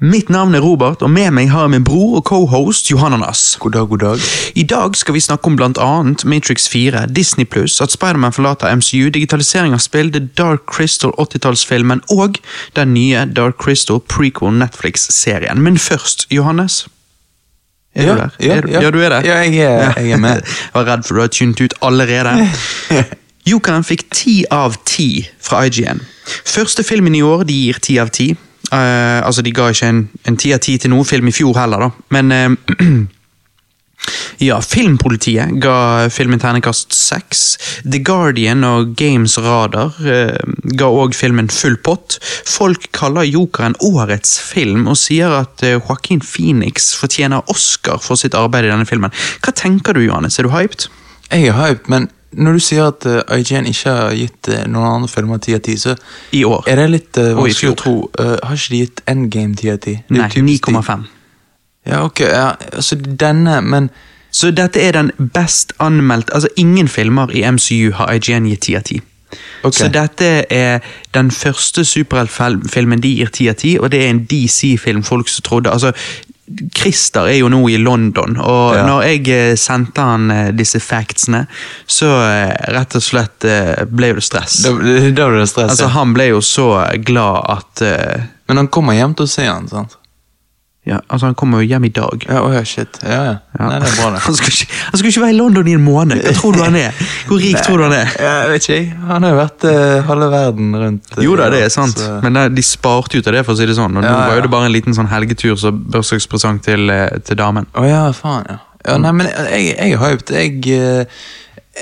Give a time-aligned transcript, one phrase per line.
[0.00, 3.56] Mitt navn er Robert, og med meg har jeg min bror og cohost Johananas.
[3.58, 4.20] God dag, god dag.
[4.54, 8.70] I dag skal vi snakke om blant annet Matrix 4, Disney Pluss, at Spiderman forlater
[8.78, 12.38] MCU, digitalisering av spill, The Dark Crystal 80-tallsfilmen og
[12.78, 15.58] den nye Dark Crystal prequel Netflix-serien.
[15.66, 16.84] Men først, Johannes.
[17.94, 18.30] Er Ja, du der?
[18.40, 18.80] ja, er du, ja.
[18.82, 19.26] ja, du er der?
[19.26, 20.42] Ja, jeg er- jeg er med.
[20.46, 22.48] jeg var redd for du har tunet ut allerede.
[23.50, 26.04] Jokeren fikk ti av ti fra IGN.
[26.46, 28.36] Første filmen i år de gir ti av ti.
[28.72, 31.56] Eh, altså, de ga ikke en en ti av ti til noen film i fjor
[31.56, 31.90] heller, da.
[32.14, 32.48] Men eh,
[34.48, 37.44] ja, Filmpolitiet ga filmen terningkast seks.
[37.84, 40.36] The Guardian og Games Radar eh,
[40.78, 42.18] ga òg filmen full pott.
[42.48, 48.36] Folk kaller Jokeren årets film, og sier at eh, Joaquin Phoenix fortjener Oscar for sitt
[48.38, 49.14] arbeid i denne filmen.
[49.42, 50.38] Hva tenker du, Johannes?
[50.38, 50.88] Er du hyped?
[51.28, 54.88] Jeg er hyped, men når du sier at uh, IGN ikke har gitt uh, noen
[54.88, 55.94] andre filmer 10 av 10, så
[56.32, 56.64] I år.
[56.70, 57.94] er det litt uh, vanskelig å tro.
[58.18, 59.96] Uh, har ikke de gitt Endgame 10 av 10?
[59.98, 61.06] Er Nei, 9,5.
[61.88, 63.90] Ja, ok, ja, altså denne, men
[64.30, 68.76] Så dette er den best anmeldte Altså, ingen filmer i MCU har IGN gitt 10
[68.76, 69.00] av 10.
[69.62, 69.74] Ok.
[69.74, 74.24] Så dette er den første superheltfilmen de gir 10 av 10, og det er en
[74.30, 75.92] DC-film folk som trodde Altså,
[76.74, 78.86] Christer er jo nå i London, og Ja.
[78.86, 81.44] når jeg eh, sendte han eh, disse factsene,
[81.86, 83.46] så eh, rett og slett
[83.90, 84.62] ble det stress.
[84.64, 85.74] da, da ble det stress.
[85.74, 86.70] Altså, han ble jo så
[87.04, 89.97] glad at uh, Men han kommer hjem til å se han, sant?
[90.88, 92.22] Ja, altså, han kommer jo hjem i dag.
[92.30, 92.96] Ja, oh, shit.
[93.04, 93.32] Ja, ja.
[93.58, 93.66] Ja.
[93.68, 94.20] Nei, det er bra, det.
[94.24, 96.22] Han skal, ikke, han skal ikke være i London i en måned.
[96.24, 97.02] Hva tror du han er?
[97.28, 98.14] Hvor rik tror du han er?
[98.24, 98.78] Jeg vet ikke.
[99.10, 101.10] Han har jo vært uh, halve verden rundt.
[101.18, 103.52] uh, Jo da, det er sant, så- men det, de sparte ut av det, for
[103.52, 103.98] å si det sånn.
[104.00, 107.36] Og nå var jo det bare en liten sånn helgetur som bursdagspresang til, eh, til
[107.36, 107.68] damen.
[107.76, 108.58] Å ja, faen, ja.
[108.88, 110.32] ja nei, men jeg, jeg er hyped.
[110.38, 111.20] Jeg, eh,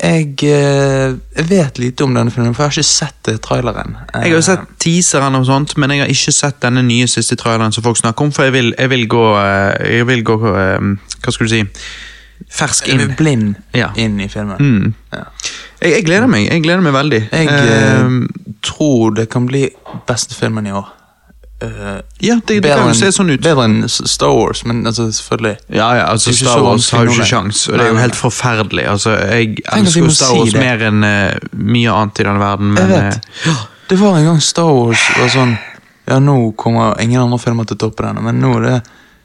[0.03, 3.97] jeg, eh, jeg vet lite om denne filmen, for jeg har ikke sett eh, traileren.
[4.15, 7.37] Jeg har jo sett teaseren og sånt, men jeg har ikke sett denne nye siste
[7.37, 10.37] traileren som folk snakker om, for jeg vil, jeg vil gå, eh, jeg vil gå
[10.53, 10.91] eh,
[11.23, 11.63] Hva skal du si?
[12.53, 13.15] Fersk er inn.
[13.17, 13.89] blind Ja.
[13.97, 14.59] inn i filmen.
[14.61, 14.95] Mm.
[15.13, 15.23] Ja.
[15.81, 16.47] Jeg, jeg gleder meg.
[16.51, 17.23] Jeg gleder meg veldig.
[17.33, 19.69] Jeg Eh, eh, tror det kan bli
[20.06, 20.87] beste filmen i år.
[21.61, 23.41] Eh, ja, det, det kan jo se sånn ut.
[23.41, 25.55] Bedre enn Star Wars, men altså, selvfølgelig.
[25.72, 28.84] Ja, ja, altså Star Wars har jo ikke sjans, og det er jo helt forferdelig.
[28.93, 30.61] Altså, Jeg elsker jo Star si Wars det.
[30.61, 33.33] mer enn uh, mye annet i denne verden, men Jeg vet.
[33.49, 35.56] eh, Det var en gang Star Wars var sånn
[36.06, 38.77] Ja, nå kommer ingen andre filmer til å toppe denne, men nå er det,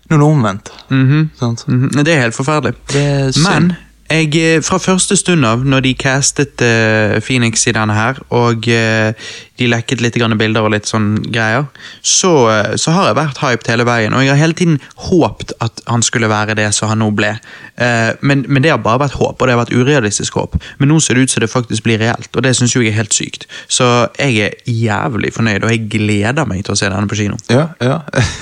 [0.09, 0.71] nå er det omvendt.
[0.89, 1.65] mhm, Sant?
[1.67, 2.03] -hmm.
[2.03, 2.73] Det er helt forferdelig.
[2.95, 3.31] Er.
[3.43, 3.73] Men
[4.09, 9.13] jeg, fra første stund av, når de castet uh, Phoenix i denne her, og eh,
[9.61, 11.67] de lekket litt grann bilder og litt sånn greier,
[12.01, 14.15] så, eh, så har jeg vært hyped hele veien.
[14.17, 17.35] Og jeg har hele tiden håpet at han skulle være det som han nå ble.
[17.81, 20.57] Eh, men, men det har bare vært håp, og det har vært urealistisk håp.
[20.79, 22.97] Men nå ser det ut som det faktisk blir reelt, og det syns jeg er
[22.97, 23.47] helt sykt.
[23.71, 23.87] Så
[24.19, 27.39] jeg er jævlig fornøyd, og jeg gleder meg til å se denne på kino.
[27.51, 28.01] Ja, ja.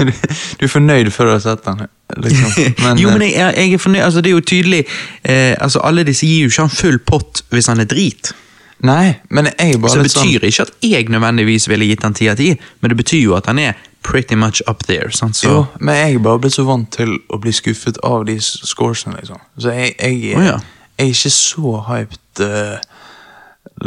[0.59, 1.87] Du er fornøyd før du har sett den,
[2.23, 2.75] liksom.
[3.01, 4.03] jo, men eh, jeg, jeg er fornøyd.
[4.07, 4.83] Altså, det er jo tydelig
[5.23, 8.33] eh, altså, Alle disse gir jo ikke han full pott hvis han er drit.
[8.81, 11.85] Nei, men jeg er bare Så det litt sånn betyr ikke at jeg nødvendigvis ville
[11.89, 13.73] gitt han 10 av 10, men det betyr jo at han er
[14.07, 15.11] pretty much up there.
[15.11, 15.35] Sant?
[15.35, 18.37] Så, Jo, men jeg er bare blitt så vant til å bli skuffet av de
[18.39, 19.41] s- scoresene, liksom.
[19.59, 20.55] Så jeg, jeg, Å, ja.
[20.97, 22.79] jeg er ikke så hyped, eh,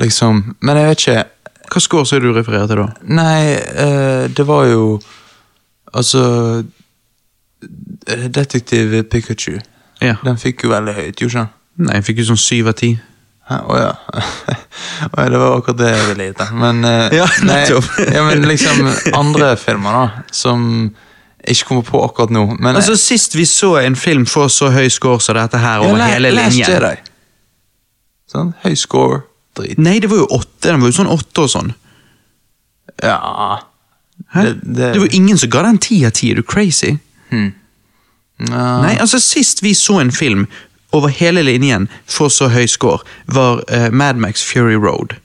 [0.03, 0.43] liksom.
[0.61, 1.25] Men jeg vet ikke
[1.73, 2.87] Hva score det du refererer til da?
[3.09, 5.01] Nei, eh, det var jo
[5.95, 6.65] Altså
[8.09, 9.59] eh, Detektiv Pikachu.
[10.03, 10.17] Ja.
[10.25, 11.49] Den fikk jo veldig høyt, gjorde ikke den?
[11.87, 13.01] Nei, jeg fikk jo sånn 7 av 10.
[13.69, 13.93] Å ja.
[15.13, 16.39] oh, ja, det var akkurat det jeg ville gitt.
[16.39, 16.53] deg.
[16.63, 17.61] Men, eh, Ja, nei,
[18.17, 18.85] ja, men liksom
[19.19, 20.67] andre filmer, da, som
[21.43, 22.45] jeg ikke kommer på akkurat nå.
[22.59, 25.99] Men Altså, Sist vi så en film få så høy score som dette her over
[26.07, 26.95] hele Last linjen Jedi.
[28.33, 29.23] Sånn, høy score,
[29.59, 29.79] drit.
[29.83, 30.69] Nei, det var jo åtte.
[30.71, 31.73] Den var jo sånn åtte og sånn.
[33.03, 33.19] Ja
[34.35, 36.31] Det- det- Det var ingen som ga den ti av ti.
[36.31, 36.99] Er du crazy?
[37.31, 37.53] hmm.
[38.49, 38.83] ja.
[38.83, 40.47] Nei, altså Sist vi så en film
[40.93, 45.17] over hele linjen for så høy score, var uh, Mad Max Fury Road.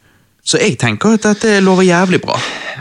[0.48, 2.38] Så jeg tenker at dette lover jævlig bra.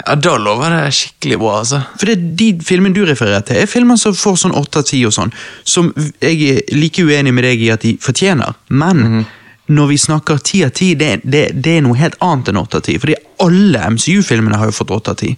[0.06, 1.80] ja, da lover det skikkelig bra, altså.
[1.98, 5.00] For det, de filmene du refererer til, er filmer som får sånn 8 av 10
[5.08, 5.32] og sånn,
[5.66, 5.88] som
[6.22, 8.54] jeg er like uenig med deg i at de fortjener.
[8.68, 9.24] Men Mhm.
[9.68, 10.94] når vi snakker 10 av 10,
[11.26, 12.98] det, er noe helt annet enn 8 av 10.
[13.02, 15.36] Fordi alle MCU-filmene har jo fått 8 av 10.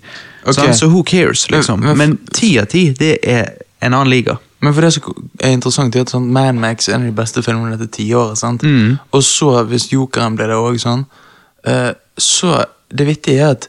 [0.77, 1.81] Så who cares, liksom.
[1.97, 4.37] Men- 10 av 10, det er en annen liga.
[4.61, 7.15] Men for det som er interessant, er at sånn, Man Max er en av de
[7.15, 8.43] beste filmene dette tiåret.
[8.63, 8.97] Mm.
[9.15, 11.05] Og så, hvis Jokeren ble det òg sånn,
[11.69, 13.69] uh, så Det vittige er at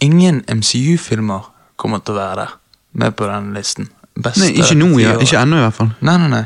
[0.00, 2.52] ingen MCU-filmer kommer til å være der,
[2.94, 3.88] med på den listen.
[4.14, 5.16] Beste Nei, ikke nå, ja.
[5.18, 5.90] Ikke ennå, i hvert fall.
[6.06, 6.44] Nei, nei, nei.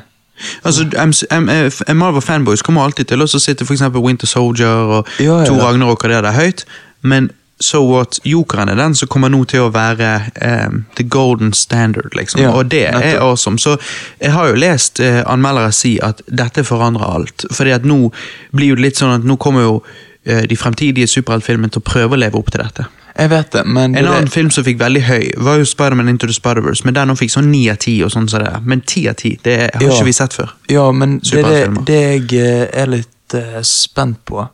[0.65, 5.09] Altså, MC, M, F- Marvel fanboys kommer alltid til å sitte eksempel Winter Soldier og
[5.21, 5.45] Ja, ja.
[5.47, 6.65] Thor Ragnarok og det der høyt,
[7.03, 7.29] men
[7.61, 10.09] so what, Jokeren er den som kommer nå til å være
[10.43, 12.43] um, the golden standard, liksom.
[12.43, 13.59] Ja, og det er awesome.
[13.59, 13.77] Så
[14.21, 17.47] jeg har jo lest uh, anmeldere si at dette forandrer alt.
[17.55, 18.11] Fordi at nå
[18.53, 21.89] blir jo det litt sånn at nå kommer jo uh, de fremtidige superheltfilmene til å
[21.89, 22.89] prøve å leve opp til dette.
[23.15, 26.09] Jeg vet det, men En det, annen film som fikk veldig høy, var jo Spider-Man
[26.11, 28.59] Into the Spider-Verse, men den fikk sånn ni av ti sånn det er.
[28.67, 29.93] Men ti av ti, det har Ja.
[29.93, 30.51] ikke vi sett før.
[30.67, 32.01] Ja, men det, det, det
[32.35, 34.49] jeg er litt uh, spent på,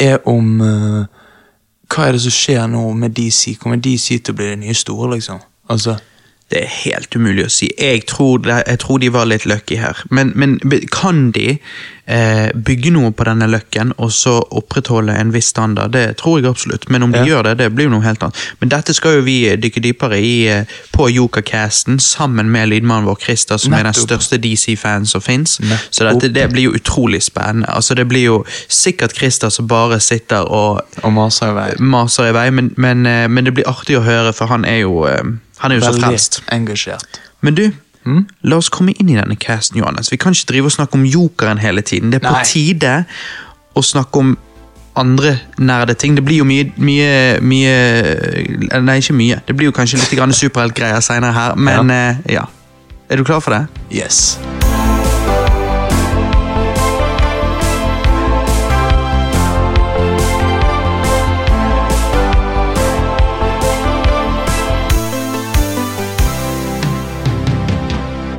[0.00, 1.04] er om eh,
[1.90, 3.56] Hva er det som skjer nå med DC?
[3.60, 5.42] Kommer DC til å bli det nye store, liksom?
[5.70, 5.96] Altså,
[6.52, 7.70] Det er helt umulig å si.
[7.80, 9.96] Jeg tror, det, jeg tror de var litt lucky her.
[10.10, 10.58] Men, men
[10.92, 11.58] kan de
[12.06, 15.94] eh, bygge noe på denne løkken og så opprettholde en viss standard?
[15.96, 16.84] Det tror jeg absolutt.
[16.92, 17.24] Men om de Ja.
[17.30, 18.36] gjør det, det blir jo noe helt annet.
[18.60, 23.18] Men dette skal jo vi dykke dypere i eh, på Jokercasten sammen med lydmannen vår
[23.24, 25.56] Christer, som er den største DC-fan som fins.
[25.90, 27.72] Så dette, det blir jo utrolig spennende.
[27.72, 28.36] Altså, det blir jo
[28.68, 31.70] sikkert Christer som bare sitter og og maser i vei.
[31.80, 34.82] maser i vei, men, men, eh, men det blir artig å høre, for han er
[34.84, 35.24] jo, eh,
[35.64, 36.42] han er jo så frelst.
[36.52, 37.20] engasjert.
[37.42, 37.64] Men du,
[38.04, 38.26] Mm?
[38.44, 40.10] la oss komme inn i denne casten, Johannes.
[40.12, 42.10] Vi kan ikke drive og snakke om jokeren hele tiden.
[42.12, 42.42] Det er på Nei.
[42.44, 42.90] tide
[43.74, 44.34] å snakke om
[44.94, 46.14] andre nerde ting.
[46.14, 49.40] Det blir jo mye, mye, mye Nei, ikke mye.
[49.48, 52.14] Det blir jo kanskje litt superheltgreier senere her, men ja.
[52.28, 52.44] ja.
[53.08, 53.66] Er du klar for det?
[53.90, 54.38] Yes.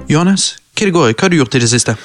[0.10, 1.18] Johannes, hva det går i?
[1.18, 1.98] Hva har du gjort i det siste?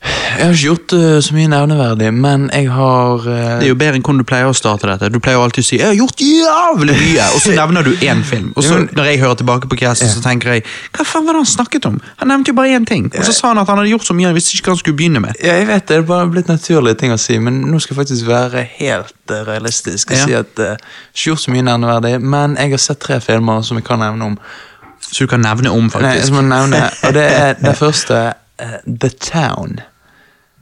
[0.00, 3.40] Jeg har ikke gjort uh, så mye nevneverdig, men jeg har uh...
[3.60, 5.10] Det er jo bedre enn hvordan du pleier å starte dette.
[5.12, 7.90] Du pleier jo alltid å si 'jeg har gjort jævlig mye', og så nevner du
[8.06, 8.54] én film.
[8.56, 10.64] Og så når jeg hører tilbake på casten, så tenker jeg
[10.94, 11.98] 'hva faen var det han snakket om'?
[12.22, 13.10] Han nevnte jo bare én ting.
[13.12, 14.80] Og så sa han at han hadde gjort så mye han visste ikke hva han
[14.80, 15.36] skulle begynne med.
[15.44, 17.94] Ja, jeg vet det, det er bare blitt naturlige ting å si, men nå skal
[17.96, 20.24] jeg faktisk være helt uh, realistisk og Ja.
[20.24, 20.80] si at uh,
[21.12, 24.32] ikke gjort så mye nevneverdig, men jeg har sett tre filmer som jeg kan nevne
[24.32, 24.38] om.
[25.10, 26.32] Så du kan nevne om, Nei, jeg faktisk.
[26.32, 28.20] må nevne, og det er det første,
[28.62, 29.80] uh, The Town.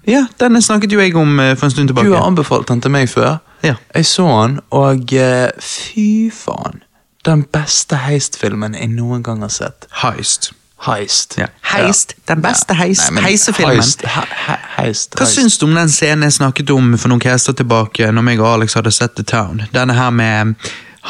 [0.08, 2.08] Ja, den snakket jo jeg om eh, for en stund tilbake.
[2.08, 3.42] Du har anbefalt den til meg før.
[3.62, 3.74] Ja.
[3.94, 6.80] Jeg så den, og uh, fy faen.
[7.26, 9.84] Den beste heistfilmen jeg noen gang har sett.
[10.00, 10.52] Heist.
[10.86, 11.34] Heist.
[11.36, 11.50] Ja.
[11.74, 13.82] Heist, den beste heist- Nei, heisefilmen.
[13.82, 15.34] Heist, he, he, heist, Hva heist.
[15.36, 18.52] syns du om den scenen jeg snakket om for noen caster tilbake, når meg og
[18.54, 19.64] Alex hadde sett The Town?
[19.74, 20.54] Denne her med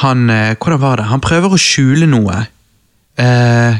[0.00, 0.24] han
[0.58, 1.04] Hvordan var det?
[1.12, 2.46] Han prøver å skjule noe.
[3.18, 3.76] Eh,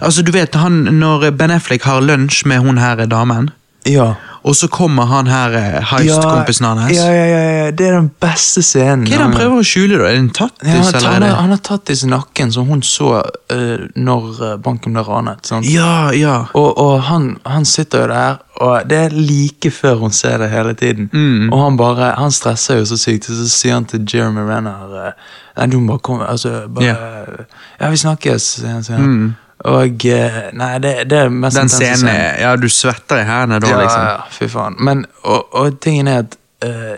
[0.00, 3.50] altså, du vet han når Ben Affleck har lunsj med hun her damen,
[3.86, 4.12] Ja.
[4.42, 6.96] Og så kommer han her eh, heist-kompisen hans.
[6.96, 9.04] Ja, ja, ja, ja, det er den beste scenen.
[9.06, 10.08] Hva er det han prøver å skjule, da?
[10.08, 12.82] Er det en tattis, Ja, han, eller han, har, tattis tatt i nakken, som hun
[12.86, 15.46] så uh, når eh, banken ble ranet.
[15.46, 15.68] Sant?
[15.70, 16.40] Ja, ja.
[16.58, 20.50] Og, og han, han sitter jo der, og det er like før hun ser det
[20.50, 21.06] hele tiden.
[21.12, 21.52] Mm.
[21.52, 25.14] Og han bare, han stresser jo så sykt, og så sier han til Jeremy Renner
[25.52, 27.46] Nei, du må bare komme altså, bare, yeah.
[27.76, 27.90] ja.
[27.92, 28.84] vi snakkes, sier han.
[28.86, 29.16] Sier han.
[29.64, 33.60] Og eh, Nei, det, det er mest Den scenen er- Ja, du svetter i hendene
[33.62, 34.06] da, ja, liksom.
[34.08, 34.76] ja, fy faen.
[34.82, 36.94] Men, og, og tingen er at uh,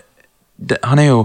[0.56, 1.25] det, han er jo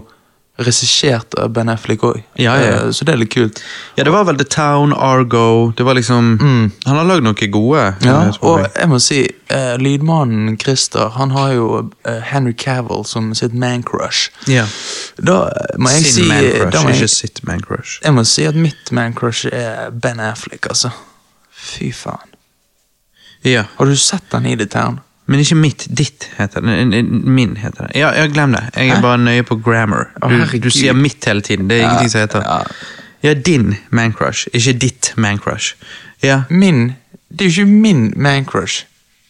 [0.59, 3.61] regissert av Ben Affleck òg, Ja, ja, uh, så det er litt kult.
[3.95, 7.85] Ja, det var vel The Town, Argo Det var liksom Han har lagd noe gode.
[8.01, 8.03] Mm.
[8.09, 8.89] Ja, jeg og jeg.
[8.91, 9.21] må si,
[9.53, 11.69] uh, lydmannen Christer Han har jo
[12.33, 14.27] Henry Cavill som sitt man-crush.
[14.51, 14.65] ja.
[15.23, 15.45] Da
[15.79, 18.01] må jeg Sin si man-crush, da må ikke sitt man-crush.
[18.03, 20.91] jeg må si at mitt man-crush er Ben Affleck, altså.
[21.59, 22.29] Fy faen.
[23.47, 23.63] Ja.
[23.77, 24.99] Har du sett den i The Town?
[25.29, 27.03] Men ikke mitt, ditt heter det.
[27.29, 27.99] Min heter det.
[27.99, 28.63] Ja, glem det.
[28.75, 30.09] Jeg er bare nøye på grammar.
[30.23, 31.67] Du, du sier mitt hele tiden.
[31.69, 32.65] Det er ingenting som heter.
[33.23, 35.75] Ja, din man-crush, ikke ditt man-crush.
[36.23, 36.95] Ja, Min
[37.29, 38.85] Det er jo ikke min man-crush.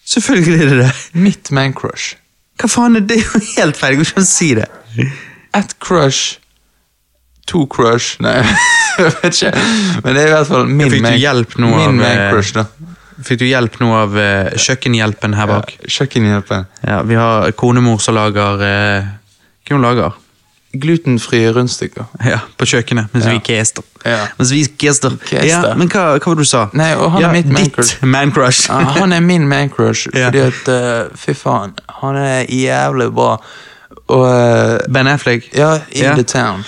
[0.05, 0.91] selvfølgelig er det det.
[1.13, 2.15] Mitt man-crush.
[2.59, 3.09] Hva faen er det?
[3.09, 3.97] Det er jo helt feil.
[3.97, 4.65] Jeg kan ikke si det.
[5.55, 6.39] Ett crush.
[7.47, 8.43] To crush Nei,
[8.99, 9.65] jeg vet ikke.
[10.03, 11.99] Men det er i hvert fall min Fikk du man- hjelp nå min av, eh,
[12.21, 12.65] man-crush, da.
[13.27, 15.73] Fikk du hjelp nå av eh, kjøkkenhjelpen her bak?
[15.81, 16.65] Ja, Kjøkkenhjelpen.
[16.87, 19.09] Ja, Vi har konemor som lager eh,
[19.67, 20.15] Hva hun lager
[20.79, 22.05] Glutenfrie rundstykker.
[22.29, 23.31] Ja, på kjøkkenet, mens Ja.
[23.33, 23.81] vi kester.
[24.05, 24.27] Ja.
[24.37, 25.15] Mens vi kester.
[25.25, 25.47] Kester.
[25.49, 26.67] Ja, men hva, hva var det du sa?
[26.77, 27.95] Nei, og han er mitt man-crush.
[28.05, 28.67] man-crush.
[28.69, 33.31] Ja, han er min man-crush, fordi at uh, Fy faen, han er jævlig bra.
[34.09, 35.49] Og eh, ben Affleck.
[35.53, 36.17] Ja, in yeah.
[36.17, 36.65] the town.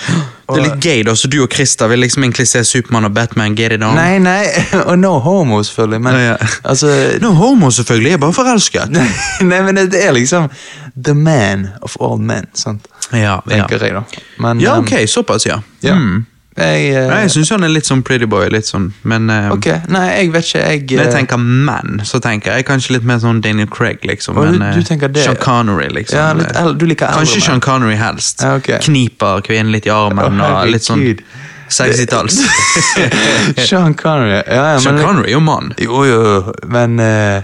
[0.51, 3.13] Det er litt gøy, da, så du og Christer vil liksom egentlig se Supermann og
[3.15, 3.95] Batman get it on.
[3.95, 4.49] Nei, nei,
[4.89, 6.49] og no homo, selvfølgelig, men Ja, ja.
[6.63, 6.91] altså
[7.23, 8.09] No homo, selvfølgelig.
[8.11, 8.97] Jeg er bare forelsket.
[9.51, 10.49] Nei, men det er liksom
[11.05, 12.89] the man of all men, sant?
[13.11, 13.63] Ja, ja.
[13.71, 14.03] jeg.
[14.39, 15.61] Men, ja, um, ok, såpass, ja.
[15.83, 15.95] Ja.
[15.95, 16.25] Mm.
[16.51, 19.53] Jeg, uh, Nei, Jeg syns han er litt sånn pretty boy, litt sånn, men uh,
[19.55, 20.63] Ok, nei, jeg vet ikke.
[20.65, 24.03] Jeg, Når jeg eh, tenker menn, så tenker jeg kanskje litt mer sånn Daniel Craig,
[24.07, 24.35] liksom.
[24.35, 25.39] Du- men, du du det, Sean.
[25.39, 26.17] Connery, liksom.
[26.19, 27.41] ja, litt Du liker eldre Kanskje.
[27.45, 28.43] Sean Connery helst.
[28.43, 28.73] Ja, ok.
[28.83, 31.23] Kniper kvinnen litt i armen, oh, og litt sånn herregud.
[31.71, 32.37] 60-talls.
[33.67, 34.41] Sean Connery.
[34.47, 35.71] Ja, ja, Sean men, Connery er jo mann.
[35.81, 37.43] Jo, jo, men eh,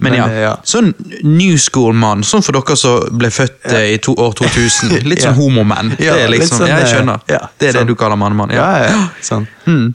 [0.00, 0.52] Men ja, ja.
[0.68, 4.96] sånn new school-mann, sånn for dere som ble født eh, i to, år 2000.
[5.10, 5.94] Litt sånn homomenn.
[5.98, 7.26] Ja, det er liksom, sånn, ja, jeg eh, skjønner.
[7.30, 7.88] ja, det er sånn.
[7.90, 8.54] det du kaller mann-mann.
[8.54, 8.88] Ja, Ja.
[8.94, 9.46] ja, sånn.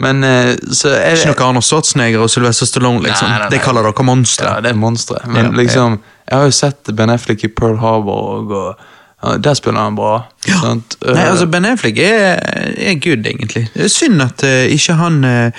[0.01, 3.27] Men eh, så er det Ikke noe Arnold Schwarzenegger og Sylvester Stallone, liksom.
[3.29, 3.51] Nei, nei, nei.
[3.55, 4.47] Det kaller dere monstre.
[4.49, 5.19] Ja, det er monstre.
[5.29, 8.87] Men Ja, liksom, jeg har jo sett Ben Affleck i Pearl Harbor, og, og
[9.23, 10.13] ja, der spiller han bra.
[10.47, 10.95] sant?
[11.03, 12.39] Nei, Eh, altså Ben Affleck er,
[12.77, 13.67] er good, egentlig.
[13.73, 15.51] Det er synd at uh, ikke han uh,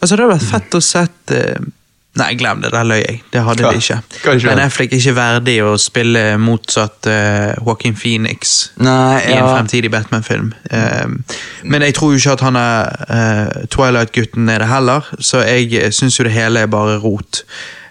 [0.00, 1.68] Altså, det hadde vært fett å sett uh,
[2.18, 3.20] Nei, glem det, der løy jeg.
[3.30, 3.96] Det hadde ja, de ikke.
[4.18, 4.48] Ikke?
[4.48, 9.92] Ben Affleck er ikke verdig å spille motsatt uh, Joaquin Phoenix Nei, i en fremtidig
[9.94, 10.50] Batman-film.
[10.74, 15.44] Eh, men jeg tror jo ikke at han er uh, Twilight-gutten er det heller, så
[15.46, 17.44] jeg syns jo det hele er bare rot.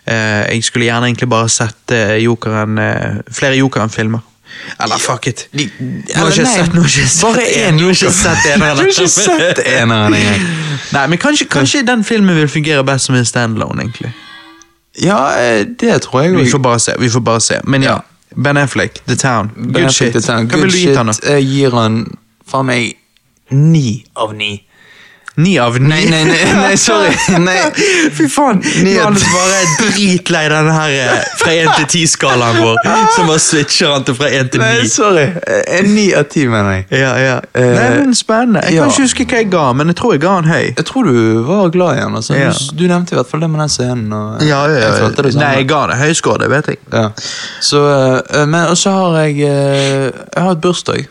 [0.04, 2.76] Uh, jeg skulle gjerne egentlig bare sett uh, Jokeren,
[3.32, 4.26] flere Jokeren-filmer.
[4.80, 5.48] Eller fuck it.
[5.54, 8.46] De- Nå har jeg ikke sett, nå har jeg bare én Nå har ikke sett
[8.56, 10.48] en av Du ikke sett eneren engang.
[10.94, 14.14] Nei, men kanskje, kanskje den filmen vil fungere best som en standalone, egentlig.
[15.02, 16.94] Ja, eh, det tror jeg Vi får bare se.
[17.00, 17.60] vi får bare se.
[17.64, 17.98] Men ja,
[18.36, 19.52] Ben Affleck, The Town.
[19.56, 20.12] Good Ben Affleck shit.
[20.14, 20.48] til Town.
[20.48, 21.14] Hva vil du gi han, da?
[21.14, 21.24] shit.
[21.30, 22.18] Jeg gir han
[22.52, 22.94] faen meg
[23.52, 24.64] ni av ni.
[25.40, 25.88] Ni av ni?
[25.88, 27.14] Nei, nei, nei, nei, sorry.
[27.40, 27.58] Nei.
[28.18, 28.60] Fy faen!
[28.84, 32.82] Ni Nå er bare dritlei den her eh, fra 1 til 10-skalaen vår.
[33.16, 34.66] Som bare switcher han til fra 1 til 9.
[34.66, 35.26] Nei, sorry.
[35.48, 36.88] Eh, Ni av ti, mener jeg.
[37.02, 37.38] Ja, ja.
[37.54, 38.66] Eh, Nei, men Spennende.
[38.68, 38.84] Jeg ja.
[38.84, 40.66] kan ikke huske hva jeg ga, men jeg tror jeg ga han høy.
[40.66, 42.18] Jeg tror du var glad i han.
[42.20, 42.36] Altså.
[42.36, 42.52] Ja.
[42.52, 44.12] Du, du nevnte i hvert fall det med den scenen.
[44.14, 45.36] Og Ja, ja, Jeg det.
[45.40, 46.82] Nei, jeg ga det høy score, det vet jeg.
[46.92, 47.06] Ja.
[47.64, 51.08] Så, eh, men og så har jeg eh, Jeg har et bursdag,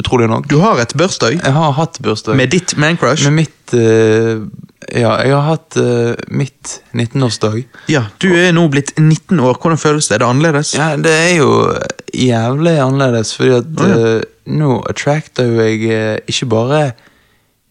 [0.00, 0.48] utrolig nok.
[0.50, 2.36] Du har et bursdag Jeg har hatt bursdag.
[2.40, 3.24] med ditt mancrush.
[3.28, 4.42] Med mitt uh,
[4.90, 7.60] Ja, jeg har hatt uh, mitt 19-årsdag.
[7.92, 9.60] Ja, Du er nå blitt 19 år.
[9.60, 10.18] Hvordan føles det?
[10.18, 10.74] Er det annerledes?
[10.74, 11.50] Ja, det er jo
[12.16, 14.16] jævlig annerledes, fordi at oh, ja.
[14.16, 16.82] uh, nå attracter jo jeg ikke bare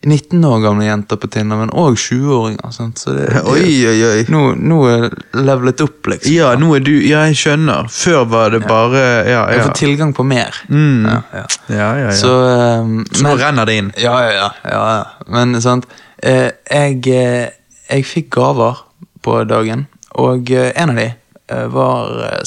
[0.06, 2.72] 19 år gamle jenter på Tinder, men òg 20-åringer.
[2.72, 4.22] Så det, det, Oi, oi, oi.
[4.32, 6.32] Nå, nå er levelet opp, liksom.
[6.32, 7.90] Ja, nå er du Ja, jeg skjønner.
[7.92, 10.56] Før var det bare Ja, Jeg får tilgang på mer.
[10.72, 11.04] Mm.
[11.10, 11.44] Ja, ja.
[11.68, 12.16] ja, ja, ja.
[12.16, 12.32] Så,
[12.80, 13.92] um, Så nå men- renner det inn.
[14.00, 14.50] Ja, ja, ja.
[14.72, 15.06] ja, ja.
[15.28, 15.88] Men sant
[16.24, 17.50] eh, jeg, eh,
[17.92, 18.80] jeg fikk gaver
[19.26, 22.40] på dagen, og eh, en av de eh, var eh,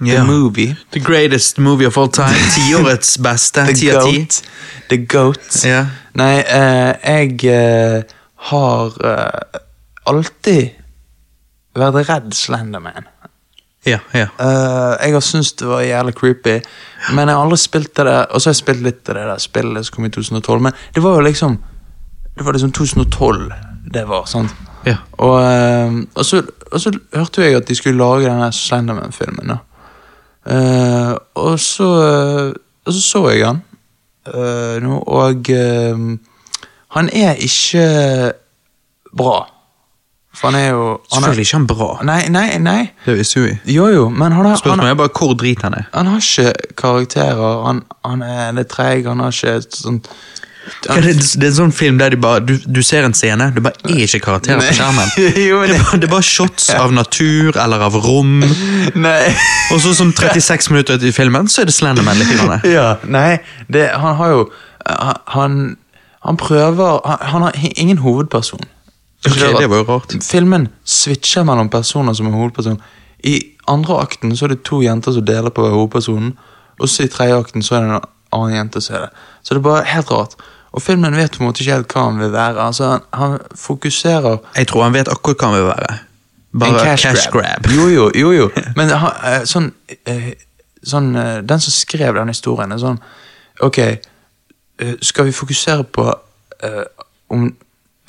[0.00, 0.24] Slenderman, The.
[0.24, 0.76] Movie.
[0.90, 2.34] The greatest movie of all time.
[2.54, 3.66] Tiårets beste.
[3.66, 4.18] The Ti av ti.
[4.18, 4.42] Goat.
[4.88, 5.64] The Goat.
[5.64, 5.86] Yeah.
[6.16, 8.02] Nei, uh, jeg uh,
[8.50, 9.60] har uh,
[10.08, 10.70] alltid
[11.76, 13.08] vært redd Slenderman.
[13.86, 14.26] Ja, ja.
[15.00, 16.58] Jeg har syntes det var jævlig creepy,
[17.16, 18.26] men jeg har aldri spilt det der.
[18.28, 20.76] Og så har jeg spilt litt av det der spillet som kom i 2012, men
[20.94, 21.56] det var jo liksom
[22.36, 23.52] Det var liksom 2012
[23.92, 24.52] det var, sant?
[24.86, 24.96] Ja.
[25.18, 25.40] Og,
[26.14, 26.42] og, så,
[26.72, 29.48] og så hørte jeg at de skulle lage denne Slenderman-filmen.
[29.48, 29.56] da.
[30.46, 32.52] Eh, og, så, eh,
[32.86, 33.60] og så så jeg han
[34.34, 36.18] uh, nå, og uh,
[36.96, 37.84] han er ikke
[39.16, 39.38] bra.
[40.34, 41.90] For han er jo han er, Selvfølgelig ikke han bra.
[42.06, 42.80] Nei, nei, nei.
[43.04, 43.54] Det visste vi.
[43.74, 45.88] Jo, jo, men han har, han, Spørsmålet er bare hvor drit han er.
[45.94, 47.64] han har ikke karakterer.
[47.66, 49.80] Han, han er litt treig, han har ikke et
[50.88, 53.50] er Det, det er en sånn film der de bare, du, du ser en scene,
[53.54, 55.12] det bare er ikke karakterer på skjermen.
[55.48, 58.40] jo, Det er, bare, det er bare shots av natur eller av rom.
[58.44, 62.32] Og så sånn 36 minutter ut i filmen, så er det Slenderman litt.
[62.34, 62.60] Grann.
[62.76, 63.40] ja, nei,
[63.72, 64.42] det, han har jo
[65.30, 65.56] Han,
[66.24, 68.62] han prøver Han, han har ingen hovedperson.
[69.26, 70.14] Ok, det var jo rart.
[70.24, 72.80] Filmen switcher mellom personer som er hovedperson.
[73.28, 73.34] I
[73.68, 76.32] andre akten så er det to jenter som deler på hovedpersonen,
[76.80, 79.10] og så i tredje akten så er det en annen jente å se det.
[79.42, 80.36] Så det er bare helt rart.
[80.70, 82.62] Og filmen vet på en måte ikke helt hva han vil være.
[82.62, 85.96] Altså, han, han fokuserer Jeg tror han vet akkurat hva han vil være.
[86.60, 87.66] Bare en cash, grab.
[87.74, 88.30] Jo, jo, jo.
[88.32, 88.50] jo.
[88.78, 89.70] Men han, eh, sånn,
[90.06, 90.32] eh,
[90.82, 92.98] sånn eh, Den som skrev den historien, er sånn
[93.60, 93.76] Ok,
[95.04, 96.84] skal vi fokusere på uh,
[97.28, 97.42] om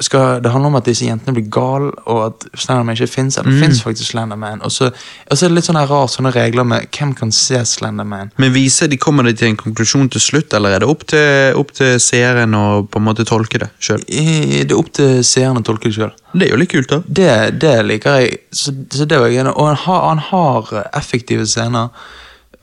[0.02, 3.38] skal det handler om at disse jentene blir gale, og at Slenderman ikke fins?
[3.38, 3.60] Eller Mm.
[3.64, 4.62] fins faktisk Slenderman?
[4.66, 4.90] Og så,
[5.30, 8.32] er det litt sånne rare sånne regler med hvem kan se Slenderman.
[8.38, 11.54] Men viser de kommer de til en konklusjon til slutt, eller er det opp til,
[11.56, 14.04] opp til seeren å på en måte tolke det sjøl?
[14.08, 16.12] Det er opp til seeren å tolke det sjøl.
[16.34, 17.02] Det er jo litt kult, da.
[17.08, 18.38] Det, det liker jeg.
[18.52, 19.54] Så, så det var jeg enig.
[19.58, 21.90] Og han har, han har effektive scener.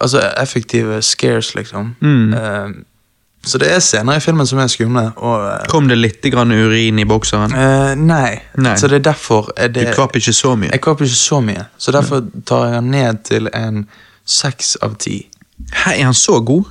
[0.01, 1.97] Altså effektive scares, liksom.
[2.01, 2.33] Mm.
[2.35, 2.69] Eh,
[3.45, 5.03] så det er scener i filmen som er skumle.
[5.17, 7.53] Eh, Kom det litt grann urin i bokseren?
[7.55, 8.41] Uh, nei.
[8.59, 8.75] Nei.
[8.77, 10.71] Så det er derfor er Du det, kvapp ikke så mye.
[10.73, 11.65] Jeg kvapp ikke så mye.
[11.79, 13.87] Så derfor tar jeg han ned til en
[14.27, 15.29] seks av ti.
[15.73, 16.65] Hæ, er han så god?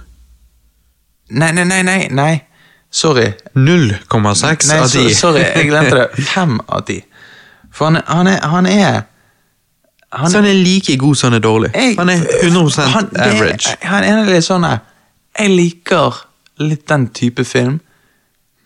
[1.30, 2.08] Nei, nei, nei, nei.
[2.12, 2.34] nei.
[2.92, 3.32] Sorry.
[3.56, 5.14] 0,6 av so, 10.
[5.16, 6.24] sorry, jeg glemte det.
[6.36, 7.02] 5 av 10.
[7.74, 9.02] For han, han er Han er,
[10.14, 11.72] han, Så han er like god som han er dårlig.
[11.76, 13.76] Jeg- Han er 100 han- det er- average.
[13.82, 14.64] Han er litt sånn
[15.40, 16.27] Jeg liker
[16.62, 17.80] litt den type film,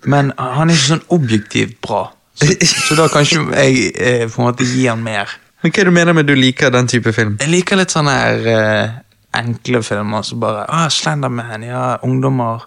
[0.10, 2.07] men han er ikke sånn objektivt bra.
[2.33, 5.29] Så, så da kan ikke jeg eh, på en måte gi han mer.
[5.62, 7.36] Men Hva er det du mener med du liker den type film?
[7.41, 8.93] Jeg liker litt sånne her eh,
[9.38, 12.65] enkle filmer som bare ah, Slenderman, ja, ungdommer.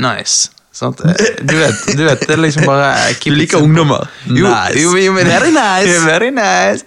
[0.00, 0.50] Nice.
[0.74, 1.00] Sant?
[1.06, 1.14] Eh,
[1.46, 2.88] Du vet, du vet, det er liksom bare
[3.22, 4.08] Du liker ungdommer?
[4.26, 4.80] Jo, Nice.
[4.82, 6.00] jo, jo, men, Very nice.
[6.12, 6.82] Very nice.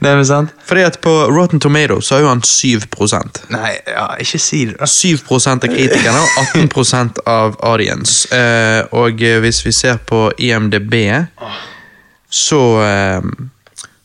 [0.00, 0.50] Nei, men sant?
[0.66, 2.80] Fordi at På Rotten Tomatoes så har jo han 7
[3.54, 4.76] Nei, ja, ikke si det.
[4.80, 4.86] da.
[4.86, 8.26] 7 av kritikerne og 18% av audience.
[8.34, 10.94] Eh, og hvis vi ser på IMDb,
[12.30, 13.22] så eh,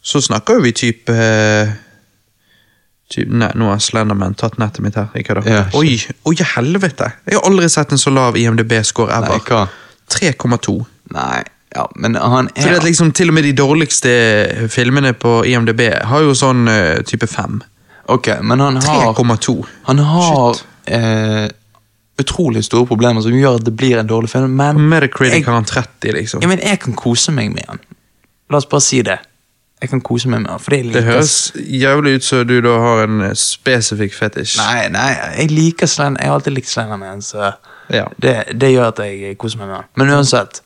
[0.05, 1.69] Så snakker vi type eh,
[3.11, 5.09] typ, Nei, nå har Slenderman tatt nettet mitt her.
[5.17, 5.43] Ikke da.
[5.49, 5.97] Ja, oi,
[6.27, 7.11] oi, helvete!
[7.27, 9.69] Jeg har aldri sett en så lav IMDb-score ever.
[10.15, 10.77] 3,2.
[11.15, 11.43] Nei,
[11.75, 14.11] ja, men han er Fordi at liksom Til og med de dårligste
[14.71, 17.59] filmene på IMDb har jo sånn uh, type 5.
[18.13, 19.55] Ok, men han har 3,2.
[19.89, 21.47] Han har eh,
[22.21, 25.57] utrolig store problemer som gjør at det blir en dårlig film, men Metacritic jeg, har
[25.57, 26.43] han 30, liksom.
[26.45, 27.81] ja, men jeg kan kose meg med han.
[28.53, 29.17] La oss bare si det.
[29.85, 31.33] Jeg kan kose meg med for fordi jeg liker Det høres
[31.85, 34.57] jævlig ut som du da har en eh, spesifikk fetisj.
[34.57, 37.51] Nei, nei, jeg liker Slender, jeg har alltid likt Slenderman, så
[37.93, 38.07] Ja.
[38.21, 39.89] det, det gjør at jeg koser meg med den.
[40.01, 40.61] Men uansett,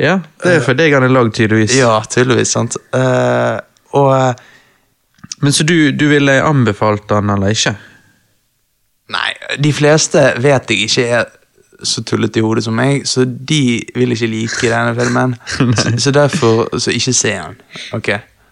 [0.00, 1.76] ja, det er for deg han er lagd, tydeligvis.
[1.76, 2.76] ja, tydeligvis, sant.
[2.96, 3.58] Uh,
[3.96, 4.34] og eh,
[5.44, 7.74] Men så du, du ville anbefalt han eller ikke?
[9.12, 9.32] Nei,
[9.62, 11.26] de fleste vet jeg ikke er
[11.84, 15.34] så tullete i hodet som meg, så de vil ikke like denne filmen.
[15.80, 17.58] så, så derfor så ikke se den.
[17.92, 18.08] ok?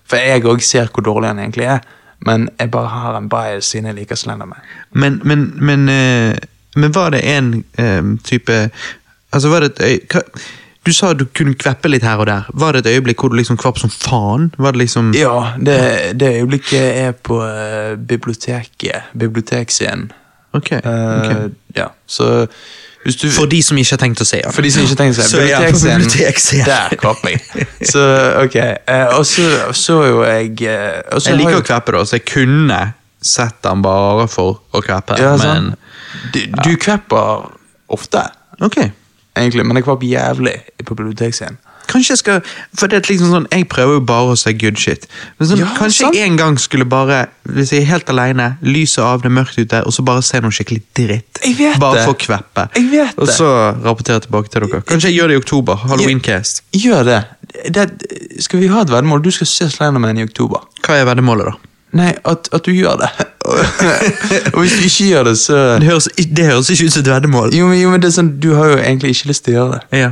[0.09, 1.85] For jeg òg ser hvor dårlig han egentlig er,
[2.25, 4.61] men jeg bare har en bias siden jeg liker Slenderman.
[4.93, 6.37] Men, men, men, eh,
[6.77, 8.69] men var det en eh, type
[9.35, 9.97] Altså, var det et øy...
[10.13, 10.21] Hva,
[10.85, 12.49] du sa du kunne kveppe litt her og der.
[12.61, 14.51] Var det et øyeblikk hvor du liksom kvapp som faen?
[14.61, 15.79] Var det liksom Ja, det,
[16.21, 19.09] det øyeblikket er på eh, biblioteket.
[19.19, 20.13] Bibliotekscenen.
[20.53, 20.71] Ok.
[20.71, 21.49] okay.
[21.49, 21.53] ok.
[21.77, 22.47] Ja, så
[23.05, 24.53] du For de som ikke har tenkt å se den.
[24.57, 25.75] For de som ikke har Så å er den.
[25.77, 27.67] på bibliotekscenen, der kvapper jeg.
[27.91, 28.05] Så,
[28.45, 28.57] ok.
[28.57, 30.53] eh, og så så jo jeg
[31.13, 32.81] og Jeg liker å kveppe, da, så jeg kunne
[33.25, 35.17] sett den bare for å kveppe.
[35.21, 35.75] Ja, men.
[36.33, 37.51] Du, du kvepper
[37.93, 38.25] ofte,
[38.65, 38.79] ok.
[39.37, 41.59] egentlig, men jeg kvapp jævlig på bibliotekscenen.
[41.91, 42.41] Kanskje jeg skal
[42.79, 45.07] For det er liksom sånn, Jeg prøver jo bare å se good shit.
[45.39, 46.15] Men sånn, Ja, kanskje sant.
[46.17, 49.59] jeg en gang skulle bare Hvis jeg er helt alene, lyset av, det er mørkt
[49.59, 51.43] ute, og så bare se noe skikkelig dritt.
[51.45, 52.05] Jeg vet bare det.
[52.07, 52.69] for å kveppe.
[52.77, 53.51] Jeg vet og så
[53.85, 54.81] rapportere tilbake til dere.
[54.89, 55.77] Kanskje jeg gjør det i oktober.
[55.85, 56.63] Halloweencast.
[56.73, 57.21] Gjør det.
[57.75, 57.87] det.
[58.41, 59.23] Skal vi ha et veddemål?
[59.23, 60.65] Du skal se Slenderman i oktober.
[60.87, 61.71] Hva er veddemålet, da?
[61.95, 63.11] Nei, at, at du gjør det.
[64.55, 67.11] og hvis du ikke gjør det, så Det høres, det høres ikke ut som et
[67.13, 67.55] veddemål.
[67.55, 69.57] jo, men, jo, men det er sånn, Du har jo egentlig ikke lyst til å
[69.61, 69.99] gjøre det.
[70.01, 70.11] Ja.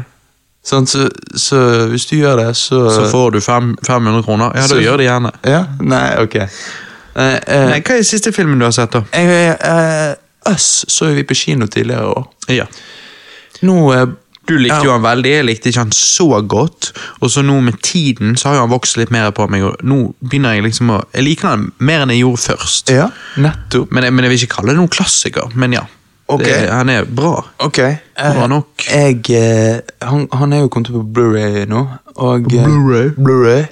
[0.63, 1.59] Sånn, så, så
[1.91, 4.53] hvis du gjør det, så Så får du fem, 500 kroner.
[4.55, 5.33] Ja, da gjør det gjerne.
[5.51, 5.63] Ja?
[5.83, 6.37] Nei, ok.
[6.39, 9.03] Eh, eh, Nei, Hva er siste filmen du har sett, da?
[9.13, 10.15] jeg, eh,
[10.53, 12.27] Us så vi på kino tidligere i år.
[12.51, 12.67] Ja.
[13.63, 14.07] Nå eh,
[14.49, 16.93] Du likte jo han veldig, jeg likte ikke han så godt.
[17.23, 19.83] Og så nå med tiden så har jo han vokst litt mer på meg, og
[19.87, 22.91] nå begynner jeg liksom å Jeg liker han mer enn jeg gjorde først.
[22.91, 23.91] Ja, nettopp.
[23.95, 25.51] Men, men jeg vil ikke kalle det noen klassiker.
[25.55, 25.85] Men ja,
[26.35, 26.45] Ok.
[26.45, 27.35] det, han er bra.
[27.59, 27.79] Ok.
[28.17, 28.87] Bra nok.
[28.89, 31.85] Jeg, eh, han, han er jo kommet på Blu-ray nå.
[32.17, 33.13] Og, eh, Blu-ray?
[33.19, 33.65] Blu-ray.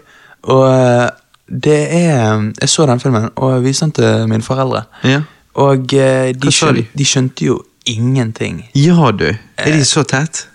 [0.50, 1.08] Og eh,
[1.50, 4.84] det er Jeg så den filmen, og viste den til mine foreldre.
[5.04, 5.22] Ja,
[5.54, 8.64] Og eh, de, skjønte, de skjønte jo ingenting.
[8.74, 9.26] ja du.
[9.58, 10.46] Er de så tett?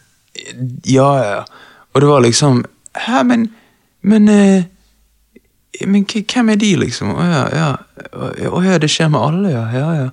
[0.87, 1.41] Ja, ja.
[1.93, 2.63] Og det var liksom
[2.95, 3.49] Hæ, men
[4.01, 4.63] Men eh,
[5.87, 7.09] Men hvem er de, liksom?
[7.15, 7.69] Å ja, ja.
[8.49, 9.63] Å ja, det skjer med alle, ja.
[9.73, 10.09] Ja, ja.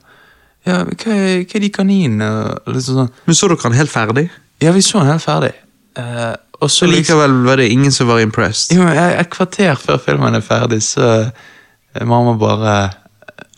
[0.68, 2.31] Ja hva, er, hva er de kaninene?
[2.70, 3.12] Liksom sånn.
[3.27, 4.29] Men så dere han helt ferdig?
[4.62, 5.53] Ja, vi så han helt ferdig.
[5.98, 8.77] Eh, og så liksom likevel var det ingen som var impressed.
[8.77, 12.77] jo, men et et kvarter før filmen er ferdig, så eh, mamma bare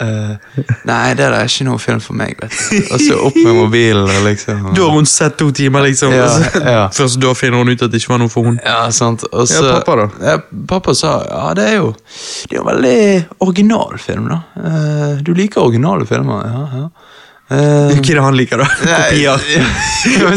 [0.04, 2.78] eh, Nei, det der er ikke noe film for meg, vet du.
[2.94, 6.14] Og så opp med mobilen og liksom Da har hun sett to timer, liksom.
[6.14, 6.28] Ja,
[6.76, 6.84] ja.
[6.94, 8.60] Først da finner hun ut at det ikke var noe for hun.
[8.64, 9.26] Ja, sant.
[9.32, 10.08] Og Ja, pappa da?
[10.24, 10.36] Ja,
[10.70, 12.98] pappa sa ja, det er jo Det er jo en veldig
[13.48, 14.40] original film, da.
[14.58, 16.64] Uh, du liker originale filmer, ja.
[16.84, 16.88] ja.
[17.52, 18.66] Eh, er det han liker, da.
[18.80, 19.40] Kopier.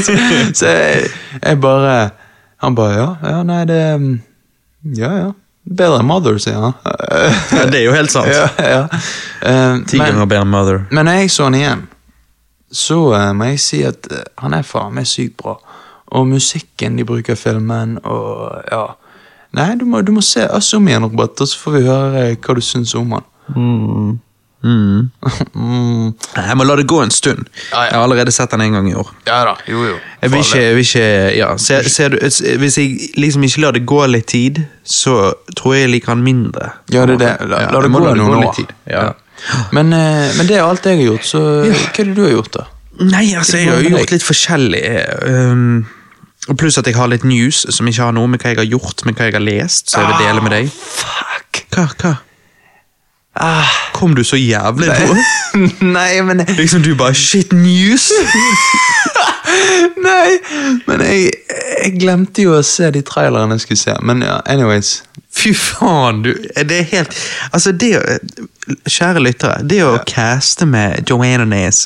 [0.04, 0.16] Så,
[0.60, 2.10] så jeg, jeg bare
[2.64, 3.82] Han bare ja, ja, nei, det
[4.98, 5.32] Ja, ja.
[5.68, 6.76] Bedre enn Mother, sier han.
[7.58, 8.32] Ja, det er jo helt sant.
[8.38, 8.84] ja, ja.
[9.42, 10.86] Uh, Ti ganger bedre enn Mother.
[10.92, 11.88] men når jeg så han igjen,
[12.72, 15.58] så uh, må jeg si at uh, han er faen meg sykt bra.
[16.16, 18.86] Og musikken de bruker i filmen, og ja
[19.58, 22.24] Nei, du må, du må se oss om igjen, Robert, og så får vi høre
[22.28, 23.24] eh, hva du syns om han.
[23.56, 24.10] Mm.
[24.64, 25.10] Mm.
[25.54, 26.14] Mm.
[26.36, 27.46] Jeg må la det gå en stund.
[27.72, 27.84] Ja, ja.
[27.92, 29.12] Jeg har allerede sett den en gang i år.
[29.28, 29.98] Ja da, jo jo.
[30.22, 31.06] Jeg vil ikke, jeg vil ikke
[31.38, 31.52] ja.
[31.62, 32.18] ser, ser du,
[32.58, 36.26] Hvis jeg liksom ikke lar det gå litt tid, så tror jeg jeg liker den
[36.26, 36.72] mindre.
[36.92, 37.50] Ja, det er det.
[37.52, 38.74] La, Ja, la det gå la det gå litt tid.
[38.90, 39.12] Ja.
[39.72, 42.34] Men, eh, men det er alt jeg har gjort, så hva er det du har
[42.34, 42.66] gjort, da?
[42.98, 44.84] Nei, altså, jeg har jo gjort litt forskjellig.
[45.30, 45.86] Um,
[46.48, 48.70] og pluss at jeg har litt news som ikke har noe med hva jeg har
[48.72, 50.72] gjort, men hva jeg har lest, så jeg vil dele med deg.
[50.74, 51.62] Fuck.
[51.76, 51.86] Hva?
[52.02, 52.14] hva?
[53.40, 53.74] Ah.
[53.94, 55.16] Kom du så jævlig på?
[55.98, 58.12] Nei, men Liksom du bare Shit, news!
[60.08, 60.38] Nei,
[60.86, 61.32] men jeg,
[61.84, 63.96] jeg glemte jo å se de trailerne jeg skulle se.
[64.06, 65.02] Men ja, anyways.
[65.38, 66.32] Fy faen, du.
[66.56, 67.18] Det er helt
[67.52, 68.04] Altså, det å
[68.68, 71.86] Kjære lyttere, det å caste med Joanna Nes,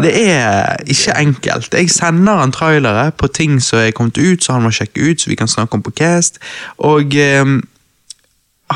[0.00, 1.76] det er ikke enkelt.
[1.76, 5.20] Jeg sender han trailere på ting som er kommet ut, så han må sjekke ut,
[5.20, 6.40] så vi kan snakke om på cast.
[6.80, 7.58] Og ehm,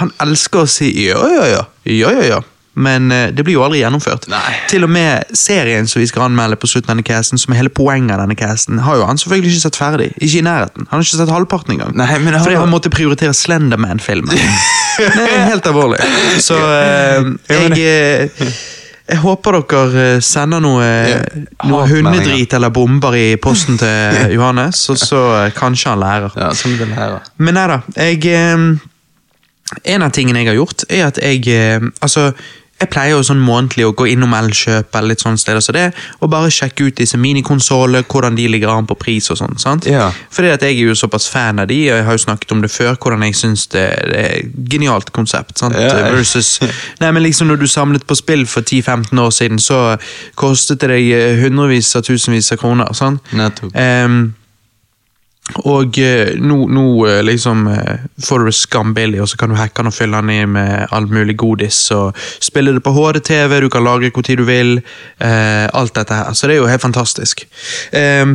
[0.01, 1.65] han elsker å si ja, ja, ja.
[1.89, 2.41] Ja, ja, ja.
[2.79, 4.29] Men eh, det blir jo aldri gjennomført.
[4.31, 4.53] Nei.
[4.71, 7.59] Til og med serien som vi skal anmelde på slutten av denne casten, som er
[7.65, 10.09] hele poenget av denne casten, har jo han selvfølgelig ikke sett ferdig.
[10.23, 10.87] Ikke i nærheten.
[10.87, 11.97] Han har ikke sett halvparten engang.
[11.99, 14.31] Nei, men han Fordi har- han måtte prioritere Slenderman-filmen.
[14.99, 15.99] det er helt alvorlig.
[16.45, 18.53] Så eh, jeg eh,
[19.09, 20.87] jeg håper dere eh, sender noe,
[21.65, 26.35] noe hundedrit eller bomber i posten til Johannes, og så eh, kanskje han lærer.
[26.37, 27.23] Ja, sånn vil jeg lære.
[27.43, 27.81] Men nei da.
[27.97, 28.67] Jeg eh,
[29.85, 32.31] En av tingene jeg har gjort, er at jeg eh, Altså,
[32.79, 35.89] jeg pleier jo sånn månedlig å gå innom Elkjøp eller litt sånne steder som det,
[36.23, 39.59] og bare sjekke ut disse minikonsollene, hvordan de ligger an på pris og sånn.
[39.59, 39.89] sant?
[39.91, 40.13] Ja.
[40.35, 42.63] Fordi at jeg er jo såpass fan av de, og jeg har jo snakket om
[42.63, 45.59] det før, hvordan jeg syns det, det er et genialt konsept.
[45.59, 45.75] sant?
[45.75, 46.07] Ja.
[46.15, 46.61] Versus
[47.03, 49.97] Nei, men liksom når du samlet på spill for 10-15 år siden, så
[50.39, 52.95] kostet det deg hundrevis av tusenvis av kroner.
[52.95, 53.27] sant?
[53.35, 53.75] Nettopp.
[53.75, 54.21] Ehm,
[55.57, 59.57] og eh, nå, nå eh, liksom eh, får du det skambillig, og så kan du
[59.57, 61.91] hacke den og fylle den i med all mulig godis.
[61.91, 64.81] og Spille det på HD-TV, du kan lagre hvor tid du vil.
[65.21, 66.33] eh, alt dette her.
[66.33, 67.47] Så det er jo helt fantastisk.
[67.93, 68.27] Eh,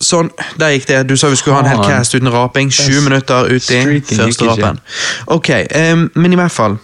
[0.00, 0.98] sånn, der gikk det.
[1.08, 2.70] Du sa vi skulle ha en hel cast uten raping.
[2.70, 3.80] 20 minutter uti
[4.12, 4.80] første rapen.
[5.26, 6.76] Ok, eh, men i hvert fall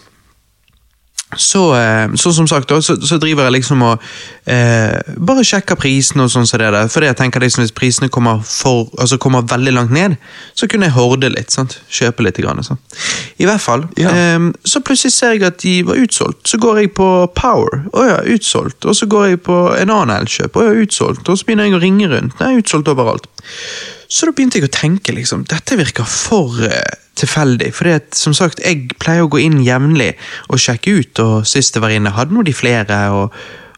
[1.37, 4.03] så, eh, så som sagt, så, så driver jeg liksom og
[4.49, 6.89] eh, bare sjekker prisene og sånn som det der.
[6.91, 10.17] Fordi jeg tenker liksom hvis prisene kommer, for, altså kommer veldig langt ned,
[10.53, 11.53] så kunne jeg horde litt.
[11.53, 11.79] sant?
[11.89, 12.41] Kjøpe litt.
[12.43, 12.81] Grann, sant?
[13.39, 13.85] I hvert fall.
[13.99, 14.11] Ja.
[14.11, 16.47] eh, så plutselig ser jeg at de var utsolgt.
[16.49, 17.85] Så går jeg på Power.
[17.93, 18.85] Å ja, utsolgt.
[18.89, 20.57] Og så går jeg på en annen Elkjøp.
[20.57, 21.29] Å ja, utsolgt.
[21.29, 22.39] Og så begynner jeg å ringe rundt.
[22.41, 23.29] Nei, utsolgt overalt.
[24.13, 27.73] Så da begynte jeg å tenke liksom, dette virker for eh, tilfeldig.
[27.73, 30.13] fordi at, som sagt, jeg pleier å gå inn jevnlig
[30.49, 33.03] og sjekke ut, og sist jeg var inne, hadde nå de flere.
[33.11, 33.33] og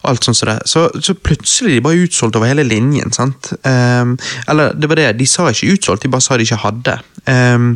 [0.05, 0.59] alt sånt som det.
[0.69, 3.11] Så, så plutselig de bare utsolgt over hele linjen.
[3.15, 3.53] sant?
[3.65, 4.17] Um,
[4.47, 6.99] eller det var det, de sa ikke utsolgt, de bare sa de ikke hadde.
[7.25, 7.71] Um,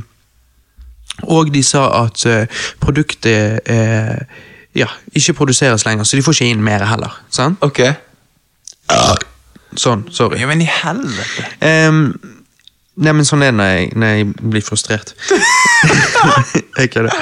[1.26, 4.46] og de sa at uh, produktet uh,
[4.78, 7.18] ja, ikke produseres lenger, så de får ikke inn mer heller.
[7.34, 7.58] sant?
[7.66, 7.82] Ok.
[9.78, 10.40] Sånn, sorry.
[10.42, 11.46] Ja, men i helvete.
[11.66, 12.06] Ehm,
[13.00, 15.14] nei, men sånn er det når jeg, når jeg blir frustrert.
[16.80, 17.16] jeg kødder.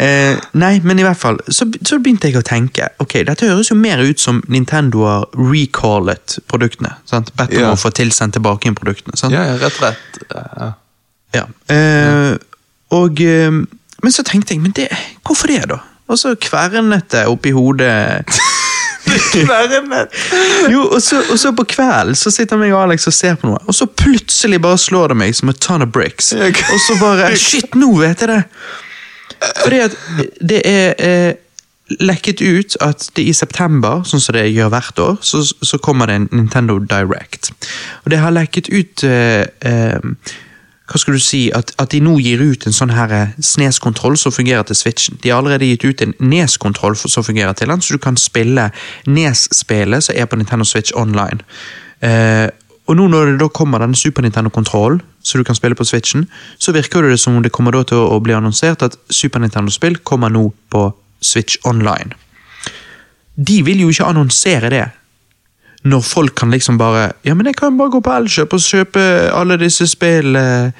[0.00, 3.70] Eh, nei, men i hvert fall, så, så begynte jeg å tenke Ok, dette høres
[3.72, 6.94] jo mer ut som Nintendo har recallet produktene.
[7.10, 7.32] sant?
[7.36, 7.72] Bedt om Ja.
[7.74, 9.16] å få tilsendt tilbake inn produktene.
[9.20, 9.34] sant?
[9.34, 10.22] Ja, ja, rett, rett.
[10.30, 10.70] Ja.
[11.34, 11.44] Ja.
[11.74, 12.36] Eh,
[12.96, 13.50] og eh,
[14.02, 14.88] Men så tenkte jeg, men det,
[15.26, 15.76] hvorfor det, da?
[16.10, 18.24] Og så kvernet det oppi hodet
[20.72, 23.50] Jo, og så, og så på kvelden så sitter meg og Alex og ser på
[23.50, 26.32] noe, og så plutselig bare slår det meg som et ton of bricks.
[26.36, 28.42] Og så bare Shit, nå vet jeg det!
[29.62, 29.94] Fordi at
[30.44, 31.38] det er eh,
[32.00, 36.10] lekket ut at det i september, sånn som det gjør hvert år, så, så kommer
[36.10, 37.50] det en Nintendo Direct.
[38.04, 40.36] Og det har lekket ut eh, eh,
[40.90, 44.16] hva skal du si, at, at de nå gir ut en sånn her sneskontroll SNES-kontroll
[44.18, 45.20] som fungerer til Switchen.
[45.22, 48.70] De har allerede gitt ut en NES-kontroll som fungerer til den, så du kan spille
[49.06, 51.44] Nes-spelet som er på Nintendo Switch online.
[52.02, 52.48] Eh,
[52.90, 56.26] og nå når det da kommer denne Super Nintendo-kontrollen, så du kan spille på Switchen,
[56.58, 60.32] så virker det som om det kommer til å bli annonsert at Super Nintendo-spill kommer
[60.32, 60.88] nå på
[61.22, 62.16] Switch online.
[63.36, 64.88] De vil jo ikke annonsere det
[65.82, 69.04] når folk kan liksom bare Ja, men jeg kan bare gå på Elkjøp og kjøpe
[69.32, 70.72] alle disse spill eh,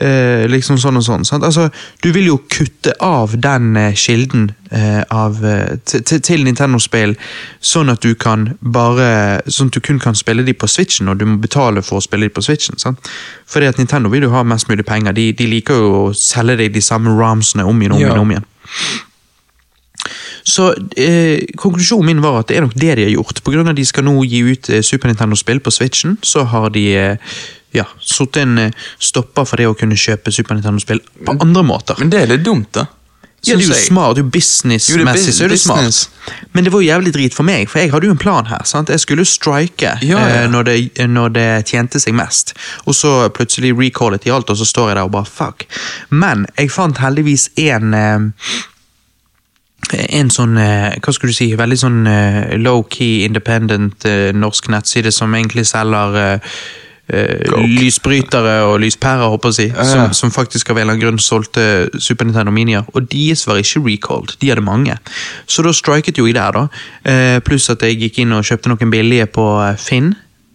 [0.00, 1.24] eh, liksom sånn og sånn.
[1.28, 1.44] Sant?
[1.44, 1.68] Altså,
[2.04, 7.16] du vil jo kutte av den eh, kilden eh, av, eh, til, Nintendo-spill,
[7.60, 11.20] sånn at du kan bare Sånn at du kun kan spille de på Switchen, og
[11.20, 12.78] du må betale for å spille de på Switchen.
[12.80, 13.10] Sant?
[13.48, 15.12] Fordi at Nintendo vil jo ha mest mulig penger.
[15.16, 18.08] De, de liker jo å selge deg de samme ramsene om igjen om Ja.
[18.08, 18.24] igjen.
[18.24, 18.48] om igjen.
[20.46, 23.42] Så eh, konklusjonen min var at det er nok det de har gjort.
[23.44, 26.44] På grunn av at de skal nå gi ut eh, Super Nintendo-spill på Switchen, så
[26.52, 27.38] har de eh,
[27.76, 31.98] ja, satt en eh, stopper for det å kunne kjøpe Super Nintendo-spill på andre måter.
[32.00, 32.86] Men det er litt dumt, da.
[33.46, 33.84] Ja, det er jo jeg.
[33.86, 35.98] smart, det er jo businessmessig så er det smart.
[36.56, 38.64] Men det var jo jævlig drit for meg, for jeg hadde jo en plan her.
[38.66, 38.90] sant?
[38.90, 40.40] Jeg skulle strike Ja, ja.
[40.40, 42.56] eh, når, det, når det tjente seg mest.
[42.90, 45.66] Og så plutselig recallet i alt, og så står jeg der og bare fuck.
[46.10, 48.26] Men jeg fant heldigvis en eh,
[49.92, 55.12] en sånn, eh, hva skulle du si, veldig sånn eh, low-key, independent eh, norsk nettside
[55.14, 56.56] som egentlig selger eh,
[57.14, 59.86] eh, lysbrytere og lyspærer, håper jeg å si, Ja, ja.
[59.92, 63.62] som, som faktisk av en eller annen grunn solgte Super Nintendo Minier, og deres var
[63.62, 64.98] ikke recalled, de hadde mange.
[65.46, 66.66] Så da striket jo jeg der, da.
[67.06, 69.46] Eh, pluss at jeg gikk inn og kjøpte noen billige på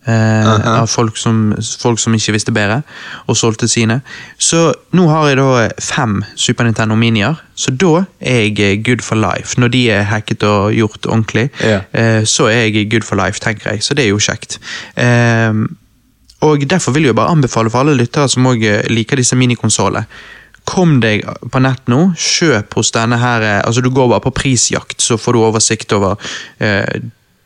[0.08, 0.12] eh.
[0.12, 2.82] Eh, Av folk som, folk som ikke visste bedre,
[3.28, 4.02] og solgte sine.
[4.38, 9.04] Så nå har jeg da fem Super Nintendo Minier, så da er jeg eh, good
[9.06, 9.60] for life.
[9.62, 11.86] Når de er hacket og gjort ordentlig, yeah.
[11.94, 13.84] eh, så er jeg good for life, tenker jeg.
[13.84, 14.60] Så det er jo kjekt.
[14.96, 15.54] Eh,
[16.42, 20.08] og Derfor vil jeg bare anbefale for alle lyttere som også liker disse minikonsollene.
[20.66, 24.34] Kom deg på nett nå, kjøp hos denne her eh, Altså Du går bare på
[24.44, 26.22] prisjakt, så får du oversikt over
[26.62, 27.02] eh,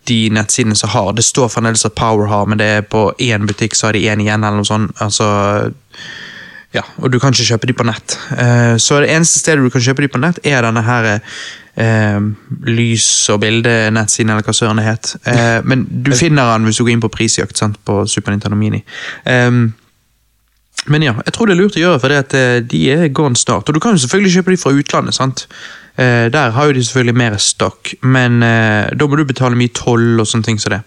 [0.10, 1.14] de nettsidene som har.
[1.18, 4.06] Det står fremdeles at Power har, men det er på én butikk så har de
[4.06, 4.96] én igjen, eller noe sånt.
[5.04, 5.28] Altså
[6.76, 8.18] ja, og du kan ikke kjøpe de på nett.
[8.36, 12.28] Uh, så det eneste stedet du kan kjøpe de på nett, er denne her uh,
[12.68, 15.16] lys- og bildenettsiden, eller hva søren det het.
[15.28, 18.60] Uh, men du finner den hvis du går inn på prisjakt sant, på Super Nintendo
[18.60, 18.84] Mini.
[19.24, 19.70] Um,
[20.92, 22.34] men ja, jeg tror det er lurt å gjøre, for det at
[22.70, 23.70] de er gone snart.
[23.70, 25.48] Og du kan jo selvfølgelig kjøpe de fra utlandet, sant.
[25.98, 29.72] Eh, der har jo de selvfølgelig mer stokk, men eh, da må du betale mye
[29.76, 30.82] toll og sånne ting som det.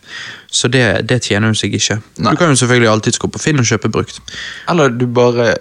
[0.52, 1.96] Så det, det tjener jo seg ikke.
[2.18, 2.34] Nei.
[2.34, 4.20] Du kan jo selvfølgelig alltid gå på Finn og kjøpe brukt.
[4.68, 5.54] Eller du bare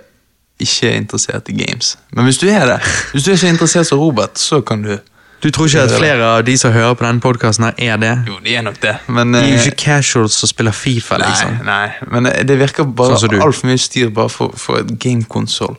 [0.59, 1.95] ikke er interessert i games.
[2.11, 2.79] Men hvis du er det,
[3.13, 4.97] hvis du er så interessert som Robert, så kan du
[5.43, 8.13] Du tror ikke at flere av de som hører på denne podkasten er det?
[8.27, 11.19] Jo, de er nok det, men De er jo eh, ikke casuals som spiller Fifa,
[11.21, 11.59] liksom.
[11.61, 15.77] Nei, nei, men det virker bare Sånn altfor mye styr bare for, for et gamekonsoll.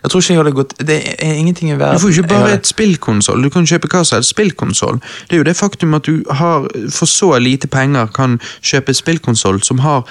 [0.00, 2.54] Jeg tror ikke jeg hadde gått Det er ingenting i verden Du får ikke bare
[2.56, 5.00] et spillkonsoll, du kan kjøpe hva som helst spillkonsoll.
[5.28, 9.62] Det er jo det faktum at du har for så lite penger kan kjøpe spillkonsoll
[9.66, 10.06] som har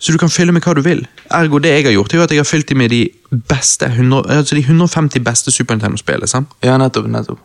[0.00, 1.02] så du kan fylle med hva du vil.
[1.36, 3.02] Ergo det jeg har gjort, er jo at jeg har fylt dem med de
[3.50, 6.46] beste 100, altså de 150 beste Super Nintendo-spillene.
[6.64, 7.04] Ja, nettopp.
[7.12, 7.42] nettopp.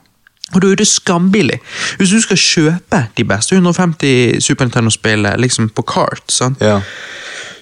[0.56, 1.60] Og da er det skambillig.
[2.00, 6.62] Hvis du skal kjøpe de beste 150 Super Nintendo-spillene liksom på kart, sant?
[6.64, 6.80] Ja.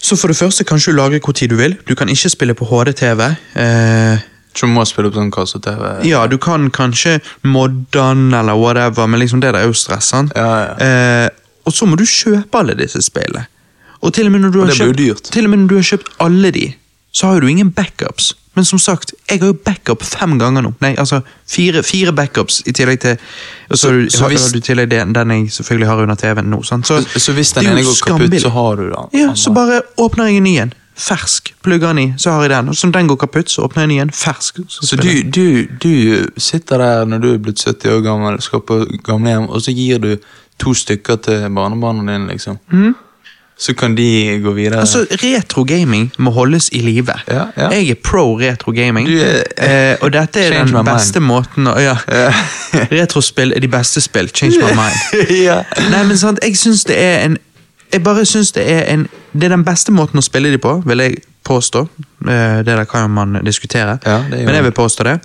[0.03, 1.75] så for det første kan du lagre hvor tid du vil.
[1.87, 3.23] Du kan ikke spille på HD-TV.
[3.55, 4.17] Eh,
[4.53, 6.03] du må spille opp sånn kasse-TV.
[6.05, 10.11] ja, du kan kanskje modde den eller whatever, men liksom det der er jo stress.
[10.13, 10.75] Ja, ja.
[10.77, 11.29] Eh,
[11.65, 13.47] og så må du kjøpe alle disse spillene.
[14.03, 16.73] Og til og med når du har kjøpt, med når du har kjøpt alle de,
[17.15, 18.33] så har du ingen backups.
[18.55, 20.73] Men som sagt, jeg har jo backup fem ganger nå.
[20.81, 23.17] Nei, altså fire, fire backups i tillegg til
[23.71, 26.01] Og så, Så- har du- så hvis- har du tillegg den, den jeg selvfølgelig har
[26.03, 26.61] under TV-en nå.
[26.63, 29.19] Så, Så, så hvis den ene går kaputt, så har du den.
[29.21, 30.73] Ja, så bare åpner jeg en ny en.
[30.95, 31.53] Fersk.
[31.63, 32.69] Plugger den i, så har jeg den.
[32.69, 34.09] Og som den går kaputt, så åpner jeg en ny en.
[34.11, 34.59] Fersk.
[34.69, 38.59] Så, Så du, du, du sitter der når du er blitt 70 år gammel, skal
[38.61, 40.17] på gamlehjem, og så gir du
[40.59, 42.59] to stykker til barnebarna dine, liksom.
[43.57, 44.79] Så kan de gå videre.
[44.81, 47.13] Altså, Retro-gaming må holdes i live.
[47.29, 47.69] Ja, ja.
[47.69, 51.75] Jeg er pro retro-gaming, Du er- eh, og dette er den beste beste måten å
[51.79, 51.93] ja.
[52.91, 54.29] Retrospill er de beste spill.
[54.33, 55.29] Change my mind.
[55.47, 55.61] ja.
[55.91, 57.37] Nei, men sant, jeg syns det er en
[57.93, 60.79] Jeg bare syns det er en Det er den beste måten å spille de på,
[60.85, 61.85] vil jeg påstå.
[62.27, 65.19] Eh, Det der kan jo man diskutere, Ja, men jeg vil påstå det.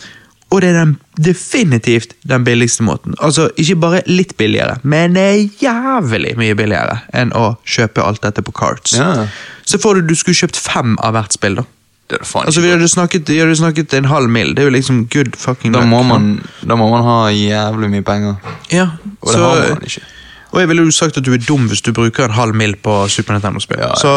[0.49, 3.15] Og det er den, definitivt den billigste måten.
[3.21, 5.17] Altså, Ikke bare litt billigere, men
[5.61, 8.95] jævlig mye billigere enn å kjøpe alt dette på carts.
[8.97, 9.27] Ja.
[9.69, 11.67] Så får du, du skulle kjøpt fem av hvert spill, da.
[12.17, 14.55] Altså, Vi hadde snakket, vi hadde snakket en halv mil.
[14.57, 18.07] Det er jo liksom good fucking Da må, man, da må man ha jævlig mye
[18.07, 18.39] penger.
[18.73, 18.87] Ja,
[19.21, 20.07] Og det har man ikke.
[20.49, 22.73] Og jeg ville jo sagt at du er dum hvis du bruker en halv mil
[22.81, 23.83] på Super Nintendo-spill.
[23.85, 24.01] Ja, ja.
[24.01, 24.15] Så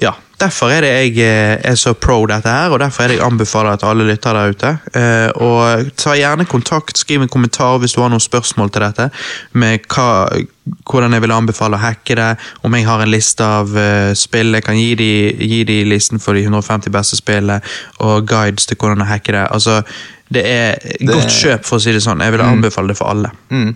[0.00, 3.18] ja, derfor er det jeg eh, er så pro dette her, og derfor er det
[3.18, 4.70] jeg anbefaler at alle lytter der ute.
[4.96, 9.08] Eh, og ta gjerne kontakt, skriv en kommentar hvis du har noen spørsmål til dette.
[9.52, 10.06] Med hva,
[10.88, 12.30] hvordan jeg vil anbefale å hacke det,
[12.64, 14.56] om jeg har en liste av eh, spill.
[14.56, 15.10] Jeg kan gi de,
[15.52, 17.60] gi de listen for de 150 beste spillene,
[18.06, 19.44] og guides til hvordan å hacke det.
[19.50, 19.82] Altså,
[20.30, 22.22] det er godt kjøp, for å si det sånn.
[22.24, 23.32] Jeg vil anbefale det for alle.
[23.50, 23.74] Mm.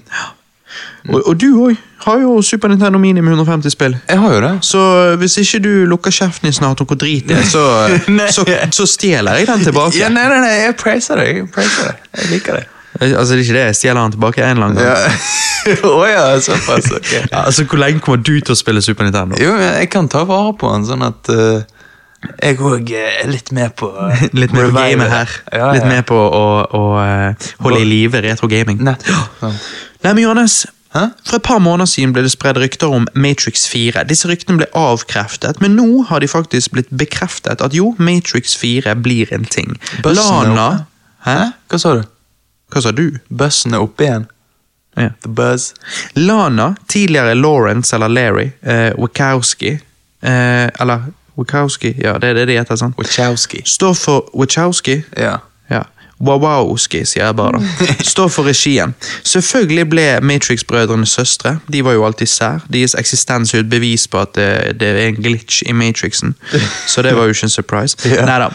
[1.08, 3.96] Og, og du òg har jo Super Nintendo Mini med 150 spill.
[4.08, 4.52] Jeg har jo det.
[4.66, 4.82] Så
[5.20, 7.64] hvis ikke du lukker kjeften i snart og hvor drit det er, så,
[8.36, 9.96] så, så stjeler jeg den tilbake.
[9.98, 11.42] Ja, nei, nei, nei, jeg praiser deg.
[11.42, 12.08] Jeg praiser deg.
[12.20, 12.66] Jeg liker det.
[13.00, 14.86] Altså, det er ikke det, jeg stjeler den tilbake en eller annen gang.
[14.86, 15.78] Ja.
[15.90, 16.92] oh, ja, såpass.
[16.92, 17.24] okay.
[17.32, 19.38] Ja, altså, Hvor lenge kommer du til å spille Super Nintendo?
[19.40, 21.64] Jo, jeg kan ta vare på den, sånn at eh,
[22.42, 23.90] jeg òg er litt med på
[24.40, 25.34] Litt med på gamet her.
[25.52, 25.90] Ja, Litt ja.
[25.90, 28.80] med på å, å eh, holde i live retro gaming.
[28.84, 29.36] Nettopp.
[29.42, 29.60] Sånn.
[30.04, 31.08] Nei, men Johannes, Hæ?
[31.26, 34.04] For et par måneder siden ble det spredd rykter om Matrix 4.
[34.06, 38.94] Disse ryktene ble avkreftet, men nå har de faktisk blitt bekreftet at jo, Matrix 4
[39.02, 39.74] blir en ting.
[40.06, 40.86] Bussen Lana.
[41.26, 41.38] Hæ?
[41.66, 42.04] Hva sa du?
[42.70, 43.08] Hva sa du?
[43.26, 44.28] Bussen er oppe igjen.
[44.94, 45.10] Ja.
[45.26, 45.72] The buzz.
[46.14, 49.72] Lana, tidligere Lawrence eller Larry, eh, Wachowski
[50.20, 51.02] eh, Eller
[51.38, 52.94] Wachowski, ja, det er det de heter, sant?
[52.98, 53.62] Wachowski.
[53.66, 55.02] Står for Wachowski.
[55.16, 55.36] Ja.
[55.70, 55.82] Ja.
[56.20, 57.58] Wawowski, sier jeg bare.
[58.14, 58.94] Står for regien.
[59.26, 61.56] Selvfølgelig ble Matrix-brødrene søstre.
[61.72, 62.62] De var jo alltid sær.
[62.72, 66.36] Deres eksistens er et bevis på at det, det er en glitch i Matrixen.
[66.86, 67.96] Så det var jo ikke en surprise.
[68.14, 68.24] Ja.
[68.26, 68.48] Neida.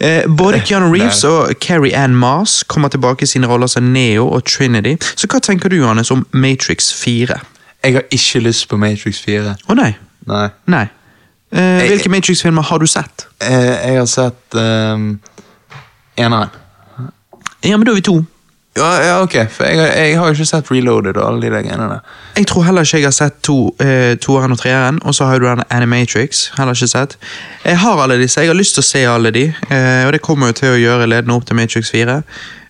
[0.00, 4.28] Eh, både Keanu Reeves og Carrie Ann Mars kommer tilbake i sine roller som Neo
[4.28, 4.96] og Trinity.
[5.16, 7.38] Så hva tenker du, Johannes, om Matrix 4?
[7.84, 9.56] Jeg har ikke lyst på Matrix 4.
[9.68, 9.94] Å nei.
[10.28, 10.48] Nei.
[10.66, 10.86] Nei.
[11.56, 13.26] Eh, hvilke Matrix-filmer har du sett?
[13.40, 15.14] Eh, jeg har sett um,
[16.16, 16.52] eneren.
[17.64, 18.20] Ja, men da er vi to.
[18.76, 21.86] Ja, ja, ok, for jeg, jeg har ikke sett Reloaded og alle de der greiene
[21.94, 22.16] der.
[22.36, 25.40] Jeg tror heller ikke jeg har sett to, eh, toeren og treeren, og så har
[25.40, 26.50] du den Animatrix.
[26.58, 27.16] Heller ikke sett.
[27.64, 30.20] Jeg har alle disse, jeg har lyst til å se alle de, eh, og det
[30.20, 32.20] kommer jo til å gjøre ledende opp til Matrix 4.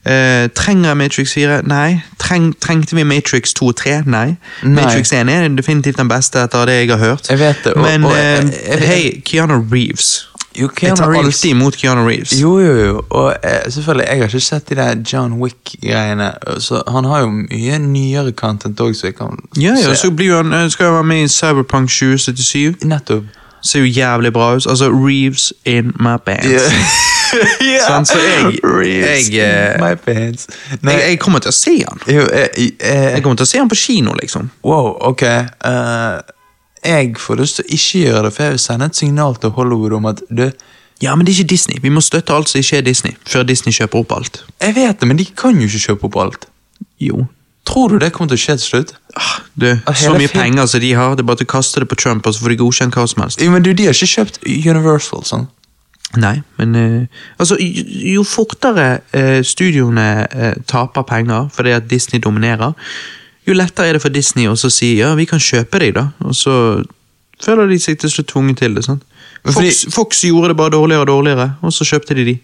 [0.07, 1.63] Eh, trenger jeg Matrix 4?
[1.67, 2.01] Nei.
[2.19, 4.03] Treng, trengte vi Matrix 2 og 3?
[4.07, 4.37] Nei.
[4.63, 4.75] Nei.
[4.85, 7.27] Matrix 1 er definitivt den beste etter det jeg har hørt.
[7.31, 10.29] Jeg vet det, og- Men og jeg- eh, hei, Keanu Reeves.
[10.61, 12.33] Jo, Jeg tar Reeves- alltid imot Keanu Reeves.
[12.41, 13.03] Jo, jo, jo.
[13.11, 16.33] Og eh, selvfølgelig, jeg har ikke sett de der John Wick-greiene.
[16.61, 20.07] Så han har jo mye nyere content òg, så jeg kan Ja, ja, se.
[20.07, 22.75] så blir han, eh, skal han være med i Cyberpunk 2077.
[22.85, 23.25] Nettopp.
[23.63, 24.67] Ser jo jævlig bra ut.
[24.67, 26.63] Altså, Reeves in my pants.
[27.89, 29.79] Sånn, så jeg- jeg, eh,
[30.83, 32.01] Jeg, jeg kommer til å se han.
[32.07, 34.51] eh, eh, Jeg kommer til å se han på kino, liksom.
[34.65, 35.23] Wow, ok.
[35.65, 36.21] Uh,
[36.87, 39.51] jeg får lyst til å ikke gjøre det, for jeg vil sende et signal til
[39.51, 40.51] Hollywood om at du,
[41.03, 41.79] Ja, men det er ikke Disney.
[41.83, 44.39] Vi må støtte alt som ikke er Disney, før Disney kjøper opp alt.
[44.63, 46.47] Jeg vet det, men de kan jo ikke kjøpe opp alt.
[46.99, 47.27] Jo.
[47.67, 48.93] Tror du det kommer til å skje til slutt?
[49.17, 51.97] Ah, Du, så mye penger som de har, det er bare å kaste det på
[52.01, 53.43] Trump, og så får de godkjent hva som helst.
[53.43, 55.49] Jo, men du, De har ikke kjøpt Universal, sånn.
[56.15, 57.83] Nei, men eh, altså, jo,
[58.15, 62.73] jo fortere eh, studioene eh, taper penger fordi at Disney dominerer,
[63.47, 66.07] jo lettere er det for Disney å si ja, vi kan kjøpe dem, da.
[66.25, 66.55] Og så
[67.43, 68.85] føler de seg til slutt tvunget til det.
[68.87, 69.05] sant?
[69.45, 69.71] Fordi...
[69.71, 72.37] Fox, Fox gjorde det bare dårligere og dårligere, og så kjøpte de de.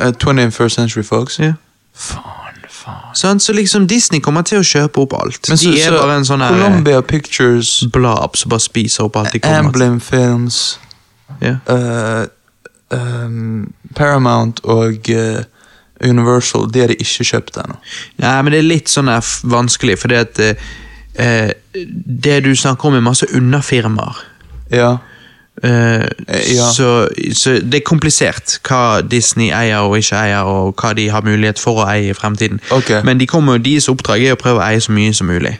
[0.00, 1.38] Uh, 21st Century Fox.
[1.38, 1.52] Ja.
[1.94, 3.14] Faen, faen.
[3.14, 3.42] Sant?
[3.42, 5.46] Så liksom Disney kommer til å kjøpe opp alt.
[5.48, 9.06] Men så, de er så bare en sånn her Columbia Pictures, blob som bare spiser
[9.06, 9.68] opp alt de kommer.
[9.70, 10.78] Amblin Films,
[11.40, 11.58] Ja.
[11.70, 12.24] eh,
[12.96, 15.42] ehm, Paramount og uh,
[16.00, 17.76] Universal, de har de ikke kjøpt ennå.
[18.22, 19.10] Nei, men det er litt sånn
[19.52, 20.68] vanskelig, fordi at eh,
[21.20, 24.22] eh, det du snakker om er masse underfirmaer.
[24.72, 24.96] Ja.
[25.60, 26.06] Uh,
[26.48, 26.70] ja.
[26.72, 31.26] så, så det er komplisert hva Disney eier og ikke eier, og hva de har
[31.26, 32.62] mulighet for å eie i fremtiden.
[32.72, 33.04] Okay.
[33.04, 35.58] Men de kommer, deres oppdrag er å prøve å eie så mye som mulig.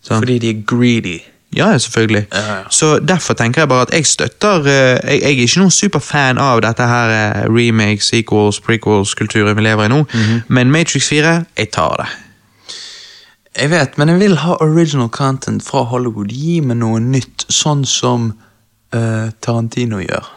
[0.00, 0.22] Sånn.
[0.22, 1.18] Fordi de er greedy.
[1.56, 2.26] Ja, selvfølgelig.
[2.32, 2.62] Ja, ja.
[2.70, 6.38] Så derfor tenker jeg bare at jeg støtter eh, jeg, jeg er ikke noen superfan
[6.38, 10.42] av dette her remakes, remake, sequels, prequels-kulturen vi lever i nå, Mhm.
[10.48, 12.06] men Matrix 4, jeg tar det.
[13.58, 16.30] Jeg vet, men jeg vil ha original content fra Hollywood.
[16.30, 18.28] Gi meg noe nytt, sånn som
[18.94, 20.28] uh, Tarantino gjør.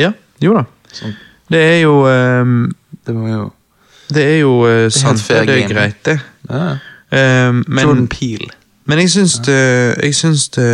[0.00, 0.64] Ja, jo da.
[0.92, 1.12] Sånn.
[1.52, 2.72] Det er jo um,
[3.06, 3.42] Det var jo
[4.08, 6.16] Det er jo uh, sant, det, det er greit, det.
[6.50, 6.78] ja.
[7.12, 7.64] Jordan
[8.00, 8.48] men, Peele.
[8.86, 9.56] Men jeg syns det
[10.02, 10.66] Jeg syns det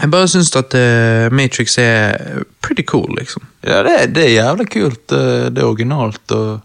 [0.00, 3.42] Jeg bare syns at eh, Matrix er pretty cool, liksom.
[3.66, 5.12] Ja, det, det er jævlig kult.
[5.12, 6.60] eh, Det er originalt og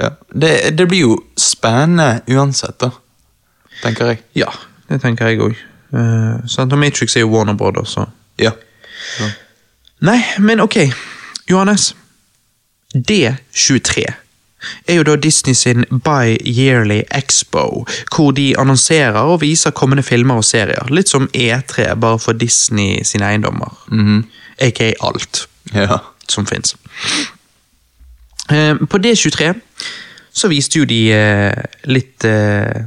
[0.00, 0.08] ja.
[0.32, 2.88] det, det blir jo spennende uansett, da.
[3.82, 4.22] Tenker jeg.
[4.40, 4.48] Ja,
[4.88, 5.58] det tenker jeg òg.
[5.92, 8.06] og Matrix er jo Warner Brothers, så
[8.40, 8.50] Ja.
[9.18, 9.28] Så.
[10.00, 10.76] Nei, men ok.
[11.50, 11.94] Johannes.
[12.96, 14.04] D23
[14.86, 20.44] er jo da Disney sin bi-yearly expo, hvor de annonserer og viser kommende filmer og
[20.44, 20.90] serier.
[20.90, 23.72] Litt som E3, bare for Disney sine eiendommer.
[24.60, 25.98] Aka alt Ja.
[26.28, 26.74] som fins.
[28.90, 29.54] På D23
[30.32, 32.84] så viste jo de eh, litt eh,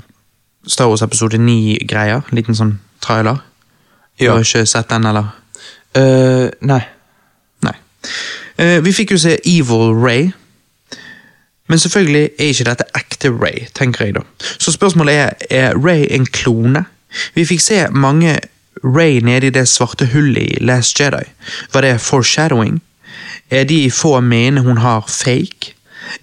[0.67, 2.21] Star Wars episode 9-greier.
[2.31, 3.41] Liten sånn trailer.
[4.19, 5.31] Du har ikke sett den, eller?
[5.97, 6.79] Uh, nei.
[7.65, 7.73] Nei.
[8.61, 10.31] Eh, vi fikk jo se Evil Ray.
[11.67, 14.23] Men selvfølgelig er ikke dette ekte Ray, tenker jeg da.
[14.59, 16.85] Så spørsmålet er, er Ray en klone?
[17.35, 18.37] Vi fikk se mange
[18.83, 21.23] Ray nede i det svarte hullet i Last Jedi.
[21.73, 22.81] Var det foreshadowing?
[23.49, 25.73] Er de få minnene hun har fake?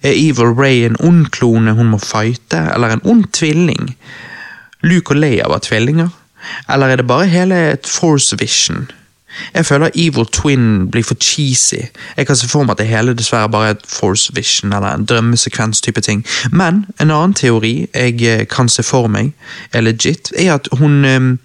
[0.03, 3.95] Er Evil Ray en ond klone hun må fighte, eller en ond tvilling?
[4.81, 6.09] Luke og Leia var tvillinger?
[6.69, 8.91] Eller er det bare hele et force vision?
[9.53, 11.87] Jeg føler Evil Twin blir for cheesy.
[12.17, 14.93] Jeg kan se for meg at det hele dessverre bare er et force vision eller
[14.93, 16.25] en drømmesekvens-type ting.
[16.51, 19.33] Men en annen teori jeg eh, kan se for meg,
[19.73, 21.37] er legit, er at hun um,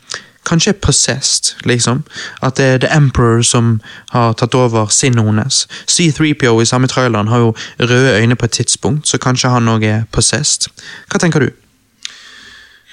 [0.47, 2.03] kanskje er possessed, liksom.
[2.43, 3.81] At det er The Emperor som
[4.11, 5.67] har tatt over sinnet hennes.
[5.87, 9.85] C3PO i samme traileren har jo røde øyne på et tidspunkt, så kanskje han òg
[9.85, 10.71] er possessed.
[11.11, 11.51] Hva tenker du?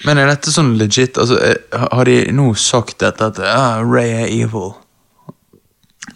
[0.03, 1.17] Men er dette sånn legit?
[1.17, 4.73] Altså, eh, har de nå sagt dette at ah, Ray er evil?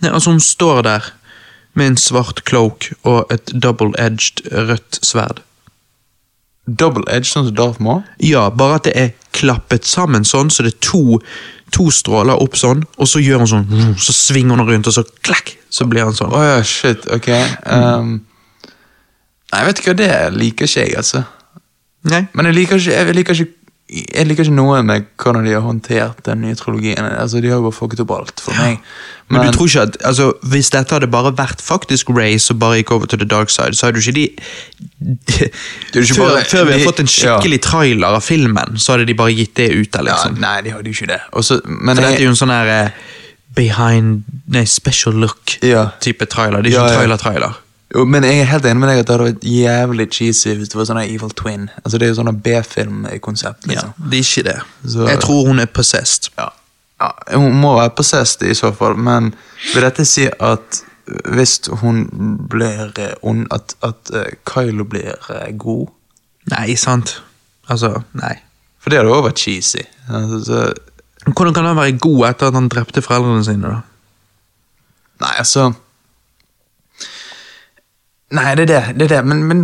[0.01, 1.11] Nei, altså Hun står der
[1.77, 5.43] med en svart cloak og et double-edged rødt sverd.
[6.67, 8.01] Double-edged, sånn som Darth Maul?
[8.23, 11.19] Ja, bare at det er klappet sammen sånn, så det er to,
[11.75, 15.05] to stråler opp sånn, og så gjør hun sånn, så svinger hun rundt, og så
[15.21, 16.33] klakk, så blir han sånn.
[16.33, 17.29] Oh, ja, shit, ok.
[17.69, 18.17] Um,
[19.53, 21.23] nei, vet du hva, det liker ikke jeg, altså.
[22.07, 22.25] Nei?
[22.33, 23.57] Men jeg liker ikke, jeg liker ikke
[23.89, 27.05] jeg liker ikke noe med hvordan de har håndtert den nye trilogien.
[27.07, 28.81] Altså, De har jo bare fucket opp alt for meg.
[29.29, 32.77] Men, du tror ikke at, altså, Hvis dette hadde bare vært faktisk Ray som bare
[32.81, 34.25] gikk over til the dark side, så hadde jo ikke de
[35.47, 39.05] er ikke før, bare- før vi hadde fått en skikkelig trailer av filmen, så hadde
[39.07, 40.39] de bare gitt det ut der, ja, liksom.
[40.43, 41.21] Nei, de hadde jo ikke det.
[41.31, 42.89] Også, men For dette er jo en sånn her eh,
[43.55, 46.61] behind Nei, special look-type trailer.
[46.63, 46.99] Det er Ja, ikke ja.
[47.01, 47.57] trailer-trailer.
[47.95, 50.69] Jo, men jeg er helt enig med deg at det hadde vært jævlig cheesy hvis
[50.73, 51.69] det var sånn Evil Twin.
[51.83, 53.67] Altså, Det er jo sånn B-film-konsept.
[53.67, 53.93] Ja, liksom.
[54.11, 54.57] det er ikke det.
[54.91, 56.29] Så- Jeg tror hun er possessed.
[56.38, 56.49] Ja.
[57.01, 57.11] ja.
[57.38, 59.33] Hun må være possessed i så fall, men
[59.73, 62.01] vil dette si at hvis hun
[62.51, 65.88] blir eh, ond, at, at eh, Kylo blir eh, god?
[66.51, 67.21] Nei, sant.
[67.69, 68.33] Altså, nei.
[68.83, 69.85] For det hadde også vært cheesy.
[70.09, 70.73] Altså, så,
[71.27, 73.81] Hvordan kan han være god etter at han drepte foreldrene sine, da?
[75.19, 75.71] nei, altså
[78.36, 79.25] Nei, det er det, det, er det.
[79.25, 79.63] Men, men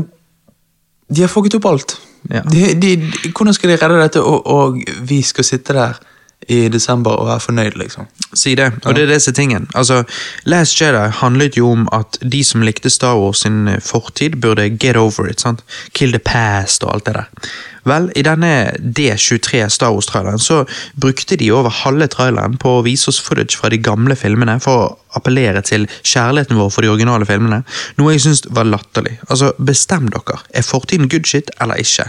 [1.12, 1.98] de har fucket opp alt.
[2.32, 2.42] Ja.
[2.48, 6.00] De, de, de, hvordan skal de redde dette, og, og vi skal sitte der
[6.48, 8.08] i desember og være fornøyd, liksom?
[8.34, 9.68] Si det, og det er det som er tingen.
[9.76, 10.04] Altså,
[10.50, 14.70] Last Jedi handlet jo om at de som likte Star Wars sin eh, fortid, burde
[14.70, 15.42] get over it.
[15.42, 15.64] sant?
[15.94, 17.52] Kill the past og alt det der.
[17.84, 20.62] Vel, i denne D23 Star Wars-traileren så
[20.96, 24.86] brukte de over halve traileren på å vise oss footage fra de gamle filmene for
[24.86, 27.64] å appellere til kjærligheten vår for de originale filmene,
[28.00, 29.18] noe jeg syns var latterlig.
[29.28, 30.40] Altså, bestem dere.
[30.56, 32.08] Er fortiden good shit eller ikke?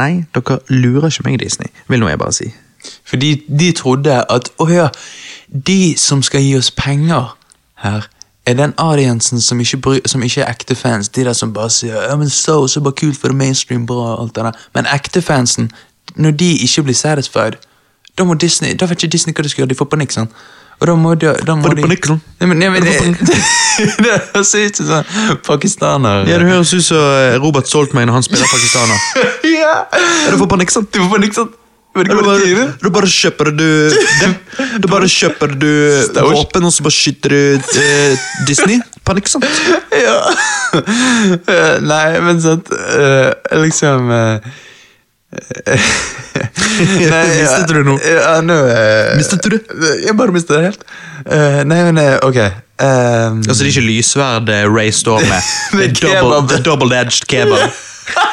[0.00, 2.48] Nei, dere lurer ikke meg, Disney, vil nå jeg bare si.
[3.12, 4.86] Fordi de trodde at å ja,
[5.52, 7.34] de som skal gi oss penger
[7.84, 8.06] her,
[8.46, 11.10] er den audiensen som ikke, bry, som ikke er ekte fans.
[11.12, 14.14] De der som bare sier ja, men so, er bare kult for det mainstream bra.
[14.14, 14.64] og alt det der.
[14.74, 15.68] Men ekte fansen,
[16.16, 17.60] når de ikke blir satisfied,
[18.18, 19.74] da må Disney, da vet ikke Disney hva de skal gjøre.
[19.74, 20.16] De får panikk.
[20.16, 20.32] sånn.
[20.80, 22.20] Og da må de, da må Får de panikk, sånn?
[22.40, 22.96] Nei, men, nei, men, det,
[24.04, 26.24] det høres ut som sånn pakistaner.
[26.26, 29.04] Ja, Det høres ut som eh, Robert Saltman når han spiller pakistaner.
[29.60, 29.74] ja.
[29.92, 30.90] Er du får panikk, sant?
[30.90, 31.38] Du får panikk
[31.92, 33.66] Da bare, da bare kjøper du
[34.80, 35.68] Da bare kjøper du
[36.24, 37.40] våpen, og så bare skyter du
[37.82, 38.78] eh, Disney.
[39.04, 39.44] Panikk, sant?
[40.04, 40.14] Ja.
[40.72, 43.28] Eh, Nei, men sant uh,
[43.60, 44.40] Liksom uh,
[47.12, 48.00] nei, Mistet du noe?
[48.00, 49.62] Ja, nå uh, Mistet du det?
[50.06, 50.84] Jeg bare mistet det helt.
[51.68, 52.40] Nei, men ok.
[52.82, 55.52] Um, Altså, Det er ikke lysverd Ray står med.
[55.76, 57.68] Det er double- er double-edged kebab.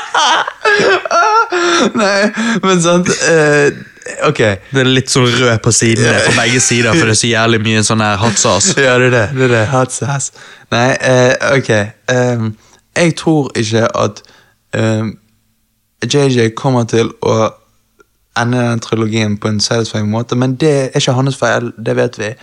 [2.01, 2.31] nei,
[2.63, 3.71] men sant eh,
[4.25, 4.39] Ok.
[4.71, 7.59] Det er litt sånn rød på sidene på begge sider, for det er så jævlig
[7.61, 8.73] mye sånn her hot sauce.
[8.79, 9.25] Ja, det er det.
[9.35, 9.63] det, er det.
[9.73, 10.31] Hot sauce.
[10.73, 11.69] Nei, eh, ok.
[12.09, 12.47] Um,
[12.97, 14.23] jeg tror ikke at
[14.73, 15.11] um,
[16.01, 17.51] JJ kommer til å
[18.39, 22.19] ende den trilogien på en satisfying måte, men det er ikke hans feil, det vet
[22.19, 22.33] vi.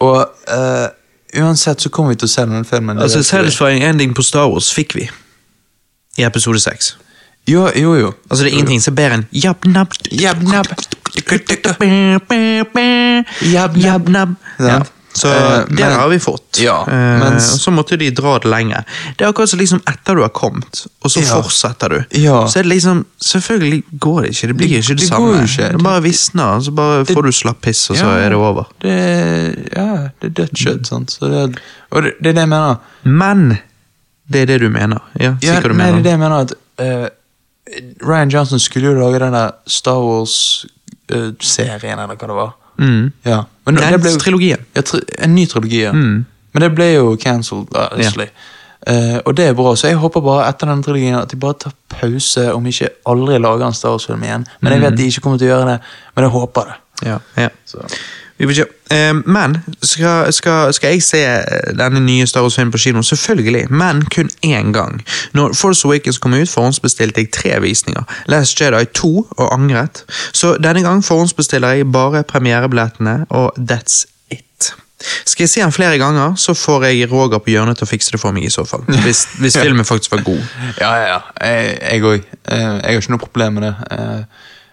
[0.00, 0.88] Og uh,
[1.36, 2.98] uansett så kommer vi til å se denne filmen.
[2.98, 3.22] Altså.
[3.26, 5.08] Satisfying ending på Star Wars fikk vi
[6.18, 6.94] i episode 6.
[7.48, 8.12] Jo, jo, jo.
[8.28, 10.66] Altså, det er ingenting som er bedre enn jabnab, jabnab,
[11.10, 12.70] Jab-nab.
[13.42, 14.34] Jab, jab, nab.
[14.58, 14.66] Ja.
[14.68, 14.80] Ja.
[15.12, 16.60] Så uh, det men- har vi fått.
[16.62, 18.84] Ja, uh, og så måtte de dra det lenger.
[19.18, 21.40] Det er akkurat som liksom etter du har kommet, og så Ja.
[21.42, 22.04] fortsetter du.
[22.22, 22.44] Ja.
[22.46, 24.46] Så er det liksom Selvfølgelig går det ikke.
[24.46, 25.26] Det blir Det- ikke det, det samme.
[25.26, 25.72] går ikke.
[25.72, 28.64] Det bare visner, så bare får du slapp piss, og så er det over.
[28.80, 28.94] Det,
[29.76, 31.10] ja, det er dødt kjøtt, sant.
[31.10, 31.58] Så det,
[31.90, 32.76] og det, det er det jeg mener.
[33.04, 33.58] Men
[34.30, 35.00] det er det du mener.
[35.18, 35.92] Ja, si Ja, hva du mener.
[35.92, 35.92] mener.
[35.92, 37.08] det er det jeg mener at eh,
[38.02, 42.52] Ryan Johnson skulle jo lage den der Star Wars-serien, eller hva det var.
[42.80, 43.12] Mm.
[43.24, 43.42] Ja.
[43.66, 44.62] Men Nei, det ble, trilogien.
[44.74, 45.92] ja, tri, en ny trilogi, ja.
[45.92, 46.24] Mm.
[46.52, 48.26] Men det ble jo cancelled, obviously.
[48.88, 51.58] uh, og det er bra, så jeg håper bare etter den trilogien at de bare
[51.66, 54.46] tar pause, om ikke aldri lager en Star Wars-film igjen.
[54.60, 55.78] Men jeg vet de ikke kommer til å gjøre det,
[56.16, 56.78] men jeg håper det.
[57.06, 57.48] Ja, ja.
[57.68, 57.86] Så.
[58.90, 63.02] Eh, men skal, skal, skal jeg se eh, denne nye Star Wars-filmen på kino?
[63.02, 65.02] Selvfølgelig, men kun én gang.
[65.36, 68.02] Når Force Awakens kom ut, forhåndsbestilte jeg tre visninger.
[68.32, 70.04] Last Jedi 2 og angret.
[70.32, 74.72] Så denne gang forhåndsbestiller jeg bare premierebillettene, og that's it.
[75.24, 78.12] Skal jeg se den flere ganger, så får jeg Roger på hjørnet til å fikse
[78.12, 78.44] det for meg.
[78.44, 78.82] i så fall.
[79.04, 80.42] Hvis, hvis filmen faktisk var god.
[80.80, 81.20] Ja, ja, ja.
[81.46, 82.26] Jeg- Jeg òg.
[82.50, 83.74] Jeg har ikke noe problem med det.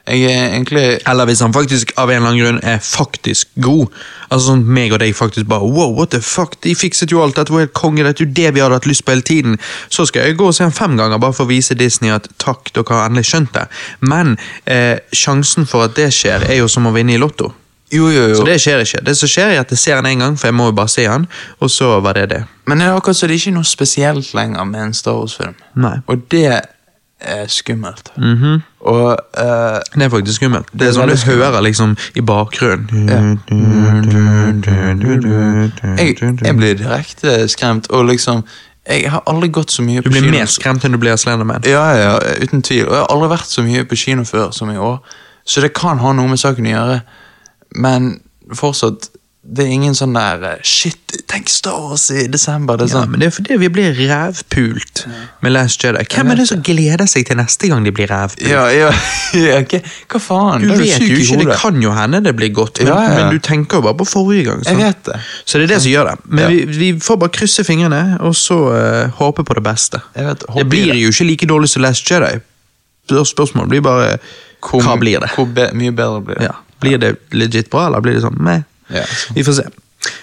[0.07, 3.91] Jeg er egentlig Eller hvis han faktisk av en eller annen grunn er faktisk god.
[4.29, 7.35] Altså sånn meg og deg faktisk bare Wow, what the fuck, de fikset jo alt,
[7.35, 9.59] dette var helt konge, dette er jo det vi hadde hatt lyst på hele tiden.
[9.89, 12.27] Så skal jeg gå og se han fem ganger bare for å vise Disney at
[12.39, 13.67] takk, dere har endelig skjønt det.
[13.99, 14.35] Men
[14.65, 17.51] eh, sjansen for at det skjer, er jo som å vinne i Lotto.
[17.91, 18.35] Jo, jo, jo.
[18.35, 18.99] Så det skjer ikke.
[19.07, 20.91] Det som skjer er at jeg ser han en gang, for jeg må jo bare
[20.91, 21.27] se han,
[21.63, 22.41] og så var det det.
[22.67, 25.55] Men det er akkurat så det er ikke noe spesielt lenger med en Star Wars-film.
[25.79, 25.93] Nei.
[26.11, 28.11] Og det er skummelt.
[28.19, 28.59] Mhm.
[28.87, 30.69] Og uh, Det er faktisk skummelt.
[30.71, 33.39] Det Det er sånn du hører liksom i bakgrunnen.
[35.97, 36.15] jeg,
[36.45, 38.43] jeg blir direkte skremt, og liksom
[38.87, 40.15] Jeg har aldri gått så mye på kino.
[40.15, 40.37] Du blir kino.
[40.37, 41.65] mer skremt enn du blir av Slenderman.
[41.67, 42.85] Ja, ja, uten tvil.
[42.87, 45.01] Og jeg har aldri vært så mye på kino før som i år.
[45.43, 47.01] Så det kan ha noe med saken å gjøre.
[47.75, 48.21] Men
[48.55, 49.09] fortsatt,
[49.47, 50.99] det er ingen sånn der eh, Shit,
[51.31, 52.75] tenk Star Wars i desember.
[52.75, 55.05] Det er Ja, sånn, men det er fordi vi blir rævpult
[55.45, 56.01] med Last Jedi.
[56.11, 58.43] Hvem er det som gleder seg til neste gang de blir rævpult?
[58.49, 58.89] ja, ja,
[59.39, 59.79] ja, hva,
[60.11, 60.65] hva faen?
[60.67, 63.15] Du vet jo ikke, det kan jo hende det blir godt, men, Ja, ja, ja.
[63.23, 64.65] men du tenker jo bare på forrige gang.
[64.67, 65.21] Jeg vet det.
[65.45, 66.17] Så det er det som gjør det.
[66.25, 66.49] Men Ja.
[66.51, 70.03] vi, vi får bare krysse fingrene, og så uh, håpe på det beste.
[70.15, 70.99] Vet, Det blir det.
[71.05, 72.35] jo ikke like dårlig som Last Jedi.
[73.07, 74.17] Spørsmålet blir bare
[74.59, 75.29] Hvor, hva blir det?
[75.37, 76.49] Hvor be, mye bedre blir det?
[76.51, 76.55] Ja.
[76.83, 78.65] Blir det legit bra, eller blir det sånn meh?
[79.35, 79.67] Vi får se.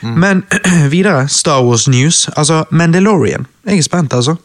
[0.00, 0.44] Men
[0.94, 2.28] videre, Star Wars News.
[2.36, 3.46] Altså, Mandalorian.
[3.66, 4.36] Jeg er spent, altså.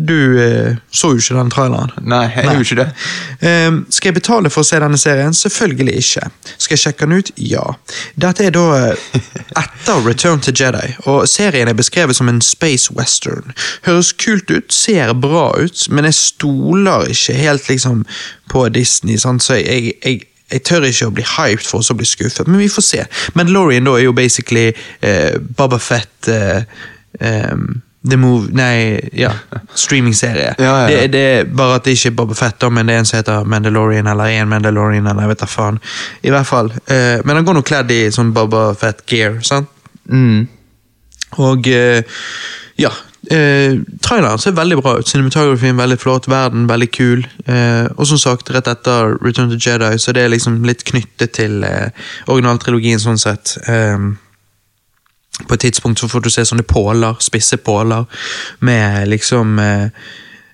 [0.00, 1.90] Du eh, så jo ikke den traileren.
[2.06, 2.52] Nei, jeg Nei.
[2.54, 3.66] gjorde ikke det.
[3.66, 5.34] Um, skal jeg betale for å se denne serien?
[5.34, 6.28] Selvfølgelig ikke.
[6.54, 7.32] Skal jeg sjekke den ut?
[7.42, 7.64] Ja.
[8.14, 9.18] Dette er da eh,
[9.64, 13.50] etter Return to Jedi, og serien er beskrevet som en space western.
[13.88, 18.06] Høres kult ut, ser bra ut, men jeg stoler ikke helt liksom
[18.54, 19.42] på Disney, sant?
[19.42, 22.70] så jeg, jeg jeg tør ikke å bli hyped for å bli skuffet, men vi
[22.72, 23.02] får se.
[23.36, 26.62] Mandalorian da er jo basically uh, Baba Fett uh,
[27.20, 29.32] um, The Move Nei, ja.
[29.74, 30.54] Streamingserie.
[30.58, 31.00] Ja, ja, ja.
[31.00, 33.08] Det, det er bare at det ikke er Boba Fett, da, men det er en
[33.08, 35.80] som heter Mandalorian, eller en Mandalorian, eller jeg vet da faen.
[36.22, 36.70] I hvert fall.
[36.88, 39.68] Uh, men han går nå kledd i sånn Boba Fett-gear, sant?
[40.08, 40.46] Mm.
[41.44, 42.22] Og uh,
[42.80, 42.94] ja.
[43.30, 45.08] Eh, traileren ser veldig bra ut.
[45.10, 47.26] Cinematografien veldig flott, verden veldig kul.
[47.50, 51.34] Eh, og som sagt, rett etter Return to Jedi, så det er liksom litt knyttet
[51.36, 51.90] til eh,
[52.30, 53.56] originaltrilogien sånn sett.
[53.68, 53.98] Eh,
[55.48, 58.06] på et tidspunkt så får du se sånne påler, spisse påler,
[58.60, 59.90] med liksom eh,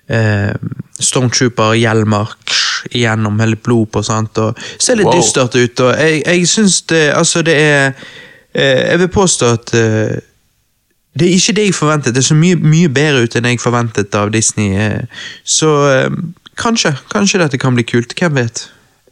[0.09, 0.51] eh,
[0.99, 2.35] Stormtrooper-hjelmer
[2.91, 5.15] igjennom hele blod på, sant, og ser litt Wow.
[5.21, 5.79] dystert ut.
[5.79, 7.93] og Jeg, jeg syns det Altså, det er
[8.53, 10.19] eh, Jeg vil påstå at eh,
[11.19, 12.15] det er ikke det jeg forventet.
[12.15, 14.73] Det så mye, mye bedre ut enn jeg forventet av Disney.
[14.75, 15.05] eh.
[15.43, 16.09] Så eh,
[16.59, 18.13] kanskje kanskje dette kan bli kult.
[18.19, 18.65] Hvem vet?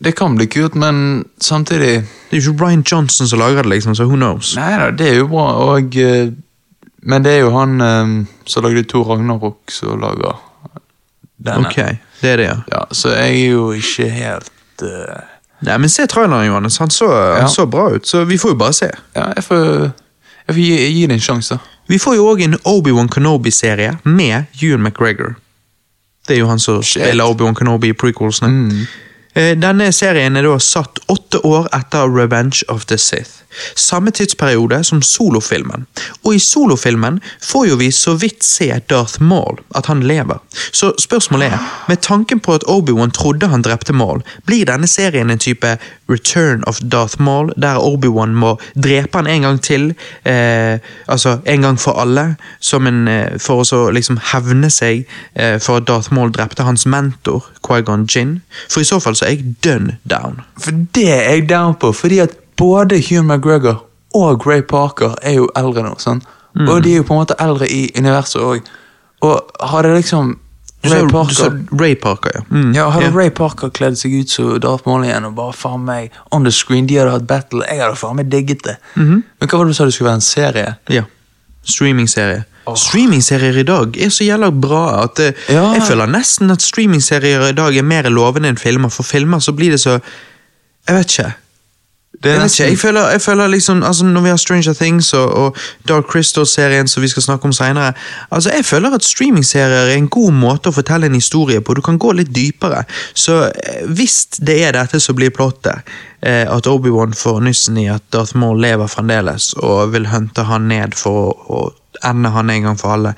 [0.04, 3.70] Det kan bli kult, men samtidig Det er jo ikke Ryan Johnson som lager det,
[3.70, 4.56] liksom, så who knows?
[4.58, 6.32] Nei da, det er jo bra, og eh,
[7.04, 10.38] Men det er jo han som lagde Tor Ragnarok, som lager
[11.44, 11.68] denne.
[11.68, 11.76] Ok,
[12.22, 12.58] det er det, ja.
[12.72, 15.20] Ja, så jeg er jo ikke helt uh...
[15.64, 16.78] Nei, men se traileren, Johannes.
[16.80, 17.40] Han så, Ja.
[17.42, 18.90] han så bra ut, så vi får jo bare se.
[19.16, 19.66] Ja, jeg får,
[20.48, 21.60] jeg får gi, gi det en sjanse.
[21.88, 25.36] Vi får jo òg en Obi-Wan Kenobi-serie med Ewan McGregor.
[26.28, 28.52] Det er jo han som spiller Obi-Wan Kenobi i prequelsene.
[28.52, 28.86] Mm.
[29.34, 33.44] Eh, Denne serien er da satt åtte år etter Revenge of the Sith.
[33.76, 35.86] Samme tidsperiode som solofilmen.
[36.24, 40.40] Og i solofilmen får jo vi så vidt se Darth Maul, at han lever.
[40.72, 45.30] Så spørsmålet er, med tanken på at Obi-Wan trodde han drepte Maul, blir denne serien
[45.30, 45.78] en type
[46.10, 49.94] Return of Darth Maul, der Obi-Wan må drepe han en gang til,
[50.26, 55.06] eh, altså en gang for alle, som en, eh, for å liksom hevne seg
[55.36, 58.42] eh, for at Darth Maul drepte hans mentor, Qui-Gon Jinn?
[58.70, 60.42] For i så fall så er jeg dønn down.
[60.60, 63.84] For det er jeg down på, fordi at både Hugh McGregor
[64.16, 65.96] og Ray Parker er jo eldre nå.
[66.02, 66.22] Sånn.
[66.54, 66.68] Mm.
[66.70, 68.68] Og de er jo på en måte eldre i universet òg.
[69.26, 70.36] Og hadde liksom
[70.84, 71.48] Du Ray du Parker sa
[71.80, 72.42] Ray Parker, ja.
[72.52, 73.16] Mm, Ja, hadde yeah.
[73.16, 76.52] Ray Parker kledd seg ut som Darth Maul igjen og bare faen meg on the
[76.52, 78.76] screen, de hadde hatt battle, jeg hadde faen meg digget det.
[79.00, 79.22] Mhm.
[79.40, 80.76] Men hva var det du sa det skulle være en serie?
[80.92, 81.06] Ja.
[81.64, 82.44] Streamingserie.
[82.72, 85.74] Streamingserier i dag er så jævla bra at eh, Ja.
[85.74, 88.90] jeg føler nesten at streamingserier i dag er mer lovende enn filmer.
[88.90, 90.00] For filmer så blir det så
[90.88, 91.34] Jeg vet ikke.
[92.24, 95.14] Det Jeg, vet ikke, jeg, føler, jeg føler liksom, altså Når vi har Stranger Things
[95.14, 95.58] og, og
[95.90, 97.94] Dark Crystal-serien som vi skal snakke om senere,
[98.32, 101.74] altså jeg føler at streamingserier er en god måte å fortelle en historie på.
[101.74, 102.84] Du kan gå litt dypere.
[103.14, 105.82] Så eh, hvis det er dette som blir plottet,
[106.22, 110.68] eh, at Obi-Wan får nyssen i at Darth Maul lever fremdeles og vil hunte han
[110.70, 111.74] ned for å, å
[112.06, 113.16] ende han en gang for alle,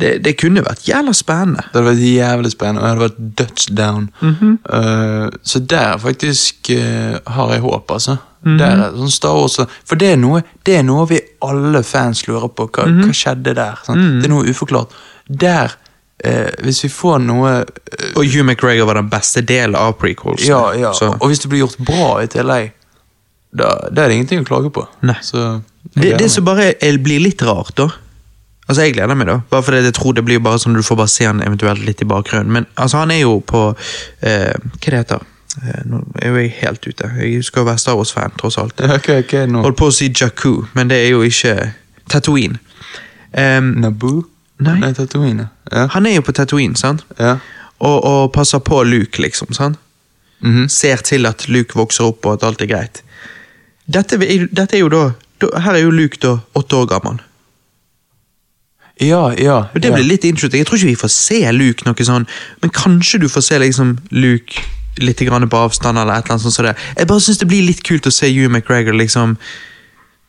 [0.00, 1.62] det, det kunne vært jævla spennende.
[1.70, 4.10] Det hadde vært jævlig spennende, og det hadde vært dødsdown.
[4.20, 4.54] -hmm.
[4.74, 8.16] uh, så der faktisk uh, har jeg håp, altså.
[8.44, 8.58] Mhm.
[8.58, 9.56] Der er sånn Star Wars,
[9.88, 12.68] For det er, noe, det er noe vi alle fans lurer på.
[12.68, 13.06] Hva, Mhm.
[13.06, 13.80] hva skjedde der?
[13.86, 14.20] Sant?
[14.20, 14.92] Det er noe uforklart.
[15.28, 15.72] Der
[16.24, 20.46] eh, Hvis vi får noe eh, Og Hugh McGregor var den beste delen av prequels.
[20.46, 20.92] Ja, ja.
[21.20, 22.72] Og hvis det blir gjort bra i tillegg,
[23.56, 24.86] da, da er det ingenting å klage på.
[25.22, 25.62] Så
[25.94, 27.88] det, det som bare blir litt rart, da
[28.68, 29.38] Altså, Jeg gleder meg, da.
[29.50, 32.00] Bare fordi jeg tror det blir bare sånn du får bare se han eventuelt litt
[32.02, 32.52] i bakgrunnen.
[32.52, 33.62] Men altså, han er jo på
[34.24, 35.24] eh, Hva det heter
[35.62, 37.10] eh, Nå er jeg helt ute.
[37.20, 38.80] Jeg skal jo være Star Wars-fan, tross alt.
[38.80, 39.60] Okay, okay, nå?
[39.66, 41.72] Holdt på å si Jakku, men det er jo ikke
[42.10, 42.58] Tatooine.
[43.34, 44.22] Um, Naboo?
[44.64, 44.78] Nei.
[44.80, 45.48] Nei, Tatooine.
[45.72, 45.86] Ja.
[45.90, 47.04] han er jo på Tatooine, sant?
[47.18, 47.36] ja.
[47.84, 49.50] Og, og passer på Luke, liksom.
[49.52, 49.76] sant?
[50.44, 50.68] Mhm.
[50.70, 53.00] Ser til at Luke vokser opp, og at alt er greit.
[53.84, 55.02] Dette, dette er jo da
[55.60, 57.18] Her er jo Luke da åtte år gammel.
[59.00, 59.56] Ja, ja.
[59.74, 60.60] Og Det blir litt interesting.
[60.60, 62.26] Jeg tror ikke vi får se Luke noe sånn,
[62.62, 64.62] men kanskje du får se liksom Luke
[65.02, 66.54] litt grann på avstand, eller et eller annet sånt.
[66.54, 66.76] så det.
[66.98, 69.36] Jeg bare syns det blir litt kult å se Hugh McGregor liksom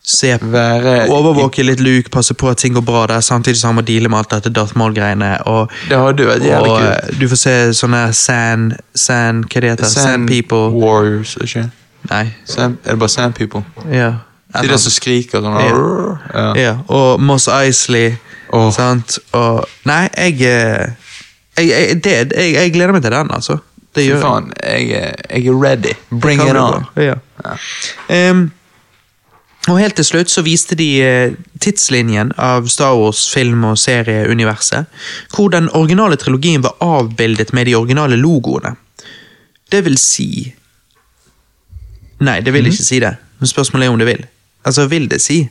[0.06, 3.80] se Være Overvåke litt Luke, passe på at ting går bra der, samtidig som han
[3.80, 5.32] må deale med alt dette Darth Maul-greiene.
[5.50, 6.90] Og, Det har du, jævlig og kult.
[6.90, 10.70] eh, du får se sånne sand, sand Hva det heter Sand, people.
[10.74, 11.70] Warriors, ikke
[12.10, 12.26] Nei.
[12.46, 13.64] Sand, Er det bare Sand People?
[13.92, 14.12] Ja.
[14.62, 16.18] De der som skriker sånn Ja.
[16.34, 16.54] ja.
[16.56, 16.74] ja.
[16.88, 18.16] Og Moss Isley.
[18.56, 18.68] Åh.
[18.76, 19.18] Sant?
[19.36, 20.92] Og Nei, jeg eh,
[21.58, 23.58] jeg, jeg, det, jeg jeg gleder meg til den, altså.
[23.96, 24.90] Det gjør faen, jeg,
[25.32, 25.94] jeg er ready.
[26.12, 26.84] Bring it on.
[27.00, 27.16] Ja.
[27.46, 28.32] Ja.
[28.32, 28.50] Um,
[29.66, 34.86] og helt til slutt så viste de eh, tidslinjen av Star Wars film- og serieuniverset,
[35.34, 38.76] hvor den originale trilogien var avbildet med de originale logoene.
[39.72, 40.54] Det vil si
[42.26, 44.22] Nei, det vil ikke si det, men spørsmålet er om det vil.
[44.64, 45.42] Altså, vil det si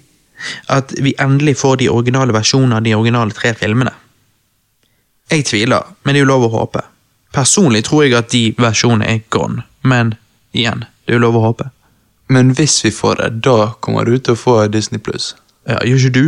[0.72, 3.93] at vi endelig får de originale versjonene av de originale tre filmene?
[5.32, 6.82] Jeg tviler, men det er jo lov å håpe.
[7.35, 10.14] Personlig tror jeg at de versjonene er gone, men
[10.55, 11.70] igjen, det er jo lov å håpe.
[12.32, 15.35] Men hvis vi får det, da kommer du til å få Disney Pluss.
[15.68, 16.26] Ja, Gjør ikke du?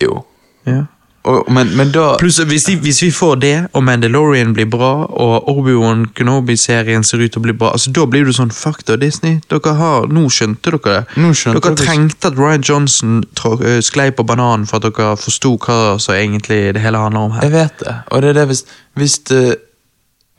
[0.00, 0.22] Jo.
[0.66, 0.84] Ja.
[1.28, 5.04] Og, men, men da Pluss hvis, de, hvis vi får det, og Mandalorian blir bra,
[5.04, 8.86] og Obi-Wan Kenobi-serien ser ut til å bli bra, altså da blir du sånn Fuck
[8.88, 9.38] da, Disney.
[9.52, 11.20] Dere har, Nå skjønte dere det.
[11.20, 13.18] Nå skjønte dere trengte at Ryan Johnson
[13.84, 17.48] sklei på bananen for at dere forsto hva som egentlig det hele handler om her.
[17.48, 17.96] Jeg vet det.
[18.08, 18.64] Og det er det hvis
[18.98, 19.42] Hvis det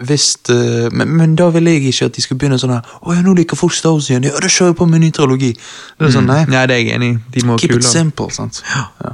[0.02, 3.14] hvis uh, men, men da vil jeg ikke at de skal begynne sånn her Å
[3.14, 4.26] ja, nå liker folk Star Wars igjen.
[4.26, 5.52] Ja, da kjører jeg på med ny trilogi.
[5.54, 6.42] Det er sånn, nei.
[6.50, 7.18] Nei, det er jeg enig i.
[7.36, 8.64] De må Keep it simple, sant.
[8.74, 8.88] Ja.
[9.06, 9.14] Ja.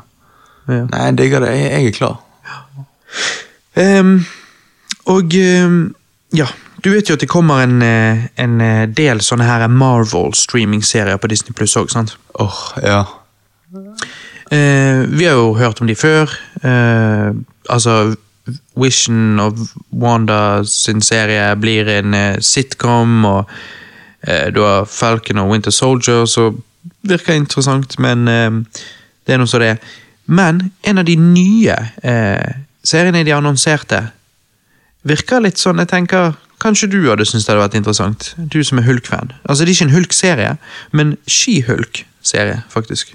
[0.68, 1.52] Nei, jeg digger det.
[1.56, 2.16] Jeg, jeg er klar.
[3.78, 4.26] Ehm,
[5.08, 5.78] og um,
[6.36, 6.48] ja,
[6.84, 11.18] du vet jo at det kommer en, eh, en eh, del sånne her Marvel streaming-serier
[11.18, 12.18] på Disney Pluss òg, sant?
[12.40, 13.02] Åh, ja.
[14.48, 16.32] Uh, vi har jo hørt om de før.
[16.64, 17.36] Uh,
[17.70, 18.16] altså
[18.80, 23.52] Vision of Wanda sin serie blir en uh, sitcom, og
[24.28, 26.58] du har Falcon og Winter Soldier, som
[27.08, 29.92] virker interessant, men det er noe så det er.
[30.28, 34.02] Men en av de nye eh, seriene de annonserte,
[35.08, 38.80] virker litt sånn Jeg tenker Kanskje du hadde syntes det hadde vært interessant, du som
[38.82, 39.30] er Hulk-fan.
[39.46, 40.54] Altså, Det er ikke en Hulk-serie,
[40.90, 43.12] men She-Hulk-serie, faktisk.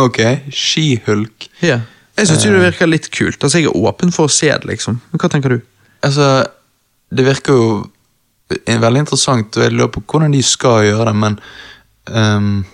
[0.00, 1.50] Ok, Skihulk.
[1.60, 1.82] Ja.
[2.16, 3.42] Jeg syns det virker litt kult.
[3.44, 5.02] Altså, Jeg er åpen for å se det, liksom.
[5.12, 5.58] Men hva tenker du?
[6.00, 6.46] Altså,
[7.12, 7.68] det virker jo
[8.64, 11.36] eh, veldig interessant, og jeg lurer på hvordan de skal gjøre det, men
[12.08, 12.64] ehm,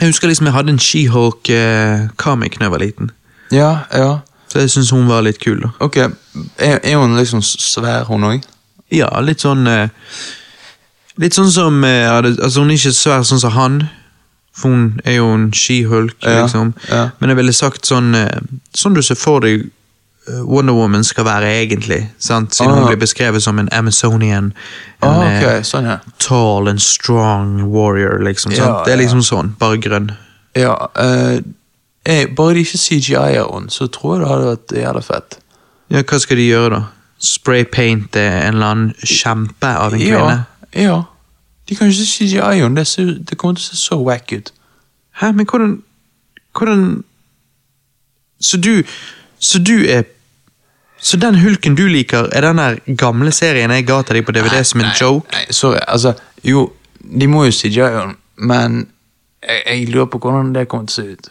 [0.00, 3.10] Jeg husker liksom jeg hadde en She-Hulk-comic da jeg var liten.
[3.52, 4.18] Ja, ja.
[4.50, 5.60] Så jeg syns hun var litt kul.
[5.62, 5.68] da.
[5.84, 8.46] Ok, er, er hun liksom svær, hun òg?
[8.90, 9.88] Ja, litt sånn eh,
[11.20, 13.76] Litt sånn som eh, Altså, hun er ikke svær sånn som han.
[14.56, 16.72] For hun er jo en She-Hulk, Ja, liksom.
[16.90, 17.04] ja.
[17.20, 18.40] Men jeg ville sagt sånn eh,
[18.74, 19.68] Sånn du ser for deg eh,
[20.28, 22.54] Wonder Woman skal være egentlig, sant?
[22.54, 22.78] siden Ah.
[22.78, 24.44] hun blir beskrevet som en Amazonian.
[25.02, 25.62] En Ah, okay.
[25.62, 25.96] sånn ja.
[26.18, 28.52] tall and strong warrior, liksom.
[28.52, 29.02] Ja, det er ja.
[29.02, 30.10] liksom sånn, bare grønn.
[30.56, 31.40] Ja, uh,
[32.06, 35.38] jeg, bare de ikke CGI-er henne, så tror jeg det hadde vært jævla fett.
[35.90, 36.82] Ja, hva skal de gjøre, da?
[37.20, 40.44] Spraypainte en eller annen kjempe av en kvinne?
[40.74, 41.02] Ja, ja.
[41.68, 44.52] De kan ikke CGI henne, det, det kommer til å se så wack ut.
[45.20, 45.82] Hæ, men hvordan
[46.50, 47.04] Hvordan
[48.40, 48.82] Så du
[49.40, 50.04] Så du er
[51.00, 54.34] Så den hulken du liker, er den der gamle serien jeg ga til deg på
[54.36, 55.32] DVD som en joke?
[55.32, 56.12] Nei, sorry, altså,
[56.44, 56.66] jo,
[57.00, 58.82] de må jo CGI henne, men
[59.40, 61.30] jeg, jeg lurer på hvordan det kommer til å se ut.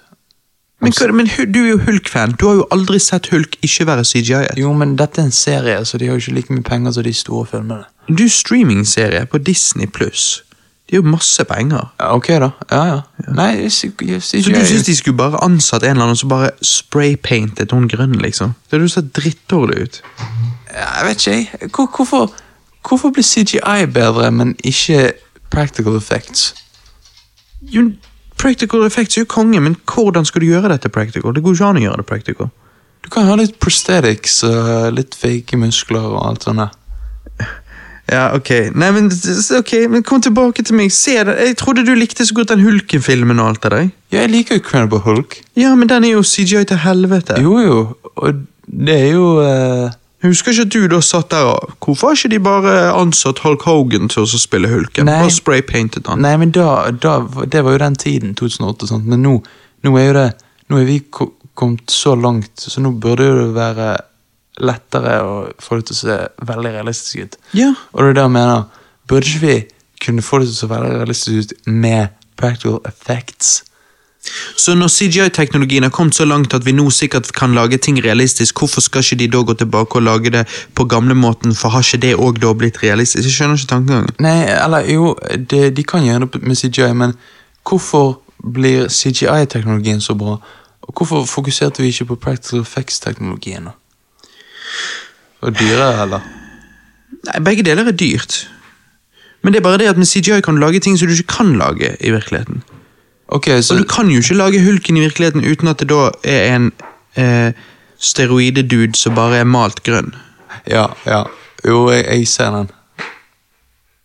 [0.82, 2.34] Men, hva, men du er jo Hulk-fan.
[2.40, 4.58] Du har jo aldri sett Hulk ikke være CGI-et.
[4.58, 7.06] Jo, men dette er en serie, så de har jo ikke like mye penger som
[7.06, 7.86] de store filmene.
[8.08, 10.40] Du er streamingserie på Disney pluss.
[10.90, 11.92] Det er jo masse penger.
[12.00, 13.02] Ja, ok da, ja, ja.
[13.38, 13.72] Nei, jeg,
[14.02, 17.76] jeg, jeg, Så du syns de skulle bare ansatt en eller annen som bare spraypaintet
[17.76, 18.56] hun grønn, liksom?
[18.66, 20.00] Det hadde sett drittdårlig ut.
[20.74, 21.70] Jeg vet ikke, jeg.
[21.76, 22.34] Hvor, hvorfor,
[22.90, 25.12] hvorfor blir CGI bedre, men ikke
[25.54, 26.56] practical effects?
[27.62, 27.92] Jo,
[28.42, 31.38] practical effects er jo konge, men hvordan skal du gjøre dette practical?
[31.38, 32.50] Det går ikke an å gjøre det practical.
[32.50, 34.44] Du Du kan ha litt prosthetics
[34.94, 36.76] litt fake muskler og alt sånt.
[38.12, 38.50] Ja, ok.
[38.74, 39.12] Nei, men,
[39.60, 40.92] ok, men kom tilbake til meg.
[40.96, 41.14] Se.
[41.20, 43.94] Jeg trodde du likte så godt den Hulken-filmen og alt av deg.
[44.10, 45.40] Ja, jeg liker jo Incredible Hulk.
[45.60, 47.38] Ja, men den er jo CGI til helvete.
[47.44, 47.80] Jo, jo.
[48.16, 49.90] Og det er jo uh...
[50.20, 53.64] Husker ikke at du da satt der og Hvorfor har ikke de bare ansatt Hulk
[53.64, 55.08] Hogan til å spille Hulken?
[55.08, 55.22] Nei.
[55.24, 56.20] Bare spraypainted han.
[56.26, 59.38] Nei, men da, da Det var jo den tiden, 2008 og sånt, men nå,
[59.88, 60.28] nå er jo det
[60.70, 63.88] Nå er vi kommet så langt, så nå burde det være
[64.60, 66.20] lettere å få det til å se
[66.52, 67.40] veldig realistisk ut.
[67.58, 67.74] Ja.
[67.94, 68.86] Og det er det jeg mener.
[69.10, 69.58] Burde ikke vi
[70.04, 73.64] kunne få det til å se veldig realistisk ut med practical effects?
[74.56, 78.60] Så når CGI-teknologien har kommet så langt at vi nå sikkert kan lage ting realistisk,
[78.60, 80.44] hvorfor skal ikke de da gå tilbake og lage det
[80.76, 83.24] på gamlemåten, for har ikke det òg da blitt realistisk?
[83.24, 84.16] Jeg skjønner ikke tankegangen.
[84.20, 85.14] Nei, eller jo,
[85.52, 87.16] det, de kan gjøre det med CGI, men
[87.64, 90.38] hvorfor blir CGI-teknologien så bra?
[90.82, 93.72] Og hvorfor fokuserte vi ikke på practical effects-teknologien?
[93.72, 93.78] da?
[95.42, 96.26] Og dyrere, eller?
[97.26, 98.42] Nei, Begge deler er dyrt.
[99.44, 101.36] Men det er bare det at med CGI kan du lage ting som du ikke
[101.38, 102.64] kan lage i virkeligheten.
[103.28, 106.10] Ok, så Og du kan jo ikke lage Hulken i virkeligheten uten at det da
[106.24, 106.72] er en
[107.16, 107.54] eh,
[108.00, 110.16] steroidedude som bare er malt grønn.
[110.68, 111.24] Ja, ja.
[111.66, 112.70] Jo, jeg, jeg ser den.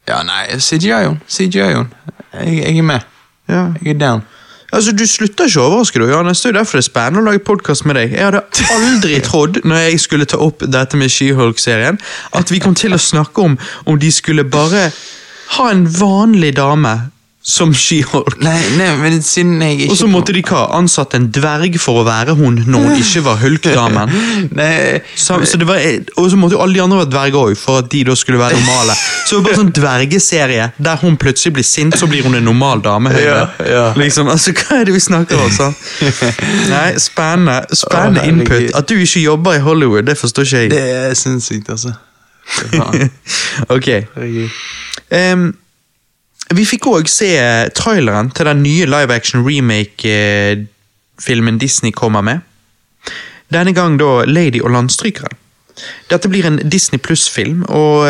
[0.08, 1.20] Ja, nei, CGI-en.
[1.28, 1.92] CGI-en.
[2.34, 3.00] Jeg, jeg er med.
[3.48, 3.66] Ja.
[3.82, 4.22] Jeg er down.
[4.74, 6.40] Altså, Du slutter ikke å overraske, du, Johannes.
[6.42, 8.14] Det er jo derfor det er spennende å lage podkast med deg.
[8.16, 8.42] Jeg hadde
[8.74, 12.00] aldri trodd, når jeg skulle ta opp dette med She-Hulk-serien,
[12.34, 14.88] at vi kom til å snakke om om de skulle bare
[15.54, 16.94] ha en vanlig dame
[17.45, 18.38] som She-Hulk.
[18.40, 22.01] Nei, nei, men siden jeg ikke Og så måtte de hva, ansatt en dverg for
[22.01, 24.14] å være hun når hun ikke var Hulk-damen.
[25.24, 25.80] Så, så det var,
[26.16, 28.38] og så måtte jo alle de andre være dverger òg, for at de da skulle
[28.40, 28.95] være normale.
[28.97, 32.47] Så det var bare sånn dvergeserie der hun plutselig blir sint, så blir hun en
[32.49, 33.12] normal dame.
[33.20, 33.38] Ja,
[33.68, 33.84] ja.
[33.99, 35.51] Liksom, altså, Hva er det vi snakker om?
[35.55, 35.76] sånn?
[36.72, 38.70] Nei, Spennende spennende input.
[38.76, 40.72] At du ikke jobber i Hollywood, det forstår ikke jeg.
[40.72, 41.92] det er sinnssykt, altså.
[43.74, 43.90] Ok.
[44.16, 45.61] Herregud.
[46.53, 47.30] Vi fikk òg se
[47.76, 52.38] traileren til den nye live action remake-filmen Disney kommer med.
[53.53, 55.36] Denne gang da Lady og landstrykeren.
[56.11, 58.09] Dette blir en Disney pluss-film, og,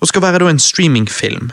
[0.00, 1.50] og skal være da en streamingfilm.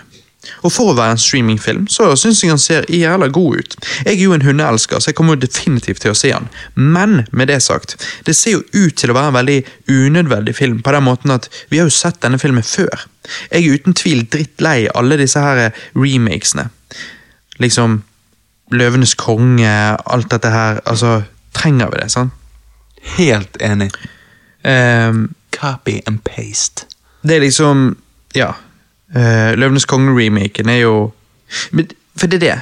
[0.64, 3.78] Og for å være en streamingfilm, så syns jeg han ser jævla god ut.
[4.06, 6.50] Jeg er jo en hundeelsker, så jeg kommer jo definitivt til å se han.
[6.76, 10.82] Men med det sagt, det ser jo ut til å være en veldig unødvendig film,
[10.86, 13.08] på den måten at vi har jo sett denne filmen før.
[13.52, 16.70] Jeg er uten tvil drittlei alle disse her remakesene.
[17.60, 18.02] Liksom
[18.70, 19.70] Løvenes konge,
[20.06, 20.80] alt dette her.
[20.86, 21.24] Altså,
[21.58, 22.36] trenger vi det, sant?
[23.18, 23.90] Helt enig.
[24.62, 26.86] Um, Copy and paste.
[27.24, 27.98] Det er liksom
[28.36, 28.54] Ja.
[29.16, 31.12] Uh, Løvenes konge-remaken er jo
[32.20, 32.58] For det er det.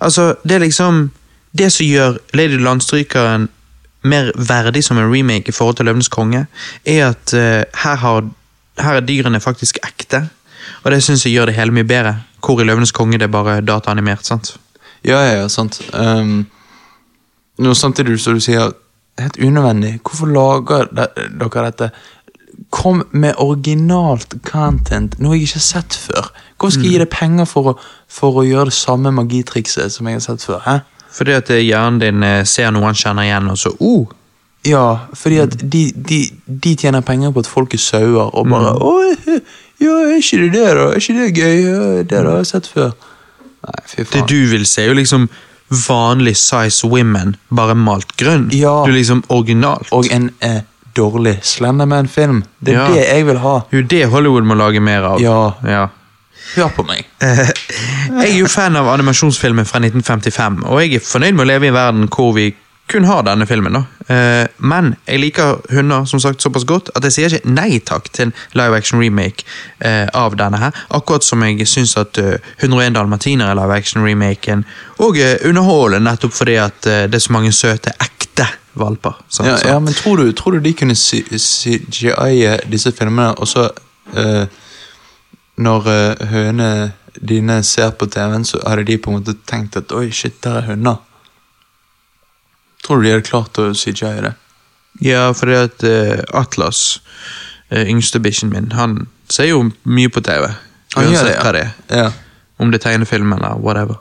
[0.00, 1.10] Altså, det er liksom
[1.58, 3.48] Det som gjør Lady Landstrykeren
[4.04, 6.46] mer verdig som en remake i forhold til Løvenes konge,
[6.84, 8.28] er at uh, her, har,
[8.78, 10.28] her er dyrene faktisk ekte.
[10.84, 12.12] Og det syns jeg gjør det hele mye bedre.
[12.44, 14.26] Hvor i Løvenes konge det er bare dataanimert.
[14.26, 14.56] sant?
[15.04, 15.80] Ja, ja, ja, sant.
[15.94, 16.46] Um,
[17.58, 18.72] nå samtidig som du sier
[19.18, 21.90] helt unødvendig, hvorfor lager dere dette?
[22.76, 26.28] Kom med originalt content, noe jeg ikke har sett før.
[26.56, 27.74] Hvorfor skal jeg gi deg penger for å,
[28.12, 30.60] for å gjøre det samme magitrikset som jeg har sett før?
[30.66, 30.76] hæ?
[31.16, 34.12] Fordi at eh, hjernen din eh, ser noe han kjenner igjen, og så oh,
[34.66, 38.74] Ja, fordi at de, de, de tjener penger på at folk er sauer, og bare
[38.82, 39.40] Oi,
[39.80, 40.86] ja, er ikke det det, da?
[40.90, 42.04] Er ikke det gøy?
[42.10, 42.94] Det har jeg sett før.
[43.66, 44.12] Nei, fy faen.
[44.14, 45.28] Det du vil se, er jo liksom
[45.88, 48.48] vanlig size women, bare malt grønn.
[48.54, 48.82] Ja.
[48.84, 49.90] Du er liksom originalt.
[49.92, 50.62] Og en eh,
[50.96, 52.42] dårlig Slenderman-film.
[52.60, 52.88] Det er Ja.
[52.94, 53.54] det jeg vil ha.
[53.72, 55.20] Jo det Hollywood må lage mer av.
[55.20, 55.52] Ja.
[55.64, 55.86] Ja.
[56.56, 57.04] Hør på meg.
[57.20, 57.48] Eh,
[58.22, 61.66] jeg er jo fan av animasjonsfilmen fra 1955, og jeg er fornøyd med å leve
[61.66, 62.54] i en verden hvor vi
[62.86, 63.72] kun har denne filmen.
[63.74, 63.80] da.
[64.14, 68.06] Eh, Men jeg liker hunder som sagt såpass godt at jeg sier ikke nei takk
[68.14, 69.42] til en live action remake
[69.82, 70.70] eh, av denne her.
[70.94, 74.62] Akkurat som jeg syns at eh, 101 dalmatiner er live action remaken
[75.02, 77.90] og eh, underholder nettopp fordi at eh, det er så mange søte,
[78.36, 79.14] ekte valper.
[79.28, 79.70] Sånn, Ja, sånn.
[79.70, 83.70] ja, men tror du, tror du de kunne CGI-e disse filmene, og så
[84.16, 84.46] uh,
[85.56, 89.92] Når uh, hønene dine ser på TV-en, så hadde de på en måte tenkt at
[89.92, 90.98] oi, shit, der er hunder.
[92.84, 94.34] Tror du de hadde klart å CGI-e det?
[95.00, 97.00] Ja, fordi at uh, Atlas,
[97.72, 100.52] yngste bikkjen min, han ser jo mye på TV.
[100.94, 101.52] Han gjør det, ja.
[101.52, 101.72] det er.
[102.04, 102.10] Ja.
[102.60, 103.96] Om det er tegnefilm eller whatever.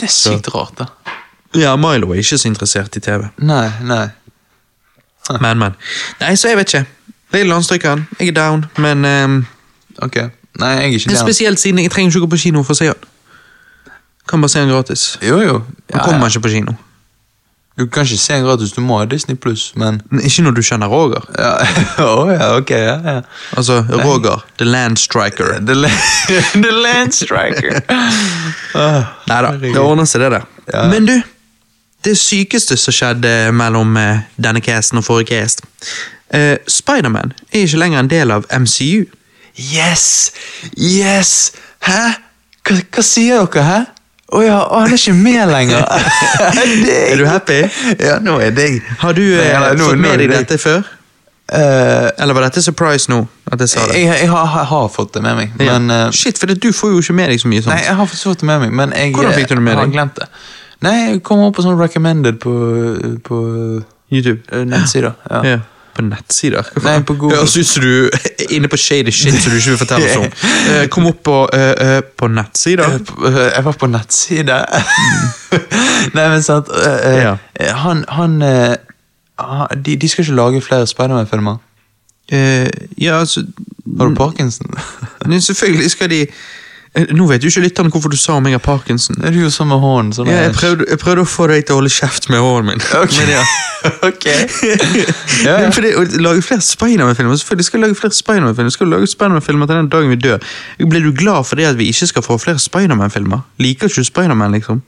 [0.00, 0.88] Det er sykt rart, da.
[1.54, 3.28] Ja, Milo er ikke så interessert i TV.
[3.38, 4.08] Nei, nei.
[5.40, 5.72] Men, men.
[6.20, 6.84] Nei, så jeg vet ikke.
[7.32, 9.38] Lille landstrykeren, jeg er down, men um,
[10.04, 10.16] Ok.
[10.60, 11.16] Nei, jeg er ikke down.
[11.24, 13.06] Spesielt siden jeg trenger ikke gå på kino for å se han.
[14.28, 15.06] Kan bare se han gratis.
[15.24, 15.62] Jo, jo.
[15.94, 16.76] Han kommer ikke på kino.
[17.78, 20.60] Du kan ikke se en gratis, du må ha Disney pluss, men Ikke når du
[20.62, 21.24] kjenner Roger.
[21.38, 21.56] ja.
[22.06, 23.20] oh, ja, ok, ja, ja.
[23.56, 25.56] Altså, Roger, the land striker.
[25.66, 25.88] The, la
[26.52, 27.80] the Land Striker.
[28.74, 30.46] Ah, Nei da, det ordner seg, det der.
[30.70, 30.84] Ja.
[30.92, 31.16] Men du,
[32.04, 35.64] det sykeste som skjedde mellom eh, denne casten og forrige cast
[36.34, 39.04] Uh, Spiderman er ikke lenger en del av MCU.
[39.54, 40.32] Yes!
[40.74, 41.52] Yes!
[41.86, 42.00] Hæ?
[42.66, 43.76] Hva, hva sier dere, hæ?
[44.34, 45.84] Å ja, oh, han er ikke med lenger.
[47.12, 47.60] Er du happy?
[48.00, 48.66] Ja, nå er det
[48.98, 50.82] Har du eh, ja, nå- fått med deg dette før?
[51.44, 53.20] Uh, Eller var dette surprise nå?
[53.52, 54.00] at jeg sa det?
[54.00, 55.76] jeg, jeg, har, jeg har fått det med meg, Ja.
[55.78, 57.76] men uh, Shit, for det, du får jo ikke med deg så mye sånt.
[57.76, 59.82] Nei, jeg har fått det med meg, men jeg Hvordan fikk du det med Jeg
[59.84, 60.30] har glemt det.
[60.84, 62.52] Nei, jeg kom opp på sånn recommended på,
[63.24, 63.38] på
[64.12, 64.42] YouTube.
[64.52, 65.14] eh, nettsider.
[65.30, 65.40] Ja.
[65.54, 65.60] Ja.
[65.94, 66.66] På nettsider?
[66.82, 67.38] Nei, på Google.
[67.38, 70.16] Høres ut som du er inne på shady shit som du ikke vil fortelle oss
[70.18, 70.30] om.
[70.74, 72.96] Eh, Kom opp på, uh, uh, på nettsider.
[73.54, 74.64] Jeg var på nettsider
[76.16, 77.36] Nei, men sant Ja.
[77.84, 81.56] Han, han de, de skal ikke lage flere Spiderman-filmer.
[82.32, 83.42] Ja, altså
[83.98, 84.70] Har du parkinson?
[85.26, 86.20] Men Selvfølgelig skal de
[86.94, 89.16] Nå vet jo ikke lytterne hvorfor du sa om jeg har parkinson.
[89.26, 90.12] Er du jo sånn med hånden?
[90.14, 92.68] Sånn Ja, jeg, prøvde, jeg prøvde å få deg til å holde kjeft med hånden
[92.70, 92.84] min.
[93.00, 93.16] Ok.
[93.18, 93.40] Men ja.
[94.08, 94.44] okay.
[95.46, 95.70] Ja, ja.
[95.74, 99.80] Fordi Å lage flere Spiderman-filmer Selvfølgelig skal vi lage flere Spiderman-filmer Skal lage Spiderman-filmer til
[99.80, 100.46] den dagen vi dør.
[100.78, 103.42] Blir du glad for det at vi ikke skal få flere Spiderman-filmer?
[103.60, 104.80] Liker ikke du Spiderman, liksom?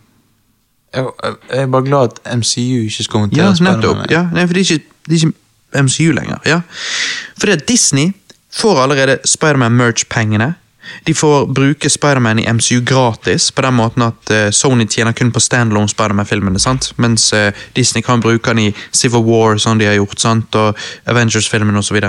[0.95, 1.11] Jeg,
[1.51, 3.83] jeg er bare glad at MCU ikke skal Ja, håndtere Spiderman.
[3.83, 4.13] nettopp.
[4.15, 6.39] Ja, nei, for det er, ikke, det er ikke MCU lenger.
[6.49, 6.61] Ja.
[7.37, 8.15] Fordi at Disney
[8.57, 10.55] får allerede Spiderman-merch-pengene.
[11.07, 15.33] De får bruke Spiderman i MCU gratis, på den måten at eh, Sony tjener kun
[15.33, 16.61] på standalone Spiderman-filmene,
[17.03, 20.59] mens eh, Disney kan bruke den i Civil War, sånn de har gjort, sant?
[20.59, 22.01] og Avengers-filmen osv.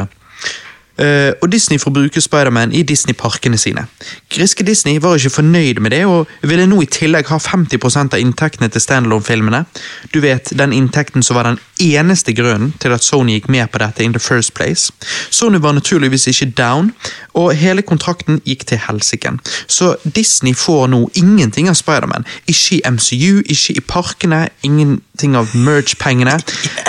[0.97, 3.85] Uh, og Disney får bruke Spiderman i Disney-parkene sine.
[4.33, 8.21] Griske Disney var ikke fornøyd med det, og ville nå i tillegg ha 50% av
[8.21, 9.65] inntektene til standalone-filmene.
[10.13, 13.77] Du vet, Den inntekten som var den eneste grunnen til at Sony gikk med på
[13.77, 14.91] dette in the first place.
[15.29, 16.93] Sony var naturligvis ikke down,
[17.33, 19.39] og hele kontrakten gikk til helsiken.
[19.67, 22.25] Så Disney får nå ingenting av Spiderman.
[22.47, 26.39] Ikke i MCU, ikke i parkene, ingenting av merch-pengene.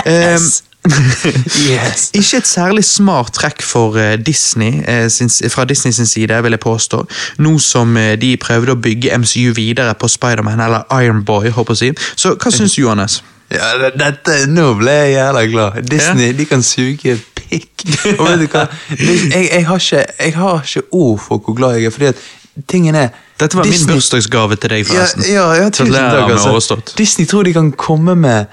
[0.09, 0.63] Yes.
[0.63, 0.68] Um,
[1.69, 2.09] Yes.
[2.13, 5.09] ikke et særlig smart trekk for eh, Disney, eh,
[5.51, 7.01] fra Disney sin side, vil jeg påstå.
[7.43, 11.95] Nå som eh, de prøvde å bygge MCU videre på Spiderman, eller Ironboy, håper jeg
[11.95, 12.15] å si.
[12.23, 13.19] Så hva syns du, Johannes?
[13.49, 15.79] Ja, dette, Nå ble jeg jævla glad.
[15.89, 17.85] Disney de kan suge pikk.
[18.19, 18.67] Og vet du hva?
[18.93, 22.25] Jeg, jeg, har ikke, jeg har ikke ord for hvor glad jeg er, fordi at
[22.69, 23.09] tingen er
[23.39, 25.25] Dette var min Disney- bursdagsgave til deg, forresten.
[25.31, 26.33] ja, ja tusen takk.
[26.35, 26.79] Altså.
[26.97, 28.45] Disney tror de kan komme med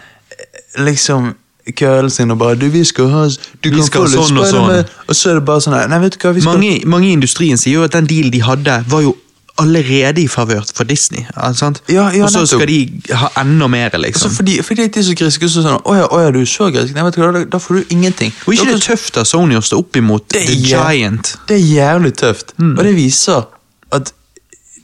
[0.78, 1.34] liksom
[1.74, 4.46] kølen sin og bare du, vi skal ha du kan skal få litt sånn og
[4.46, 4.70] sånn.
[4.70, 4.96] sånn.
[5.08, 7.14] Og så er det bare sånn Nei, vet du hva, vi skal Mange, mange i
[7.16, 9.16] industrien sier jo at den dealen de hadde, var jo
[9.58, 11.24] allerede i favør for Disney.
[11.54, 11.82] sant?
[11.88, 14.30] Ja, ja, og så skal de ha enda mer, altså, liksom.
[14.36, 16.68] fordi, fordi de er så griske, så sånn åja, ja, å ja, du er så
[16.74, 16.92] grisk.
[16.94, 18.34] Nei, vet du hva, da, da får du ingenting.
[18.46, 21.32] og ikke da, det tøft av Sony å stå opp imot The Giant.
[21.48, 22.52] Det er jævlig tøft.
[22.60, 22.74] Mm.
[22.76, 23.48] Og det viser
[23.96, 24.12] at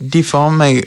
[0.01, 0.85] de faen meg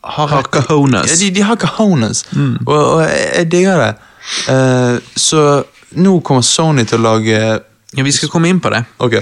[0.00, 1.10] har Har cojones.
[1.10, 2.24] Ja, de, de har cojones.
[2.32, 3.90] Og, og jeg, jeg digger det.
[4.48, 5.64] Eh, så
[6.00, 7.38] nå kommer Sony til å lage
[7.96, 8.84] Ja, Vi skal komme inn på det.
[9.02, 9.16] Ok.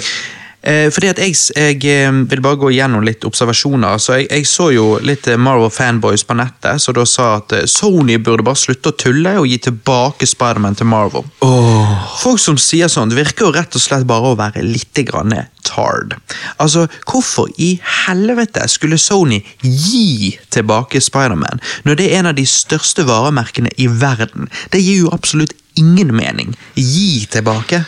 [0.63, 3.95] Eh, fordi at jeg, jeg eh, vil bare gå gjennom litt observasjoner.
[3.95, 7.55] Altså, jeg, jeg så jo litt eh, Marvel fanboys på nettet som da sa at
[7.71, 11.27] Sony burde bare slutte å tulle og gi tilbake Spiderman til Marvel.
[12.19, 15.37] Folk som sier sånn, det virker jo rett og slett bare å være litt grann
[15.63, 16.17] tard.
[16.59, 22.47] Altså, hvorfor i helvete skulle Sony gi tilbake Spiderman når det er en av de
[22.49, 24.51] største varemerkene i verden?
[24.75, 26.57] Det gir jo absolutt ingen mening.
[26.75, 27.85] Gi tilbake.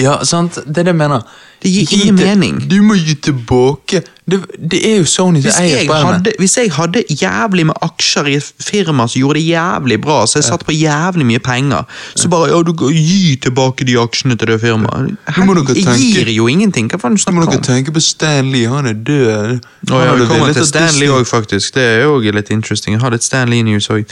[0.00, 0.58] Ja, sant.
[0.64, 1.26] Det er det jeg mener.
[1.62, 2.58] Det gir Gi ingen mening.
[2.68, 4.02] Du må gi tilbake.
[4.24, 4.38] Det,
[4.70, 6.32] det er jo Sony som eier spillene.
[6.40, 10.38] Hvis jeg hadde jævlig med aksjer i et firma som gjorde det jævlig bra, så
[10.40, 11.84] jeg satt på jævlig mye penger,
[12.16, 15.12] så bare ja, du gi tilbake de aksjene til det firmaet.
[15.44, 16.88] må Jeg gir jo ingenting.
[16.88, 17.52] Hva faen snakker må om?
[17.52, 17.68] du dere om?
[17.68, 19.60] tenke på Stanley, han er død.
[19.90, 21.74] Nå, ja, det kommer til Stanley òg, faktisk.
[21.76, 22.96] Det er jo litt interesting.
[22.96, 24.08] Jeg har litt Stanley News òg.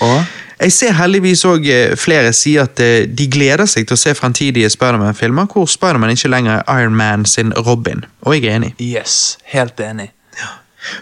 [0.63, 1.65] Jeg ser heldigvis òg
[1.99, 6.31] flere si at eh, de gleder seg til å se fremtidige Spiderman-filmer hvor Spiderman ikke
[6.31, 8.05] lenger er Iron Man sin Robin.
[8.23, 8.75] Og jeg er enig.
[8.79, 10.13] Yes, helt enig.
[10.39, 10.53] Ja.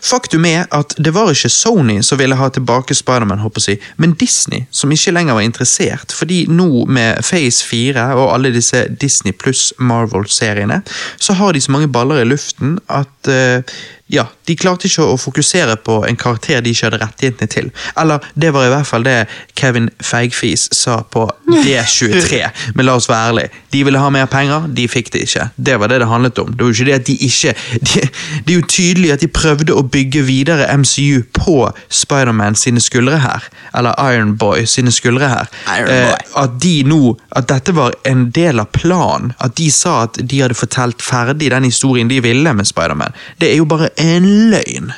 [0.05, 4.66] Faktum er at det var ikke Sony som ville ha tilbake Spiderman, jeg, men Disney
[4.70, 9.72] som ikke lenger var interessert, fordi nå med Phase 4 og alle disse Disney pluss
[9.78, 10.82] Marvel-seriene,
[11.16, 13.64] så har de så mange baller i luften at eh,
[14.11, 17.68] ja, de klarte ikke å fokusere på en karakter de ikke hadde rettighetene til.
[18.00, 19.16] Eller det var i hvert fall det
[19.58, 22.40] Kevin Feigfis sa på D23.
[22.74, 23.61] Men la oss være ærlige.
[23.70, 25.46] De ville ha mer penger, de fikk det ikke.
[25.56, 26.50] Det var det det handlet om.
[26.50, 28.02] Det var jo ikke det at de ikke de,
[28.46, 31.56] Det er jo tydelig at de prøvde å bygge videre MCU på
[31.86, 33.46] Spiderman sine skuldre her.
[33.78, 35.54] Eller Ironboy sine skuldre her.
[35.70, 37.00] Eh, at de nå
[37.36, 39.30] At dette var en del av planen.
[39.38, 43.14] At de sa at de hadde fortalt ferdig den historien de ville med Spiderman.
[43.38, 44.90] Det er jo bare en løgn.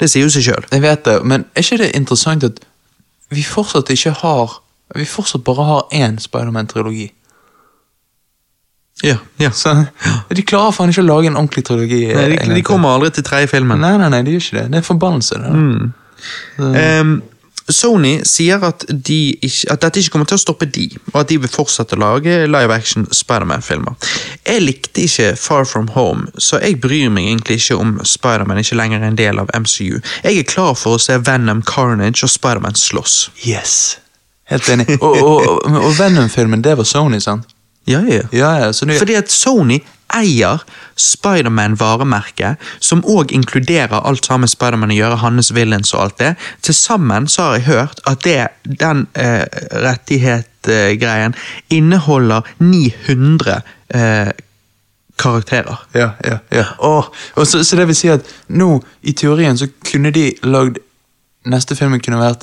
[0.00, 0.66] Det sier jo seg sjøl.
[0.72, 2.60] Jeg vet det, men er ikke det interessant at
[3.30, 4.58] vi fortsatt ikke har
[4.98, 7.12] Vi fortsatt bare har én Spiderman-trilogi?
[9.06, 9.50] Ja, ja.
[9.54, 9.84] Så,
[10.28, 12.00] De klarer faen ikke å lage en ordentlig trilogi.
[12.10, 13.78] Nei, de, de kommer aldri til tredje filmen.
[13.80, 14.64] Nei, nei, nei, de gjør ikke det.
[14.72, 15.38] Det er forbannelse.
[15.44, 15.52] Det.
[15.54, 16.74] Mm.
[16.80, 17.14] Ehm,
[17.74, 21.30] Sony sier at, de ikke, at dette ikke kommer til å stoppe de, og at
[21.30, 23.96] de vil fortsette å lage live action Spiderman-filmer.
[24.46, 28.78] Jeg likte ikke Far From Home, så jeg bryr meg egentlig ikke om Spiderman ikke
[28.80, 30.00] lenger er en del av MCU.
[30.24, 33.16] Jeg er klar for å se Venom, Carnage og Spiderman slåss.
[33.46, 33.78] Yes.
[34.50, 34.98] Helt enig.
[34.98, 37.48] Og, og, og, Venom-filmen, det var Sony, sant?
[37.88, 38.26] Ja, ja.
[38.32, 39.80] Ja, ja, Fordi at Sony
[40.16, 40.62] eier
[41.00, 46.34] Spiderman-varemerket, som òg inkluderer alt sammen Spiderman å gjøre, hans villains og alt det.
[46.66, 48.38] Til sammen så har jeg hørt at det,
[48.82, 49.46] den eh,
[49.86, 51.36] rettighet-greien
[51.70, 53.60] inneholder 900
[53.94, 54.32] eh,
[55.20, 55.76] karakterer.
[55.94, 56.64] Ja, ja, ja.
[56.78, 57.04] Åh,
[57.34, 60.80] og så, så det vil si at nå, i teorien, så kunne de lagd
[61.48, 62.42] Neste filmen kunne vært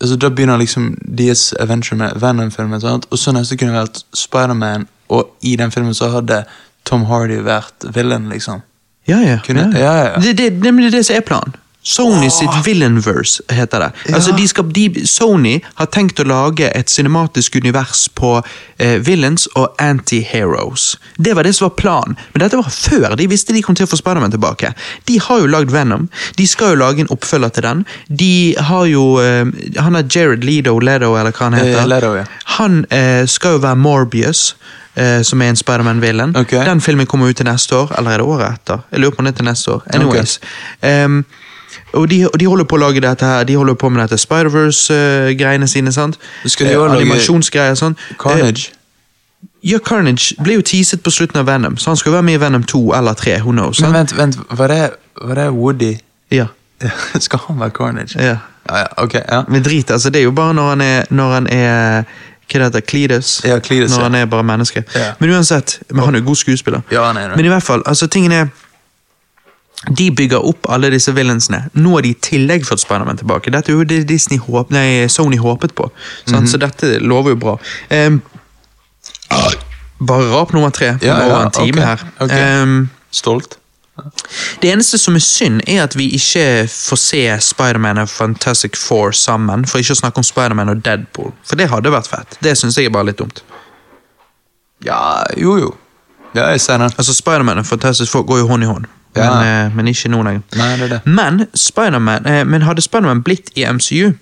[0.00, 5.34] altså Da begynner liksom deres adventure med Venom-filmen, og så neste kunne vært Spiderman, og
[5.40, 6.42] i den filmen så hadde
[6.84, 8.62] Tom Hardy vært villain, liksom.
[9.08, 9.38] Ja, ja.
[9.46, 9.80] Kunne- ja.
[9.80, 10.20] ja, ja.
[10.20, 11.56] Det, det, det, det er det som er planen.
[11.82, 14.12] Sony sitt Villainverse heter det.
[14.12, 18.34] Altså, de skal, de, Sony har tenkt å lage et cinematisk univers på
[18.76, 20.98] eh, villains og anti-heroes.
[21.16, 23.88] Det var det som var planen, men dette var før de visste de kom til
[23.88, 24.74] å få Spiderman tilbake.
[25.08, 27.82] De har jo lagd Venom, de skal jo lage en oppfølger til den.
[28.12, 29.48] De har jo eh,
[29.80, 31.80] Han er Jared Ledo, Ledo, eller hva han heter.
[31.80, 32.26] Ledo, Leto, ja.
[32.58, 34.50] Han eh, skal jo være Morbius.
[34.96, 36.36] Eh, som er en Spiderman-villain.
[36.36, 36.64] Okay.
[36.66, 38.78] Den filmen kommer ut til neste år, eller er det året etter?
[38.92, 39.82] Jeg lurer på om det til neste år.
[39.94, 40.40] Anyways.
[40.82, 41.24] Em,
[41.92, 44.18] og, de, og de holder på å lage dette her, de holder på med dette
[44.18, 45.92] Spider-Verse-greiene sine.
[45.92, 46.18] sant?
[46.44, 47.96] Eh, Animasjonsgreier sånn.
[48.18, 48.70] Carnage.
[48.70, 48.76] Eh,
[49.70, 52.40] ja, Carnage ble jo teaset på slutten av Venom, så han skal være med i
[52.40, 53.40] Venom 2 eller 3.
[53.44, 53.80] Who knows?
[53.84, 54.80] Men vent, vent, var det,
[55.20, 55.94] var det Woody?
[56.32, 56.46] Ja,
[57.20, 58.16] Skal han være Carnage?
[58.18, 58.38] ja.
[58.70, 59.38] Ja, ja, ok, ja.
[59.48, 62.02] Men drit, altså, det er jo bare når han er, når han er
[62.50, 63.40] hva det heter, Cletus.
[63.44, 64.08] Ja, Cletus, når ja.
[64.08, 64.84] han er bare menneske.
[64.94, 65.12] Ja.
[65.20, 66.82] Men uansett, men han er jo god skuespiller.
[66.90, 67.36] Ja, han er.
[67.36, 68.50] Men i hvert fall, altså tingen er
[69.96, 71.62] De bygger opp alle disse villainsene.
[71.72, 73.48] Nå har de i tillegg fått Spiderman tilbake.
[73.50, 75.86] Dette er jo det Disney håp, nei, Sony håpet på.
[76.26, 76.46] mm -hmm.
[76.46, 77.58] Så dette lover jo bra.
[77.90, 78.20] Um,
[80.06, 81.98] bare rap nummer tre Ja, ja, over en time okay, her.
[82.20, 82.62] Okay.
[82.62, 83.59] Um, Stolt?
[84.62, 89.12] Det eneste som er synd, er at vi ikke får se Spiderman og Fantastic Four
[89.16, 89.64] sammen.
[89.66, 91.32] For ikke å snakke om Spiderman og Deadpool.
[91.44, 92.38] For det hadde vært fett.
[92.44, 93.42] Det syns jeg er bare litt dumt.
[94.84, 95.74] Ja, jo jo.
[96.34, 96.90] Ja, jeg ser den.
[96.96, 98.86] Altså Spiderman og Fantastic Four går jo hånd i hånd,
[99.16, 99.64] men, Ja.
[99.66, 100.42] eh, men ikke nå lenger.
[100.56, 101.00] Nei, det er det.
[101.06, 104.12] Men, Spiderman, eh, men hadde Spiderman blitt i MCU,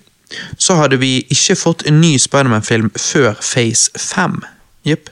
[0.57, 4.41] så hadde vi ikke fått en ny Spiderman-film før Phase 5.
[4.85, 5.09] Jepp.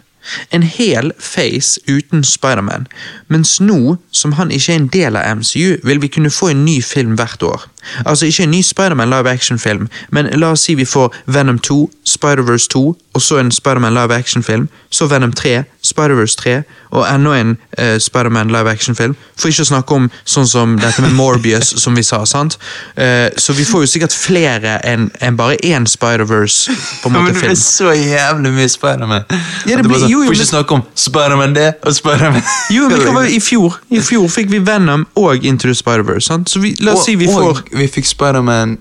[0.52, 2.88] En hel face uten Spiderman.
[3.28, 6.66] Mens nå, som han ikke er en del av MCU, vil vi kunne få en
[6.66, 7.68] ny film hvert år.
[8.06, 11.78] Altså ikke en ny Spiderman live action-film, men la oss si vi får Venom 2,
[12.06, 12.82] Spider-Verse 2,
[13.16, 16.58] og så en Spiderman live action-film, så Venom 3, Spider-Verse 3,
[16.92, 19.16] og enda en uh, Spiderman live action-film.
[19.40, 22.26] For ikke å snakke om sånn som dette med Morbius, som vi sa.
[22.28, 22.58] sant?
[23.00, 27.24] Uh, så vi får jo sikkert flere enn en bare én Spider-Verse på en Men
[27.30, 29.24] måte det blir så jævlig mye Spiderman.
[29.32, 32.44] Ja, det blir- bare sånn, jo, jo, Får ikke snakke om Spiderman det og Spiderman
[32.74, 36.28] Jo, men hva var I fjor I fjor fikk vi Venom og Into the Spider-Verse.
[36.28, 36.50] sant?
[36.52, 38.78] Så vi, la oss si vi og, får og vi fikk Spiderman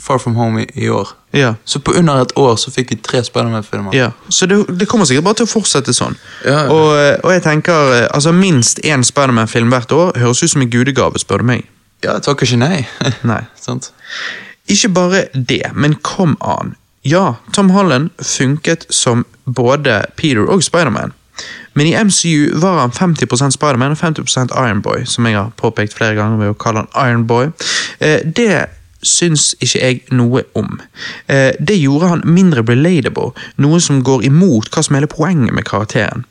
[0.00, 1.08] Far From Home i, i år.
[1.30, 1.54] Ja.
[1.64, 3.94] Så på under et år så fikk vi tre Spiderman-filmer.
[3.96, 6.18] Ja, så det, det kommer sikkert bare til å fortsette sånn.
[6.44, 6.66] Ja.
[6.72, 10.64] Og, eh, og jeg tenker, eh, altså Minst én Spiderman-film hvert år høres ut som
[10.64, 11.64] en gudegave, spør du meg.
[12.04, 12.82] Ja, takker ikke nei.
[13.24, 13.42] Nei.
[13.66, 13.90] Sant?
[14.68, 16.74] Ikke bare det, men kom an.
[17.06, 21.12] Ja, Tom Holland funket som både Peter og Spiderman.
[21.72, 26.16] Men i MCU var han 50% Spiderman og 50% Ironboy, som jeg har påpekt flere
[26.18, 27.52] ganger ved å kalle han Ironboy.
[28.00, 28.66] Eh, det
[29.06, 30.80] syns ikke jeg noe om.
[31.30, 35.54] Eh, det gjorde han mindre relatable, noe som går imot hva som er hele poenget
[35.54, 36.26] med karakteren.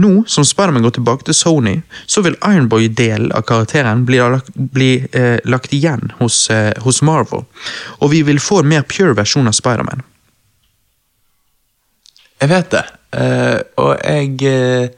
[0.00, 4.92] Nå som Spiderman går tilbake til Sony, så vil Ironboy-delen av karakteren bli, lagt, bli
[5.16, 7.44] eh, lagt igjen hos, eh, hos Marvel.
[8.00, 10.04] Og vi vil få en mer pure versjon av Spiderman.
[12.40, 12.82] Jeg vet det.
[13.12, 14.88] Eh, og jeg eh,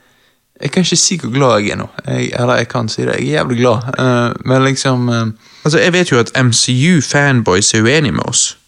[0.63, 1.89] Jeg kan ikke si hvor glad jeg er nå.
[2.07, 3.79] Jeg, eller jeg kan si det, jeg er jævlig glad.
[3.99, 5.27] uh, men liksom uh,
[5.65, 8.59] Altså, Jeg vet jo at MCU-fanboys er uenige med oss.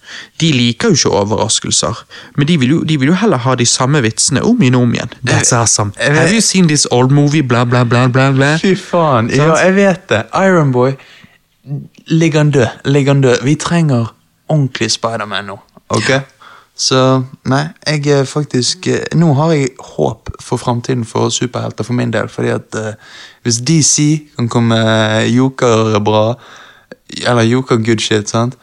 [0.41, 2.05] De liker jo ikke overraskelser,
[2.37, 4.83] men de vil jo, de vil jo heller ha de samme vitsene om igjen og
[4.83, 5.14] om igjen.
[5.29, 5.93] That's awesome.
[5.99, 8.57] jeg Have you seen this old movie, bla, bla, bla, bla, bla?
[8.57, 9.31] Fy faen.
[9.31, 10.22] Ja, jeg vet det.
[10.35, 10.93] Ironboy,
[12.07, 12.66] ligger han død?
[12.85, 13.37] Ligger han død?
[13.45, 14.14] Vi trenger
[14.49, 15.59] ordentlig Spiderman nå.
[15.89, 16.11] Ok?
[16.75, 16.99] Så
[17.47, 22.11] nei, jeg er faktisk eh, Nå har jeg håp for framtiden for superhelter for min
[22.11, 22.29] del.
[22.29, 22.91] Fordi at uh,
[23.47, 23.97] hvis DC
[24.37, 26.35] kan komme eh, joker bra,
[27.22, 28.59] eller joker good shit, sant,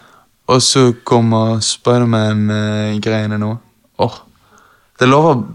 [0.48, 3.54] og så kommer Spiderman-greiene nå
[4.02, 4.16] Åh,
[5.00, 5.46] Det lover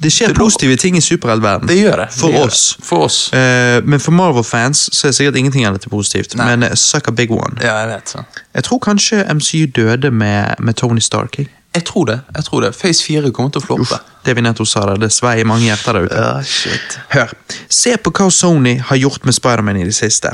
[0.00, 1.68] Det skjer Det positive ting i superheltverdenen.
[1.68, 2.08] Det gjør det.
[2.16, 2.62] For det gjør oss.
[2.78, 2.86] Det.
[2.86, 3.20] For oss.
[3.34, 6.38] Uh, men for Marvel-fans så er sikkert ingenting av dette positivt.
[6.40, 6.48] Nei.
[6.48, 7.60] Men uh, suck a big one.
[7.60, 8.24] Ja, jeg vet så.
[8.56, 11.38] Jeg tror kanskje MCU døde med, med Tony Stark.
[11.38, 11.52] jeg.
[11.76, 12.20] Jeg tror det.
[12.34, 12.72] jeg tror det.
[12.76, 13.98] Face 4 kommer til å floppe.
[14.24, 16.20] Det vi nettopp sa der, det svei i mange hjerter der ute.
[16.22, 16.98] Ja, shit.
[17.12, 17.34] Hør,
[17.68, 20.32] se på hva Sony har gjort med Spiderman i det siste.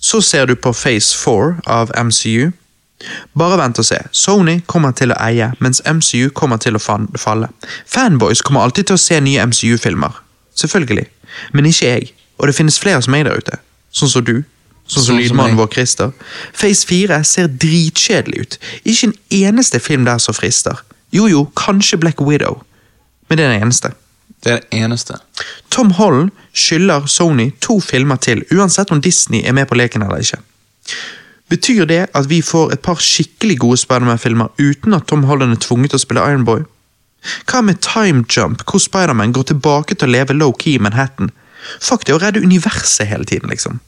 [0.00, 2.50] Så ser du på Phase 4 av MCU.
[3.38, 4.00] Bare vent og se.
[4.12, 7.48] Sony kommer til å eie, mens MCU kommer til å falle.
[7.86, 10.18] Fanboys kommer alltid til å se nye MCU-filmer.
[10.58, 11.06] Selvfølgelig.
[11.52, 12.10] Men ikke jeg.
[12.40, 13.60] Og det finnes flere som meg der ute.
[13.94, 14.40] Sånn som du.
[14.90, 16.10] Sånn som Sånn lydmannen vår Christer.
[16.56, 18.56] Phase 4 ser dritkjedelig ut.
[18.82, 20.82] Ikke en eneste film der som frister.
[21.14, 22.62] Jo jo, kanskje Black Widow.
[23.28, 23.92] Men det er den eneste.
[24.42, 25.20] Det er det eneste.
[25.70, 30.24] Tom Holland skylder Sony to filmer til, uansett om Disney er med på leken eller
[30.24, 30.40] ikke.
[31.50, 35.62] Betyr det at vi får et par skikkelig gode Spiderman-filmer uten at Tom Holland er
[35.62, 36.64] tvunget til å spille Ironboy?
[37.50, 41.30] Hva med Time Jump, hvor Spiderman går tilbake til å leve low-key i Manhattan?
[41.78, 43.80] Fuck det å redde universet hele tiden, liksom.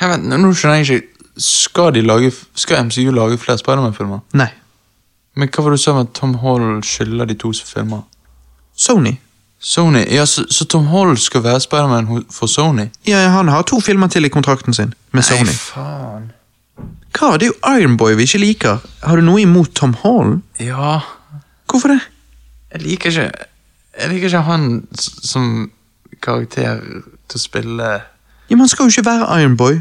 [0.00, 1.08] Jeg vet, nå skjønner jeg ikke
[1.40, 4.20] Skal, de lage, skal MCU lage flere Spiderman-filmer?
[4.38, 4.48] Nei.
[5.34, 8.02] Men hva var det du sa om at Tom Holland skylder de to som filmer?
[8.76, 9.16] Sony.
[9.58, 12.84] Sony, ja, så, så Tom Holland skal være Spiderman ho- for Sony?
[13.08, 15.48] Ja, han har to filmer til i kontrakten sin, med Sony.
[15.50, 16.30] Nei, faen.
[17.14, 17.32] Hva?
[17.38, 18.78] Det er jo Ironboy vi ikke liker.
[19.02, 20.42] Har du noe imot Tom Holland?
[20.62, 21.00] Ja,
[21.70, 22.00] Hvorfor det?
[22.74, 23.30] jeg liker ikke
[23.98, 25.70] Jeg liker ikke han s- som
[26.22, 26.80] karakter
[27.30, 27.88] til å spille
[28.48, 29.80] Ja, men Han skal jo ikke være Ironboy.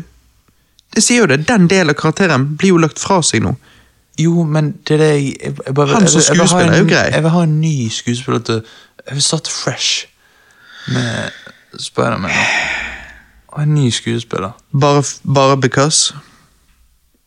[0.95, 1.47] Det sier jo det.
[1.47, 3.55] Den delen av karakteren blir jo lagt fra seg nå.
[4.19, 7.07] Jo, men det er det jeg, jeg, bare, Han som skuespiller en er jo grei.
[7.15, 8.61] Jeg vil ha en ny skuespiller til
[9.07, 10.07] Jeg vil starte fresh
[10.87, 11.31] med
[11.79, 12.31] Spiderman.
[13.47, 14.51] Og en ny skuespiller.
[14.79, 15.03] Bare,
[15.33, 16.15] bare because.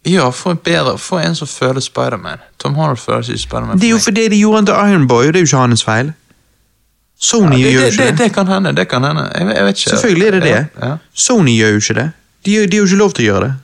[0.07, 2.39] Ja, få en bedre Få en som føler Spiderman.
[2.59, 3.81] Tom Holland føler seg Spiderman.
[3.81, 5.85] Det er jo fordi de gjorde han til Ironboy, og det er jo ikke hans
[5.85, 6.13] feil.
[7.19, 8.33] Sony ja, det, gjør jo ikke det, det.
[8.33, 8.73] kan hende.
[8.77, 9.29] Det kan hende.
[9.35, 9.91] Jeg, jeg vet ikke.
[9.91, 10.51] Selvfølgelig er det det.
[10.51, 10.97] Ja, ja.
[11.15, 12.11] Sony gjør jo ikke det.
[12.45, 13.55] De, har jo ikke lov til å gjøre det.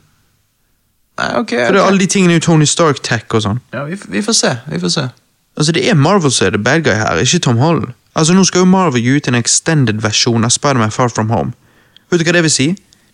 [1.21, 1.51] Nei, ok.
[1.51, 3.61] For det er alle de tingene jo Tony Stark-tech og sånn.
[3.75, 4.55] Ja, vi, vi får se.
[4.73, 5.09] Vi får se.
[5.57, 7.93] Altså, det er Marvel som er the bad guy her, ikke Tom Holland.
[8.17, 11.53] Altså, Nå skal jo Marvel gi ut en extended versjon av Spiderman Far From Home.
[12.11, 12.69] Vet du hva det vil si?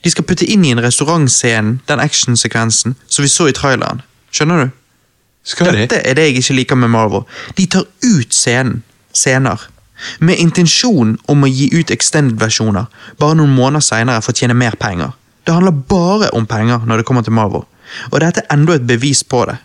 [0.05, 4.05] De skal putte inn i en restaurantscene den actionsekvensen som vi så i traileren.
[4.31, 4.77] Skjønner du?
[5.49, 5.83] Skal de?
[5.83, 7.27] Dette er det jeg ikke liker med Marvel.
[7.59, 8.83] De tar ut scenen,
[9.15, 9.67] scener,
[10.21, 12.87] med intensjon om å gi ut extended-versjoner,
[13.19, 15.15] bare noen måneder seinere for å tjene mer penger.
[15.45, 17.65] Det handler bare om penger når det kommer til Marvel,
[18.11, 19.59] og dette er enda et bevis på det.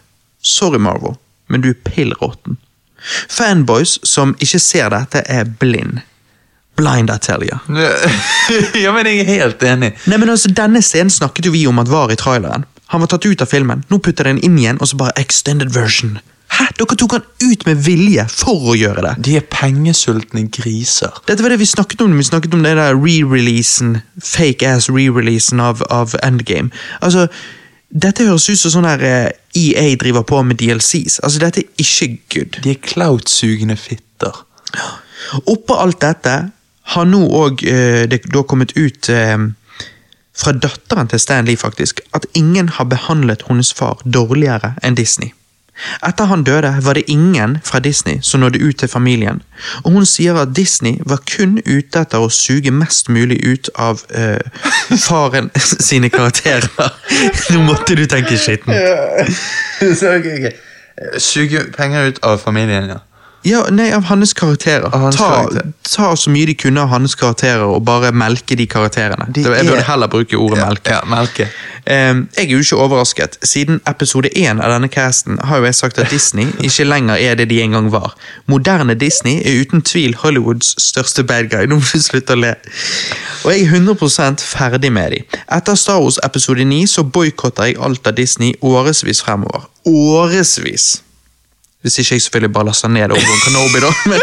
[0.44, 1.18] Sorry, Marvel,
[1.48, 2.58] men du er pill råtten.
[3.30, 6.02] Fanboys som ikke ser dette, er blind.
[6.76, 7.58] Blind, I tell you.
[8.84, 9.92] ja, men jeg er helt enig.
[10.10, 12.66] Nei, men altså, Denne scenen snakket jo vi om at var i traileren.
[12.94, 13.84] Han var tatt ut av filmen.
[13.90, 16.18] Nå putter den inn igjen, og så bare extended version.
[16.54, 16.68] Hæ?
[16.78, 19.14] Dere tok han ut med vilje for å gjøre det.
[19.26, 21.14] De er pengesultne griser.
[21.28, 22.16] Dette var det vi snakket om.
[22.18, 26.74] Vi snakket om det der re-releasen, fake-ass re-releasen av, av Endgame.
[27.02, 27.28] Altså,
[27.94, 31.20] dette høres ut som sånn der eh, EA driver på med DLCs.
[31.22, 32.62] Altså, dette er ikke good.
[32.66, 34.44] De er cloud-sugende fitter.
[35.50, 36.38] Oppå alt dette
[36.94, 39.38] har nå òg eh, det da kommet ut eh,
[40.34, 45.34] fra datteren til Stanley faktisk, at ingen har behandlet hennes far dårligere enn Disney.
[46.06, 49.42] Etter han døde, var det ingen fra Disney som nådde ut til familien,
[49.84, 54.04] og hun sier at Disney var kun ute etter å suge mest mulig ut av
[54.14, 54.38] eh,
[55.08, 56.70] faren sine karakterer.
[57.54, 58.74] Nå måtte du tenke skitten.
[61.18, 63.02] Suge penger ut av familien, ja.
[63.44, 64.86] Ja, nei, av hans karakterer.
[64.94, 65.72] Av hans ta, karakter.
[65.92, 69.28] ta så mye de kunne av hans karakterer, og bare melke de karakterene.
[69.36, 70.90] De jeg burde er- heller bruke ordet Ja, melke.
[70.92, 71.48] ja, melke.
[71.84, 73.38] Um, jeg er jo ikke overrasket.
[73.44, 77.36] Siden episode én av denne casten har jo jeg sagt at Disney ikke lenger er
[77.36, 78.16] det de en gang var.
[78.48, 81.66] Moderne Disney er uten tvil Hollywoods største bad guy.
[81.68, 82.56] Nå må du slutte å le.
[83.44, 85.22] Og jeg er 100 ferdig med de.
[85.52, 89.68] Etter Star Wars episode 9 så boikotter jeg alt av Disney årevis fremover.
[89.86, 91.02] Årevis!
[91.84, 93.90] Hvis ikke jeg selvfølgelig bare laster ned Obi-Wan Kenobi, da.
[94.10, 94.20] Men...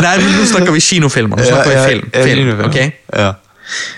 [0.04, 1.40] Nei, men nå snakker vi kinofilmer.
[1.40, 2.10] Nå snakker vi film.
[2.12, 2.78] film ok?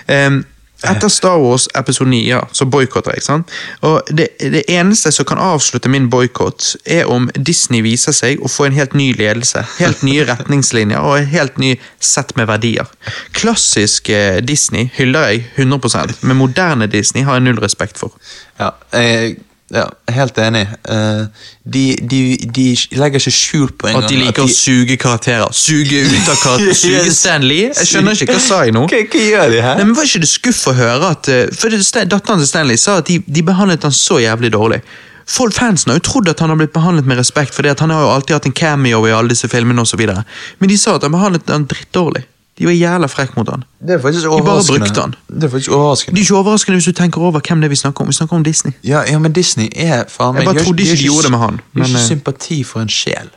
[0.06, 0.44] Um,
[0.86, 3.22] etter Star Wars episode 9 ja, så boikotter jeg.
[3.26, 3.50] sant?
[3.82, 8.50] Og det, det eneste som kan avslutte min boikott, er om Disney viser seg å
[8.50, 9.64] få en helt ny ledelse.
[9.80, 12.86] Helt nye retningslinjer og et helt ny sett med verdier.
[13.34, 18.14] Klassisk eh, Disney hyller jeg 100% men moderne Disney har jeg null respekt for.
[18.62, 19.40] Ja, jeg,
[19.74, 19.84] ja,
[20.14, 20.62] helt enig.
[20.88, 21.24] Eh,
[21.68, 22.20] de, de,
[22.56, 22.64] de
[22.96, 25.52] legger ikke skjul på engang At de liker å suge karakterer.
[25.52, 26.78] Suge ut av karakterer.
[26.82, 27.18] Suge Yes.
[27.20, 27.60] Stanley.
[27.68, 28.86] Jeg skjønner ikke, hva sa jeg nå?
[28.92, 29.76] Hva, hva gjør de her?
[29.80, 31.74] Nei, men Var ikke det skuff å høre at eh, For
[32.08, 34.80] Datteren til Stanley sa at de, de behandlet han så jævlig dårlig.
[35.28, 38.06] Folk Fansen har jo trodd at han har blitt behandlet med respekt, at han har
[38.06, 40.24] jo alltid hatt en cameo i alle disse filmene og så videre.
[40.58, 42.24] Men de sa at han behandlet han drittdårlig.
[42.58, 43.64] De var jævla frekke mot han.
[43.80, 44.78] Det er faktisk overraskende.
[44.78, 45.14] De bare brukte han.
[45.40, 46.16] Det er faktisk overraskende.
[46.16, 48.08] Det er ikke overraskende hvis du tenker over hvem det er vi snakker om.
[48.08, 48.72] Vi snakker om Disney.
[48.84, 51.30] Ja, ja, men Disney er faen meg Jeg bare de trodde ikke de gjorde det
[51.30, 53.30] med han, Men, det er ikke eh, sympati for en sjel.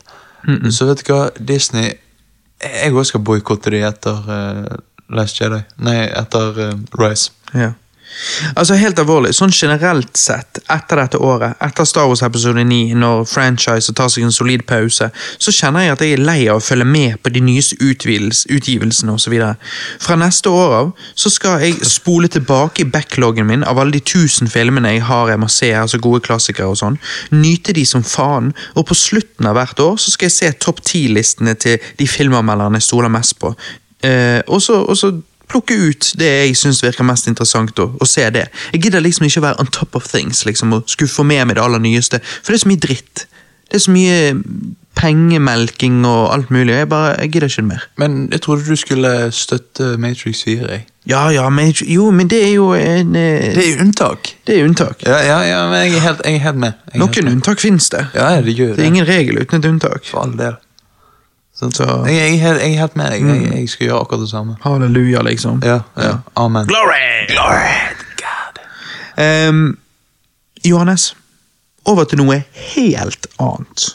[0.69, 1.91] Så vet du hva, Disney
[2.63, 4.79] Jeg òg skal boikotte de etter uh,
[5.13, 5.61] Last Jedi.
[5.77, 7.31] Nei, etter uh, Rise.
[7.53, 7.71] Ja.
[8.55, 13.23] Altså Helt alvorlig, sånn generelt sett, etter dette året, etter Star Wars episode 9, når
[13.29, 16.65] franchise tar seg en solid pause, så kjenner jeg at jeg er lei av å
[16.65, 19.37] følge med på de nyeste utgivelsene osv.
[20.01, 24.03] Fra neste år av så skal jeg spole tilbake i backloggen min av alle de
[24.13, 26.99] tusen filmene jeg har jeg må se, altså gode klassikere og sånn,
[27.33, 30.83] nyte de som faen, og på slutten av hvert år så skal jeg se topp
[30.87, 33.55] ti-listene til de filmanmelderne jeg stoler mest på.
[34.01, 35.11] Eh, og så
[35.51, 38.47] plukke ut det jeg syns virker mest interessant, og, og se det.
[38.73, 41.45] Jeg gidder liksom ikke å være on top of things liksom, og skulle få med
[41.49, 43.25] meg det aller nyeste, for det er så mye dritt.
[43.71, 44.15] Det er så mye
[44.99, 46.73] pengemelking og alt mulig.
[46.75, 47.85] Jeg bare, jeg gidder ikke det mer.
[48.01, 50.67] Men jeg trodde du skulle støtte Matrix 4.
[50.71, 50.85] Jeg.
[51.09, 54.33] Ja, ja, men, jo, men det er jo en eh, Det er unntak.
[54.47, 55.01] Det er unntak.
[55.07, 56.73] Ja, ja, ja, men jeg er helt, jeg er helt med.
[56.93, 57.37] Jeg Noen helt med.
[57.39, 58.03] unntak finnes det.
[58.13, 58.77] Ja, det gjør det.
[58.77, 60.05] Det er ingen regel uten et unntak.
[60.11, 60.59] For all del.
[61.61, 63.25] Sånn, Så- jeg, jeg, helt, jeg er helt med deg.
[63.29, 64.55] Jeg, jeg skal gjøre akkurat det samme.
[64.63, 65.59] Halleluja, liksom.
[65.65, 66.15] Ja, ja.
[66.41, 66.65] Amen.
[66.65, 67.27] Glory!
[67.29, 68.61] Glory to God.
[69.21, 69.77] Um,
[70.65, 71.11] Johannes,
[71.85, 72.39] over til noe
[72.73, 73.91] helt annet.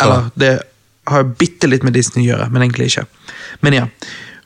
[0.00, 0.52] Eller, det
[1.10, 3.06] har bitte litt med Disney å gjøre, men egentlig ikke.
[3.66, 3.86] Men ja.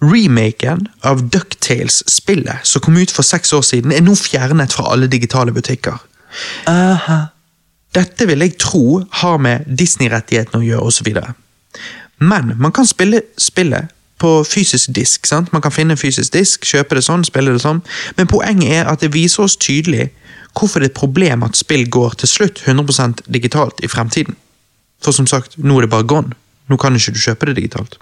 [0.03, 5.07] Remaken av Ducktales-spillet som kom ut for seks år siden, er nå fjernet fra alle
[5.13, 6.01] digitale butikker.
[7.93, 11.11] Dette vil jeg tro har med Disney-rettighetene å gjøre, osv.
[12.19, 13.91] Men man kan spille spillet
[14.23, 15.27] på fysisk disk.
[15.27, 15.53] sant?
[15.53, 17.83] Man kan finne en fysisk disk, kjøpe det sånn, spille det sånn.
[18.17, 20.11] Men poenget er at det viser oss tydelig
[20.53, 24.37] hvorfor det er et problem at spill går til slutt 100% digitalt i fremtiden.
[25.03, 26.37] For som sagt, nå er det bare gone.
[26.71, 27.99] Nå kan ikke du kjøpe det digitalt.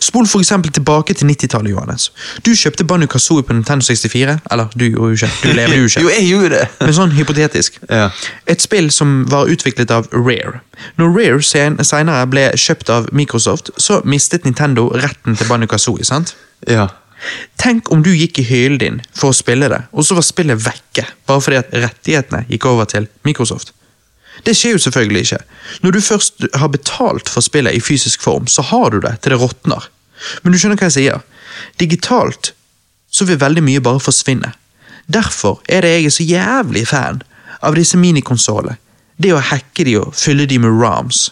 [0.00, 2.08] Spol for eksempel tilbake til 90-tallet, Johannes.
[2.46, 4.38] Du kjøpte Banu Kazooie på Nintendo 64.
[4.50, 5.30] Eller, du gjorde jo ikke.
[5.42, 6.00] Du lever jo ikke.
[6.04, 6.68] Jo, jeg gjorde det.
[6.80, 7.80] Men sånn hypotetisk.
[7.90, 8.08] Ja.
[8.48, 10.62] Et spill som var utviklet av Rare.
[10.96, 16.06] Når Rare sen senere ble kjøpt av Microsoft, så mistet Nintendo retten til Banu Kazooie,
[16.06, 16.34] sant?
[16.68, 16.88] Ja.
[17.58, 20.60] Tenk om du gikk i hyllen din for å spille det, og så var spillet
[20.62, 23.74] vekke, bare fordi at rettighetene gikk over til Microsoft.
[24.46, 25.40] Det skjer jo selvfølgelig ikke.
[25.82, 29.34] Når du først har betalt for spillet i fysisk form, så har du det til
[29.34, 29.88] det råtner.
[30.42, 31.24] Men du skjønner hva jeg sier?
[31.80, 32.52] Digitalt
[33.10, 34.52] så vil veldig mye bare forsvinne.
[35.08, 37.22] Derfor er det jeg er så jævlig fan
[37.64, 38.76] av disse minikonsollene.
[39.18, 41.30] Det å hacke de og fylle de med ROMs.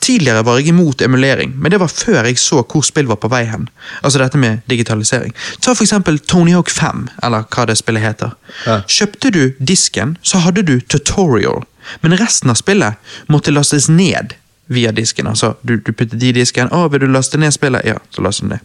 [0.00, 3.28] Tidligere var jeg imot emulering, men det var før jeg så hvor spill var på
[3.28, 3.68] vei hen.
[4.00, 5.34] Altså dette med digitalisering.
[5.60, 8.32] Ta for eksempel Tony Hawk 5, eller hva det spillet heter.
[8.64, 8.80] Ja.
[8.88, 11.66] Kjøpte du disken, så hadde du tutorial,
[12.00, 12.94] men resten av spillet
[13.32, 14.34] måtte lastes ned
[14.66, 15.26] via disken.
[15.26, 17.86] Altså, du, du puttet i disken, å, vil du laste ned spillet?
[17.86, 18.64] Ja, så laster du ned.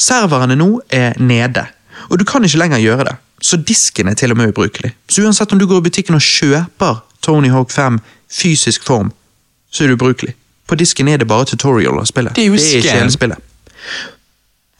[0.00, 1.66] Serverne nå er nede,
[2.10, 3.16] og du kan ikke lenger gjøre det.
[3.42, 4.92] Så disken er til og med ubrukelig.
[5.10, 7.98] Så uansett om du går i butikken og kjøper Tony Hawk 5
[8.32, 9.10] fysisk form,
[9.70, 10.34] så er det ubrukelig.
[10.68, 12.36] På disken er det bare tutorial av spillet.
[12.36, 13.50] Det er jo ikke hele spillet.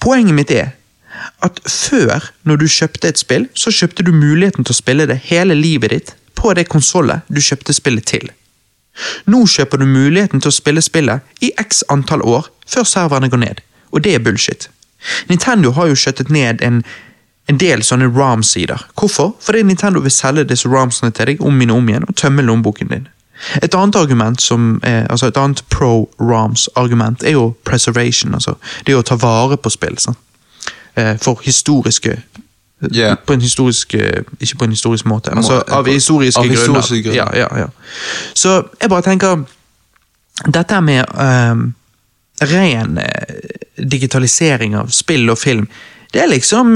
[0.02, 0.72] Poenget mitt er
[1.42, 5.18] at før, når du kjøpte et spill, så kjøpte du muligheten til å spille det
[5.28, 8.30] hele livet ditt på det konsollet du kjøpte spillet til.
[9.30, 13.40] Nå kjøper du muligheten til å spille spillet i x antall år før serverne går
[13.44, 13.62] ned,
[13.92, 14.68] og det er bullshit.
[15.30, 16.82] Nintendo har jo skjøttet ned en,
[17.50, 18.84] en del sånne ROM-sider.
[18.98, 19.32] Hvorfor?
[19.42, 22.46] Fordi Nintendo vil selge disse ROMsene til deg om igjen og om igjen og tømme
[22.46, 23.08] lommeboken din.
[23.62, 28.54] Et annet argument som er, altså et annet pro-ROMs-argument er jo preservation, altså
[28.86, 29.98] det å ta vare på spill.
[29.98, 30.20] sant?
[30.94, 32.20] Eh, For historiske
[32.90, 33.14] Ja.
[33.26, 36.58] På en historisk eh, Ikke på en historisk måte, altså av historiske av grunner.
[36.58, 37.36] historiske grunner.
[37.38, 37.66] Ja, ja, ja.
[38.34, 39.44] Så jeg bare tenker
[40.48, 41.74] Dette med ehm,
[42.42, 45.68] ren eh, digitalisering av spill og film,
[46.12, 46.74] det er liksom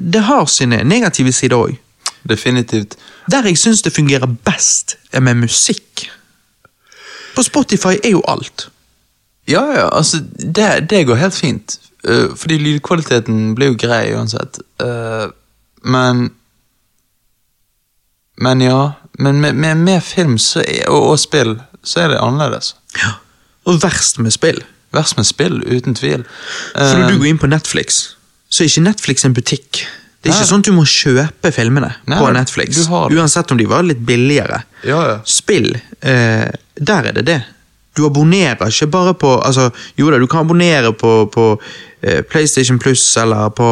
[0.00, 1.76] Det har sine negative sider òg.
[2.28, 2.96] definitivt.
[3.30, 6.10] Der jeg syns det fungerer best, er med musikk.
[7.36, 8.68] På Spotify er jo alt.
[9.48, 10.16] Ja, ja, altså,
[10.56, 11.78] det, det går helt fint.
[12.08, 14.58] Uh, fordi lydkvaliteten blir jo grei uansett.
[14.80, 15.26] Eh,
[15.84, 16.30] men
[18.36, 18.92] Men ja.
[19.18, 21.54] Men med, med, med film så er, og, og spill
[21.86, 22.72] så er det annerledes.
[22.98, 23.12] Ja,
[23.68, 24.58] Og verst med spill.
[24.94, 26.24] Verst med spill, uten tvil.
[26.74, 28.00] For når Eh, du går inn på Netflix,
[28.50, 29.84] så er ikke Netflix en butikk.
[30.24, 30.38] Det er Nei.
[30.40, 32.86] ikke sånn at du må kjøpe filmene Nei, på Netflix.
[32.88, 34.62] Uansett om de var litt billigere.
[34.82, 35.16] Ja, ja.
[35.28, 36.48] Spill, eh,
[36.80, 37.40] der er det det.
[37.94, 41.93] Du abonnerer ikke bare på altså, Jo da, du kan abonnere på, på eh,
[42.30, 43.68] PlayStation Plus eller på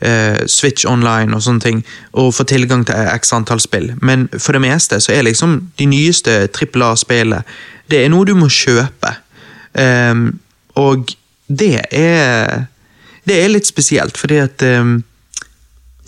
[0.00, 1.82] eh, Switch Online og sånne ting,
[2.12, 5.88] og få tilgang til x antall spill, men for det meste så er liksom de
[5.90, 7.44] nyeste trippel A-spillene
[7.90, 9.10] Det er noe du må kjøpe.
[9.74, 10.38] Um,
[10.80, 11.10] og
[11.48, 12.64] det er
[13.26, 15.02] Det er litt spesielt, fordi at ehm,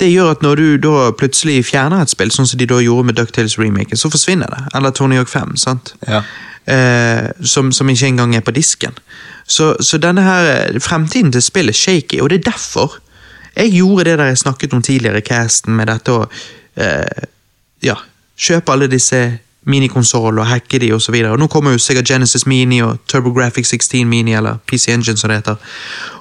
[0.01, 3.09] det gjør at når du da plutselig fjerner et spill, sånn som de da gjorde
[3.09, 4.63] med DuckTales remaken, så forsvinner det.
[4.77, 5.95] Eller Tony Hawk 5, sant?
[6.09, 6.23] Ja.
[6.67, 8.97] Eh, som, som ikke engang er på disken.
[9.47, 12.99] Så, så denne her eh, fremtiden til spillet er shaky, og det er derfor
[13.57, 16.27] jeg gjorde det der jeg snakket om tidligere i casten, med dette å
[16.77, 17.25] eh,
[17.87, 17.97] ja,
[18.37, 19.21] kjøpe alle disse
[19.67, 20.93] minikonsoll og hacke de.
[20.95, 25.31] Og nå kommer jo Sega Genesis Mini og TurboGrafx 16 Mini, eller PC Engine som
[25.31, 25.57] det heter.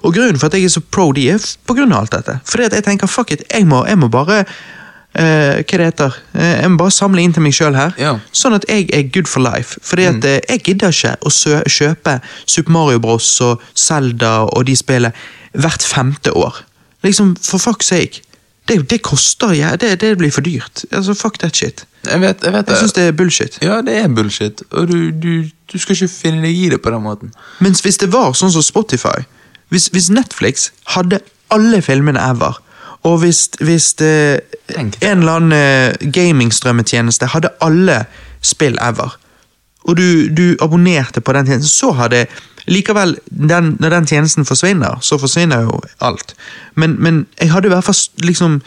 [0.04, 2.40] Og grunnen for at jeg er så pro de, er på grunn av alt dette.
[2.46, 6.18] Fordi at jeg tenker, fuck it, jeg må, jeg må bare uh, hva det heter,
[6.36, 8.18] Uh, jeg må bare samle inn til meg sjøl her, Ja.
[8.36, 9.80] sånn at jeg er good for life.
[9.82, 11.32] Fordi at uh, jeg gidder ikke å
[11.70, 13.30] kjøpe Super Mario Bros.
[13.42, 15.14] og Zelda og de spillene
[15.56, 16.64] hvert femte år.
[17.06, 18.22] Liksom, for fuck's sake.
[18.68, 20.86] Det, det koster, ja, det, det blir for dyrt.
[20.92, 21.86] Altså, Fuck that shit.
[22.06, 23.58] Jeg vet, jeg vet Jeg syns det er bullshit.
[23.62, 26.94] Ja, det er bullshit, og du, du, du skal ikke finne deg i det på
[26.94, 27.34] den måten.
[27.66, 29.26] Mens hvis det var sånn som Spotify,
[29.74, 31.20] hvis, hvis Netflix hadde
[31.54, 32.62] alle filmene ever,
[33.06, 34.42] og hvis, hvis det,
[34.78, 38.04] en eller annen eh, gamingstrømmetjeneste hadde alle
[38.46, 39.18] spill ever,
[39.86, 42.26] og du, du abonnerte på den tjenesten, så hadde
[42.68, 46.36] likevel, den, når den tjenesten forsvinner, så forsvinner jo alt.
[46.76, 48.62] Men, men jeg hadde i hvert fall liksom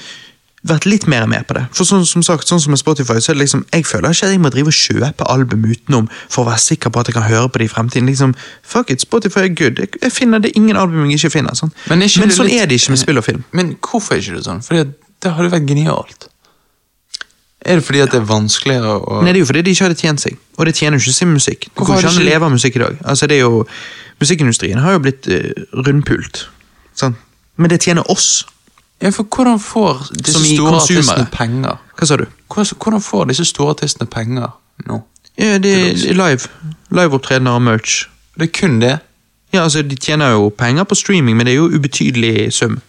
[0.68, 1.62] vært litt mer med på det.
[1.72, 4.26] For sånn som sagt, sånn som med Spotify, så er det liksom, jeg føler ikke
[4.26, 7.14] at jeg må drive og kjøpe album utenom for å være sikker på at jeg
[7.16, 8.08] kan høre på det i fremtiden.
[8.10, 8.34] Liksom,
[8.66, 9.78] fuck it, Spotify er good.
[9.78, 11.54] Jeg, jeg finner det ingen album jeg ikke finner.
[11.58, 11.70] Sånn.
[11.88, 13.44] Men ikke men sånn litt- er det ikke med spill og film.
[13.54, 14.64] Men hvorfor er ikke det sånn?
[14.66, 14.82] Fordi
[15.22, 16.28] det hadde vært genialt.
[17.68, 19.86] Er det fordi at det er vanskeligere å Nei, det er jo fordi de ikke
[19.86, 20.36] hadde tjent seg.
[20.56, 21.66] Og det tjener jo ikke sin musikk.
[21.68, 23.00] Det Hvorfor går ikke an å leve av musikk i dag.
[23.04, 23.64] Altså, det er jo,
[24.18, 26.48] Musikkindustrien har jo blitt uh, rundpult.
[26.98, 27.14] Sånn.
[27.58, 28.46] Men det tjener oss.
[29.02, 31.78] Ja, for hvordan får disse store artistene penger?
[31.98, 32.24] Hva sa du?
[32.50, 34.50] Hvordan får disse store artistene penger
[34.88, 35.02] nå?
[35.38, 36.50] Ja, det er live.
[36.90, 38.08] Liveopptredener og merch.
[38.34, 38.96] Det er kun det.
[39.52, 42.80] Ja, altså, De tjener jo penger på streaming, men det er jo ubetydelig sum.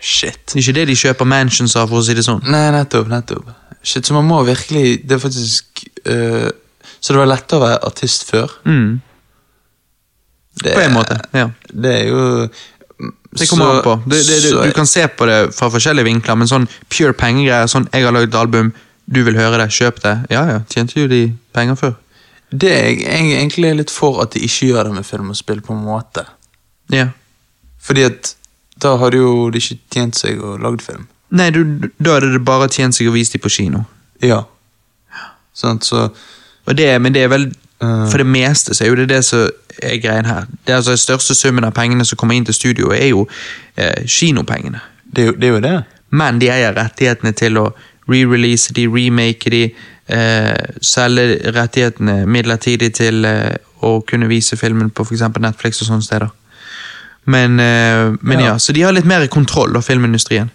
[0.00, 0.38] Shit.
[0.46, 2.40] Det er ikke det de kjøper mansions av, for å si det sånn.
[2.48, 3.50] Nei, nettopp, nettopp.
[3.82, 6.50] Shit, Så man må virkelig Det er faktisk øh,
[7.00, 8.50] Så det var lettere å være artist før?
[8.68, 9.00] Mm,
[10.62, 11.46] Det, på en måte, ja.
[11.72, 12.48] Det er jo
[13.32, 13.94] Det kommer så- an på.
[14.10, 17.66] Det, det, det, du kan se på det fra forskjellige vinkler, men sånn pure pengegreier,
[17.70, 18.72] sånn 'jeg har lagd album,
[19.06, 21.94] du vil høre det, kjøp det', ja ja, tjente jo de penger før.
[22.52, 25.60] Det er jeg egentlig litt for at de ikke gjør det med film og spill,
[25.60, 26.24] på en måte.
[26.90, 27.08] Ja.
[27.80, 28.34] Fordi at
[28.82, 31.08] da hadde jo det ikke tjent seg å lage film.
[31.36, 31.62] Nei, du,
[31.98, 33.84] da hadde det bare tjent seg å vise dem på kino.
[34.24, 34.42] Ja.
[35.56, 36.08] Sånn, så
[36.70, 37.50] det, men det er vel
[37.82, 38.06] Eh.
[38.10, 39.48] For det meste så er jo det det som
[39.82, 40.44] er greien her.
[40.66, 43.28] Det er altså Den største summen av pengene som kommer inn til studio, er jo
[43.76, 44.80] eh, kinopengene.
[45.16, 45.82] det det er jo det.
[46.10, 47.70] Men de eier rettighetene til å
[48.10, 49.74] re-release de, remake de,
[50.06, 55.22] eh, selge rettighetene midlertidig til eh, å kunne vise filmen på f.eks.
[55.40, 56.28] Netflix og sånne steder.
[57.24, 58.46] Men, eh, men ja.
[58.46, 58.54] Ja.
[58.58, 60.50] så de har litt mer kontroll av filmindustrien.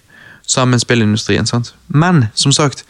[0.45, 1.45] Sammen med spillindustrien.
[1.47, 1.73] sant?
[1.87, 2.83] Men som sagt,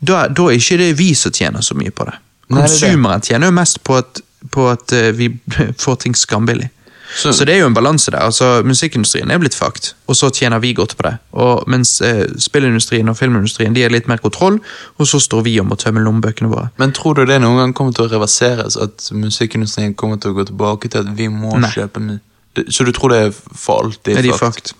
[0.00, 2.14] da, da er ikke det vi som tjener så mye på det.
[2.14, 2.56] Er.
[2.56, 4.20] Konsumeren tjener jo mest på at,
[4.50, 5.30] på at eh, vi
[5.78, 6.70] får ting skambillig.
[7.16, 8.18] Så- Så, det er jo en balanse der.
[8.18, 11.16] altså Musikkindustrien er blitt fucked, og så tjener vi godt på det.
[11.32, 14.58] Og Mens eh, spillindustrien og filmindustrien de har litt mer kontroll,
[14.98, 16.68] og så står vi om å tømme lommebøkene våre.
[16.78, 18.76] Men tror du det noen gang kommer til å reverseres?
[18.76, 21.70] At musikkindustrien kommer til å gå tilbake til at vi må Nei.
[21.70, 22.20] kjøpe Det-
[22.68, 24.72] Så du tror det er for alltid Er de fucked?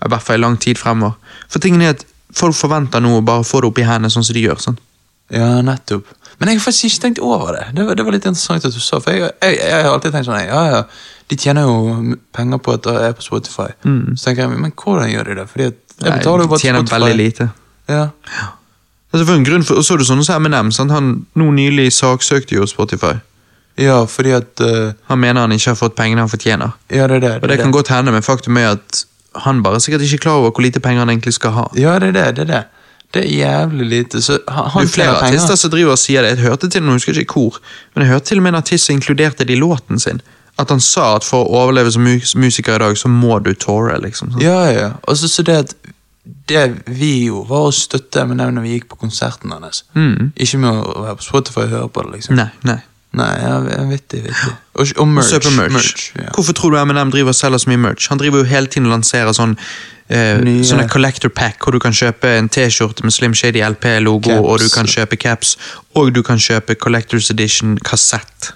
[0.00, 1.16] I hvert fall i lang tid fremover.
[1.52, 2.04] For tingen er at
[2.36, 4.60] folk forventer nå å bare få det opp i hendene sånn som de gjør.
[4.64, 4.78] sånn.
[5.30, 6.06] Ja, nettopp.
[6.40, 7.66] Men jeg har faktisk ikke tenkt over det.
[7.76, 10.14] Det var, det var litt interessant at du sa, for jeg, jeg, jeg har alltid
[10.16, 10.80] tenkt sånn Ja, ja,
[11.30, 13.68] de tjener jo penger på at jeg er på Spotify.
[14.16, 15.48] Så tenker jeg, men hvordan gjør de det?
[15.52, 15.74] Fordi jeg
[16.16, 16.96] betaler jo bare de tjener Spotify.
[17.04, 17.50] veldig lite.
[17.90, 18.06] Ja.
[19.12, 20.92] Altså for en grunn for, og så er det sånn som Eminem, sant?
[20.94, 23.16] han nå nylig saksøkte jo Spotify.
[23.78, 26.74] Ja, fordi at uh, Han mener han ikke har fått pengene han fortjener.
[26.90, 27.34] Ja, det er det.
[27.36, 27.76] Og det det kan det.
[27.78, 29.04] godt hende, men faktum er at
[29.44, 31.64] han bare er sikkert ikke klar over hvor lite penger han egentlig skal ha.
[31.78, 32.36] Ja, det er det.
[32.36, 32.64] det er det.
[33.14, 34.22] Det er jævlig lite.
[34.22, 35.26] Så han, du, er flere penger.
[35.26, 36.28] artister som driver og sier det.
[36.28, 37.62] Jeg hørte til, noen, husker ikke hvor, kor,
[37.94, 40.20] men jeg hørte til og med en artist som inkluderte det i låten sin.
[40.58, 43.54] At han sa at for å overleve som mus musiker i dag, så må du
[43.54, 44.34] toure, liksom.
[44.34, 44.44] sånn.
[44.44, 44.90] Ja, ja.
[45.08, 45.74] Og så så det at
[46.50, 49.84] det vi gjorde, var å støtte Eminem når vi gikk på konserten hans.
[50.36, 52.36] Ikke med å være på Spotify og høre på det, liksom.
[52.38, 52.78] Nei, Nei,
[53.12, 53.30] nei.
[53.42, 54.52] Nei, ja, vittig, vittig.
[54.78, 55.30] Og, og merch.
[55.34, 56.10] Kjøpe merch.
[56.16, 56.28] ja.
[56.36, 58.08] Hvorfor tror du M&M driver og selger så mye merch?
[58.12, 59.56] Han driver jo hele tiden og lanserer sånn
[60.08, 64.38] eh, Nye- sånne collector pack, hvor du kan kjøpe en T-skjorte med Slim Shady LP-logo,
[64.44, 65.56] og du kan kjøpe caps,
[65.98, 68.52] og du kan kjøpe Collectors Edition kassett.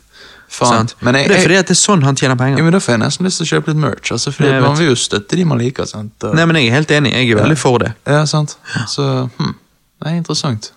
[1.03, 2.61] Men jeg, det er fordi at det er sånn han tjener penger.
[2.61, 4.13] ja, men da får jeg nesten lyst til å kjøpe litt merch.
[4.15, 5.85] Altså, fordi Nei, Man vil jo støtte de man liker.
[5.91, 6.13] sant?
[6.23, 7.91] Og, Nei, men Jeg er helt enig, jeg er veldig for det.
[8.07, 8.55] ja, sant?
[8.87, 9.55] Så hm,
[9.99, 10.71] det er interessant.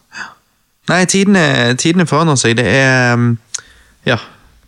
[0.90, 2.56] Nei, tidene, tidene forandrer seg.
[2.58, 3.38] Det er um,
[4.08, 4.18] Ja,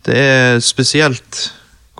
[0.06, 1.50] det er spesielt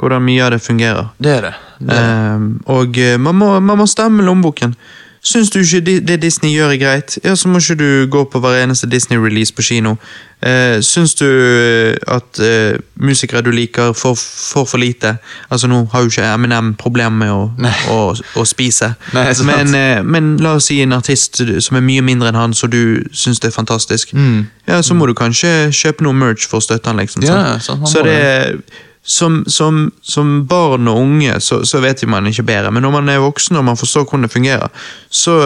[0.00, 1.10] hvordan mye av det fungerer.
[1.20, 1.54] Det er det.
[1.78, 2.00] det, det.
[2.36, 4.74] Um, og eh, man må, man må stemme lommeboken.
[5.22, 8.40] Syns du ikke det Disney gjør er greit, ja, så må ikke du gå på
[8.40, 9.96] hver eneste Disney-release på kino.
[10.40, 15.18] Eh, syns du eh, at eh, musikere du liker, får for, for lite
[15.50, 17.50] Altså Nå har jo ikke Eminem problemer med å,
[17.92, 22.00] å, å spise, Nei, men, eh, men la oss si en artist som er mye
[22.00, 24.14] mindre enn han, så du syns det er fantastisk.
[24.16, 24.46] Mm.
[24.64, 27.28] Ja, Så må du kanskje kjøpe noe merch for å støtte han, liksom.
[27.28, 27.84] Ja, sant?
[27.92, 28.56] så det er
[29.02, 33.08] som, som, som barn og unge så, så vet man ikke bedre, men når man
[33.08, 34.68] er voksen og man forstår hvordan det fungerer,
[35.08, 35.36] så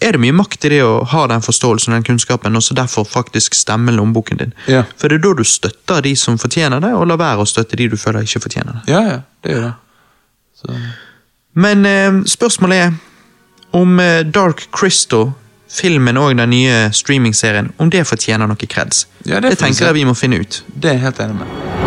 [0.00, 2.74] er det mye makt i det å ha den forståelsen og den kunnskapen, og så
[2.74, 4.54] derfor faktisk stemme lommeboken din.
[4.66, 4.84] Ja.
[4.96, 7.76] For det er da du støtter de som fortjener det, og lar være å støtte
[7.76, 8.82] de du føler ikke fortjener det.
[8.94, 9.74] Ja, ja, det gjør det.
[10.62, 10.80] Så,
[11.52, 12.98] Men eh, spørsmålet er
[13.76, 15.30] om eh, Dark Crystal,
[15.72, 19.06] filmen og den nye streamingserien, om det fortjener noe kreds.
[19.24, 20.64] Ja, det det tenker jeg vi må finne ut.
[20.74, 21.81] det er jeg helt enig med.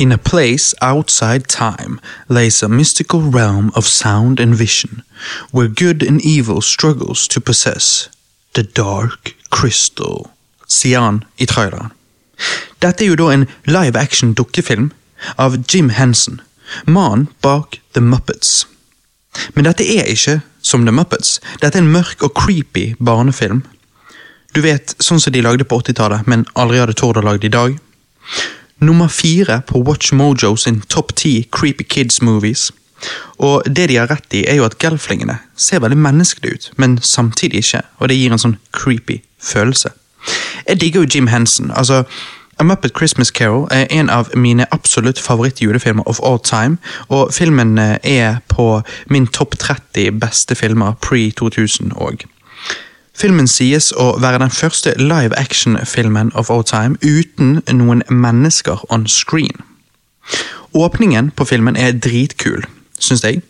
[0.00, 5.02] In a place outside time lays a mystical realm of sound and vision,
[5.50, 8.08] where good and evil struggles to possess
[8.54, 10.30] the dark crystal,
[10.66, 11.92] sier han i traileren.
[12.80, 14.88] Dette er jo da en live action dukkefilm
[15.36, 16.40] av Jim Henson,
[16.86, 18.64] mannen bak The Muppets.
[19.52, 21.42] Men dette er ikke som The Muppets.
[21.60, 23.66] Dette er en mørk og creepy barnefilm.
[24.56, 27.52] Du vet, sånn som de lagde på 80-tallet, men aldri hadde tord å lage i
[27.52, 27.76] dag.
[28.80, 32.72] Nummer fire på Watch Mojo sin topp ti Creepy Kids Movies.
[33.38, 36.98] Og det de har rett i, er jo at gelflingene ser veldig menneskelige ut, men
[37.02, 39.92] samtidig ikke, og det gir en sånn creepy følelse.
[40.68, 41.70] Jeg digger jo Jim Henson.
[41.70, 42.04] altså
[42.60, 46.76] A Muppet Christmas Carol er en av mine absolutt favoritt-julefilmer of all time,
[47.08, 52.26] og filmen eh, er på min topp 30 beste filmer pre-2000 òg.
[53.20, 59.04] Filmen sies å være den første live action-filmen of all time uten noen mennesker on
[59.12, 59.60] screen.
[60.72, 62.64] Åpningen på filmen er dritkul,
[62.96, 63.42] syns jeg.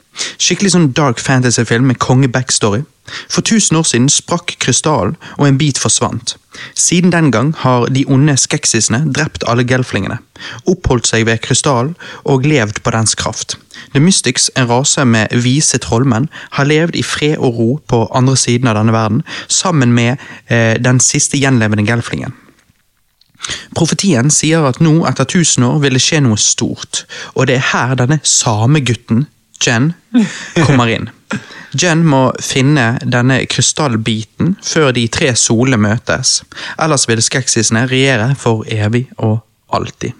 [0.42, 2.82] Skikkelig sånn dark fantasy-film med konge-backstory.
[3.30, 6.34] For tusen år siden sprakk krystallen, og en bit forsvant.
[6.74, 10.18] Siden den gang har de onde skeksisene drept alle gelflingene,
[10.66, 11.94] oppholdt seg ved krystallen
[12.26, 13.54] og levd på dens kraft.
[13.92, 18.36] The Mystics, en rase med vise trollmenn, har levd i fred og ro på andre
[18.38, 22.36] siden av denne verden, sammen med eh, den siste gjenlevende gelflingen.
[23.74, 27.04] Profetien sier at nå, etter tusen år, vil det skje noe stort,
[27.34, 29.26] og det er her denne samegutten,
[29.60, 29.90] Jen,
[30.64, 31.10] kommer inn.
[31.76, 36.40] Jen må finne denne krystallbiten før de tre solene møtes,
[36.80, 39.42] ellers vil skeksisene regjere for evig og
[39.76, 40.16] alltid.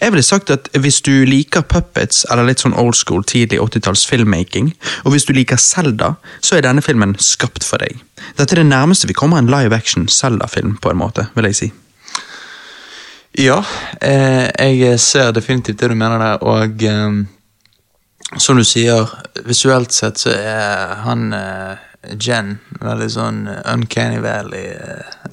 [0.00, 4.04] Jeg ville sagt at hvis du liker puppets eller litt sånn old school tidlig 80-talls
[4.08, 4.72] filmmaking,
[5.04, 7.98] og hvis du liker Zelda, så er denne filmen skapt for deg.
[8.36, 11.60] Dette er det nærmeste vi kommer en live action Zelda-film, på en måte, vil jeg
[11.60, 11.72] si.
[13.36, 13.60] Ja,
[14.00, 14.48] eh,
[14.78, 17.18] jeg ser definitivt det du mener der, og eh,
[18.40, 19.10] som du sier,
[19.44, 21.84] visuelt sett så er han eh,
[22.22, 24.70] Jen veldig sånn uncanny valley.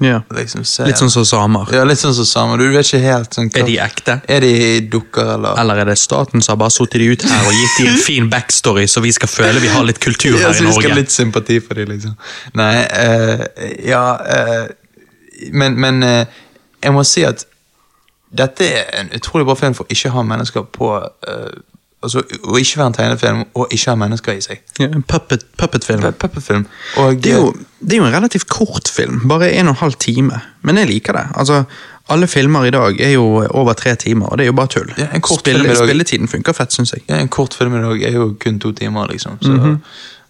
[0.03, 0.21] Ja.
[0.33, 1.69] Liksom, Litt sånn som samer.
[1.75, 2.61] Ja, litt sånn som samer.
[2.61, 4.17] Du vet ikke helt sånn Er de ekte?
[4.31, 4.53] Er de
[4.93, 5.57] dukker, eller?
[5.61, 7.99] Eller er det staten som har bare satt de ut her og gitt de en
[8.05, 10.69] fin backstory, så vi skal føle vi har litt kultur her Ja, her så i
[10.71, 12.15] vi skal ha litt sympati for de, liksom.
[12.59, 13.43] Nei, uh,
[13.83, 14.65] ja uh,
[15.51, 16.39] Men, men uh,
[16.83, 17.45] jeg må si at
[18.33, 20.89] dette er en utrolig bra film for ikke å ha mennesker på
[22.03, 24.59] Altså, Å ikke være en tegnefilm og ikke ha mennesker i seg.
[24.79, 26.01] Ja, en puppet, puppetfilm.
[26.01, 26.65] Pe- Puppetfilm.
[26.97, 29.81] Og Det er, jo, det er jo en relativt kort film, bare en og en
[29.85, 30.41] halv time.
[30.63, 31.25] Men jeg liker det.
[31.35, 31.63] Altså,
[32.09, 33.23] Alle filmer i dag er jo
[33.55, 34.89] over tre timer, og det er jo bare tull.
[34.97, 37.03] Ja, en kort film i dag- Spilletiden funker fett, syns jeg.
[37.07, 39.37] ja, En kort film i dag er jo kun to timer, liksom.
[39.41, 39.79] Så, Mhm.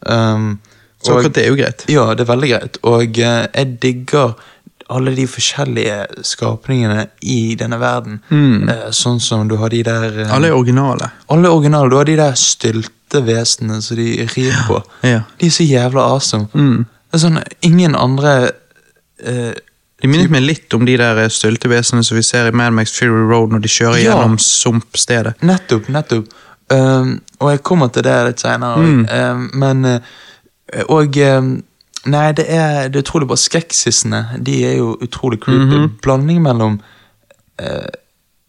[0.09, 0.59] um,
[1.03, 1.85] Så og- akkurat det er jo greit.
[1.89, 2.77] Ja, det er veldig greit.
[2.83, 4.35] Og eh, jeg digger
[4.89, 8.19] alle de forskjellige skapningene i denne verden.
[8.31, 10.31] Eh, sånn som du har de der eh, Mm.
[10.35, 11.11] Alle er originale.
[11.29, 11.89] alle originale.
[11.89, 14.81] Du har de der stylte vesenene som de rir på.
[15.03, 15.19] Ja.
[15.23, 15.37] Mm.
[15.39, 16.47] De er så jævla awesome.
[16.53, 18.51] Det er sånn, ingen andre
[19.23, 19.53] eh,
[20.01, 23.23] De minnet meg litt om de der styltevesenene som vi ser i Mad Max Fury
[23.29, 24.15] Road når de kjører Ja.
[24.17, 25.37] gjennom sumpstedet.
[25.41, 26.25] Nettopp, nettopp.
[26.69, 28.77] Um, og jeg kommer til det litt senere.
[28.81, 29.05] Mm.
[29.07, 29.99] Um, men uh,
[30.89, 31.63] Og um,
[32.11, 33.37] Nei, det er, det er utrolig bra.
[33.39, 35.77] Skrekksissene de er jo utrolig creepy.
[35.77, 35.91] Mhm.
[36.03, 36.79] Blanding mellom
[37.61, 37.91] eh,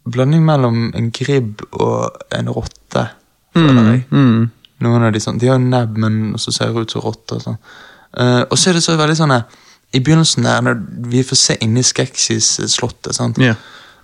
[0.05, 3.07] Blanding mellom en gribb og en rotte,
[3.55, 4.03] føler jeg.
[4.11, 4.51] Mm.
[4.85, 7.39] Noen av De sånn, de har nebb, men så ser ut som rotter.
[7.41, 7.57] Sånn.
[8.13, 10.77] Uh, og så er det så veldig sånn I begynnelsen der, når
[11.09, 13.41] vi får se inni Skeksis-slottet sant?
[13.41, 13.55] Ja.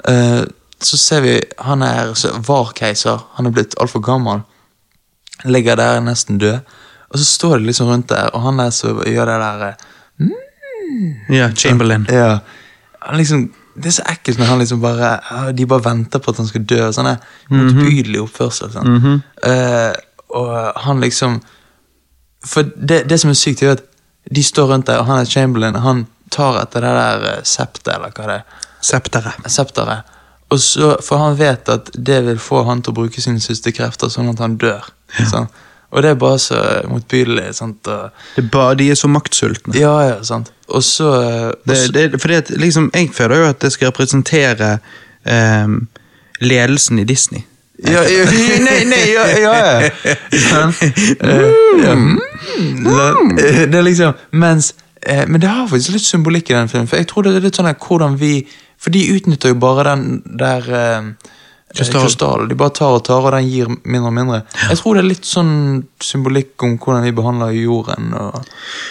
[0.10, 0.41] Eh,
[0.82, 2.14] så ser vi han er
[2.48, 4.41] var keiser, han er blitt altfor gammel.
[5.45, 6.61] Ligger der nesten død.
[7.11, 9.73] Og så står de liksom rundt der, og han er så gjør det der
[10.19, 12.07] mm, ja, Chamberlain.
[12.09, 12.39] Ja.
[13.01, 15.09] Han liksom, det er så ekkelt når han liksom bare
[15.57, 16.79] De bare venter på at han skal dø.
[16.93, 17.09] Sånn
[17.49, 18.71] motbydelig oppførsel.
[18.73, 19.21] Sånn.
[19.47, 19.91] Eh,
[20.38, 20.51] og
[20.85, 21.39] han liksom
[22.45, 23.85] For det, det som er sykt, er at
[24.31, 25.75] de står rundt der, og han er Chamberlain.
[25.81, 28.61] Han tar etter det der eh, septet, eller hva det er.
[28.81, 29.33] Septere.
[29.45, 30.17] Septeret.
[30.51, 33.71] Og så, for han vet at det vil få han til å bruke sine siste
[33.75, 34.88] krefter, sånn at han dør.
[35.29, 35.47] Sånn.
[35.91, 36.57] Og det er bare så
[36.88, 37.49] motbydelig.
[37.55, 37.84] sant?
[37.85, 39.76] Det er bare, de er så maktsultne.
[39.76, 40.51] ja, ja, sant.
[40.72, 41.07] Og så
[41.68, 44.77] eh, fordi at, liksom, jeg føler jo at det skal representere
[45.27, 45.88] ehm,
[46.41, 47.41] ledelsen i Disney.
[47.84, 48.26] ja, ja,
[48.61, 50.15] Nei, nei, ja, ja, ja.
[50.31, 50.73] Sånn.
[51.18, 51.45] Eh,
[51.84, 51.95] ja.
[51.97, 52.19] Mm.
[52.85, 53.31] Sånn.
[53.41, 56.88] Eh, Det er liksom Mens eh, Men det har faktisk litt symbolikk i den filmen.
[56.88, 58.43] For jeg tror det er litt sånn at hvordan vi
[58.77, 60.69] For de utnytter jo bare den der
[61.76, 62.48] Krystall.
[62.49, 64.39] De bare tar og tar, og den gir mindre og mindre.
[64.69, 65.52] Jeg tror det er litt sånn
[66.03, 68.39] symbolikk om hvordan vi behandler jorden og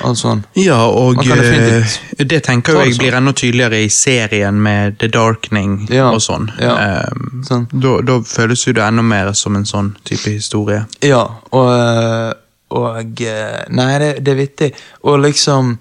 [0.06, 0.44] alt sånn.
[0.56, 3.02] Ja, og eh, det tenker jo jeg sånn.
[3.02, 6.50] blir enda tydeligere i serien med The Darkening Ja, og sånn.
[6.60, 6.76] ja,
[7.10, 7.66] um, sånn.
[7.72, 10.84] Da, da føles jo det enda mer som en sånn type historie.
[11.04, 12.32] Ja, og, eh,
[12.80, 14.70] og eh, Nei, det, det er vittig.
[15.04, 15.76] Og liksom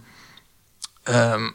[1.07, 1.47] um,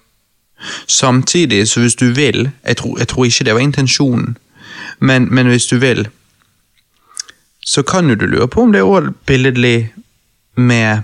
[0.89, 4.37] Samtidig, så hvis du vil Jeg tror, jeg tror ikke det var intensjonen,
[4.99, 6.09] men, men hvis du vil,
[7.65, 9.93] så kan jo du lure på om det er òg billedlig
[10.57, 11.03] med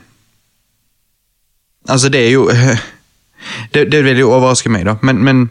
[1.89, 2.51] Altså, det er jo
[3.75, 5.51] Det, det vil jo overraske meg, da, men, men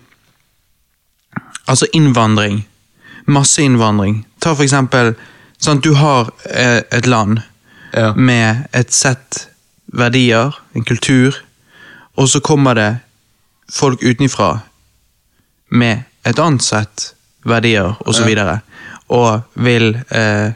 [1.68, 2.64] Altså, innvandring.
[3.28, 4.24] Masseinnvandring.
[4.42, 5.14] Ta for eksempel
[5.62, 7.42] sånn, Du har eh, et land
[7.94, 8.14] Ja.
[8.16, 9.48] med et sett
[9.94, 11.34] verdier, en kultur,
[12.16, 13.00] og så kommer det
[13.74, 14.60] folk utenfra
[15.72, 18.26] med et annet sett verdier og så
[19.10, 20.52] og vil eh,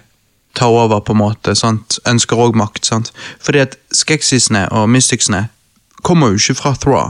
[0.54, 1.98] ta over på en måte, sant?
[2.06, 2.86] ønsker òg makt.
[2.86, 3.12] Sant?
[3.42, 5.48] Fordi at skeksisene og mysticsene
[6.04, 7.04] kommer jo ikke fra Thra,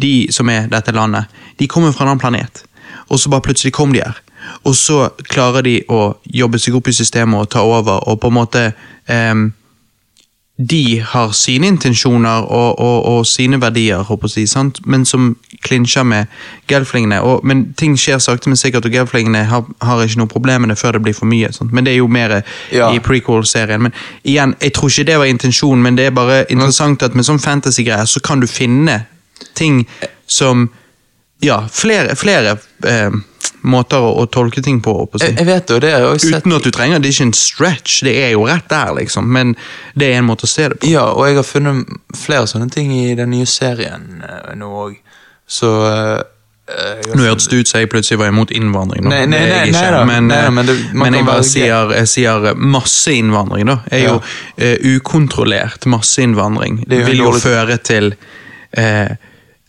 [0.00, 1.26] de som er dette landet.
[1.58, 2.64] De kommer fra en annen planet,
[3.08, 4.20] og så bare plutselig kom de her.
[4.64, 8.30] Og så klarer de å jobbe seg opp i systemet og ta over, og på
[8.30, 8.62] en måte
[9.10, 9.50] ehm,
[10.68, 14.04] de har sine intensjoner og, og, og sine verdier,
[14.36, 14.80] jeg sant?
[14.86, 16.26] men som klinsjer med
[16.68, 17.20] gelflingene.
[17.24, 20.74] Og, men ting skjer sakte, men sikkert, og gelflingene har, har ikke noe problem med
[20.74, 21.48] det før det blir for mye.
[21.52, 21.72] Sant?
[21.72, 22.42] Men det er jo mer
[22.72, 22.90] Ja.
[22.92, 23.82] i prequel-serien.
[23.82, 23.92] Men
[24.24, 27.40] igjen, jeg tror ikke det var intensjonen, men det er bare interessant at med sånn
[27.40, 29.04] fantasy-greier så kan du finne
[29.54, 29.86] ting
[30.26, 30.68] som
[31.42, 33.10] Ja, flere, flere eh,
[33.62, 36.30] måter å, å tolke ting på, håper jeg jeg, vet jo, det har jeg også
[36.30, 36.46] sett.
[36.46, 39.28] Uten at du trenger Det er ikke en stretch, det er jo rett der, liksom.
[39.32, 39.54] Men
[39.94, 40.88] det er en måte å se det på.
[40.90, 44.98] Ja, og jeg har funnet flere sånne ting i den nye serien eh, nå òg.
[45.50, 46.20] Så eh,
[46.70, 49.02] har Nå hørtes det ut som jeg plutselig var imot innvandring.
[49.02, 49.10] nå.
[49.10, 51.94] Nei, nei, nei, ikke, nei da, men, nei eh, men det- men jeg bare sier,
[51.96, 53.78] jeg sier masseinnvandring, da.
[53.90, 56.84] Er jo uh, ukontrollert masseinnvandring.
[56.88, 58.12] Vil jo føre til
[58.78, 59.16] eh,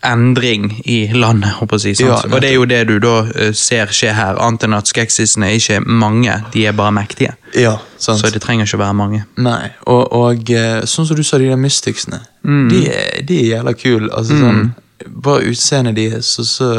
[0.03, 1.99] endring i landet, håper jeg.
[2.01, 4.89] Ja, og det er jo det du da eh, ser skje her, annet enn at
[4.89, 7.35] skeksisene er ikke mange, de er bare mektige.
[7.57, 8.21] Ja, sant.
[8.21, 9.23] Så det trenger ikke å være mange.
[9.41, 12.23] Nei, og, og eh, sånn som du sa, de der mysticsene.
[12.43, 12.69] Mm.
[12.71, 12.85] De,
[13.27, 14.11] de er jævla kule.
[14.13, 14.71] Altså, sånn,
[15.05, 16.71] bare utseendet deres, og så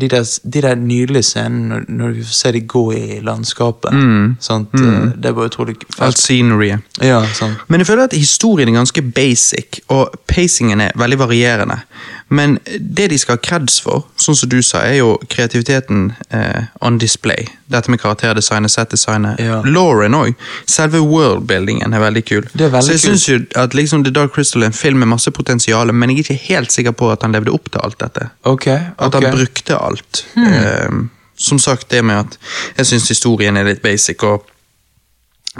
[0.00, 0.24] de der,
[0.54, 3.96] de der nydelige scenene når, når vi får se de gå i landskapet.
[4.40, 4.72] Sant?
[4.72, 6.80] Det er bare utrolig Alt sceneryet.
[7.02, 7.20] Ja.
[7.68, 11.80] Men jeg føler at historien er ganske basic, og pacingen er veldig varierende.
[12.32, 16.70] Men det de skal ha creds for, sånn som du sa, er jo kreativiteten eh,
[16.80, 17.44] on display.
[17.72, 19.40] Dette med karakterdesignet, setdesignet.
[19.42, 19.58] Ja.
[19.68, 20.32] Lauren òg.
[20.64, 22.46] Selve worldbuildingen er veldig kul.
[22.54, 25.04] Det er veldig Så jeg syns jo at liksom The Dark Crystal er en film
[25.04, 27.84] med masse potensial, men jeg er ikke helt sikker på at han levde opp til
[27.84, 28.30] alt dette.
[28.48, 28.96] Ok, At.
[28.96, 29.18] Hmm.
[29.18, 30.24] han brukte alt.
[30.40, 31.02] Eh,
[31.36, 32.40] som sagt, det med at
[32.78, 34.48] jeg syns historien er litt basic, og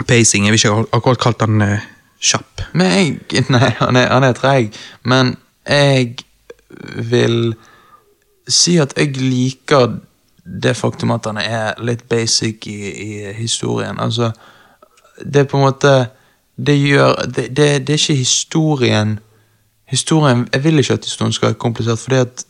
[0.07, 1.87] pacing Jeg vil ikke akkurat kalt han eh,
[2.17, 2.67] kjapp.
[2.73, 4.73] Men jeg Nei, han er, han er treig.
[5.05, 5.35] Men
[5.69, 6.23] jeg
[7.09, 7.55] vil
[8.47, 9.97] si at jeg liker
[10.43, 13.99] det faktum at han er litt basic i, i historien.
[13.99, 14.31] Altså,
[15.23, 15.93] det er på en måte
[16.55, 19.19] Det gjør Det, det, det er ikke historien
[19.87, 22.09] Historien, Jeg vil ikke at historien skal være komplisert, for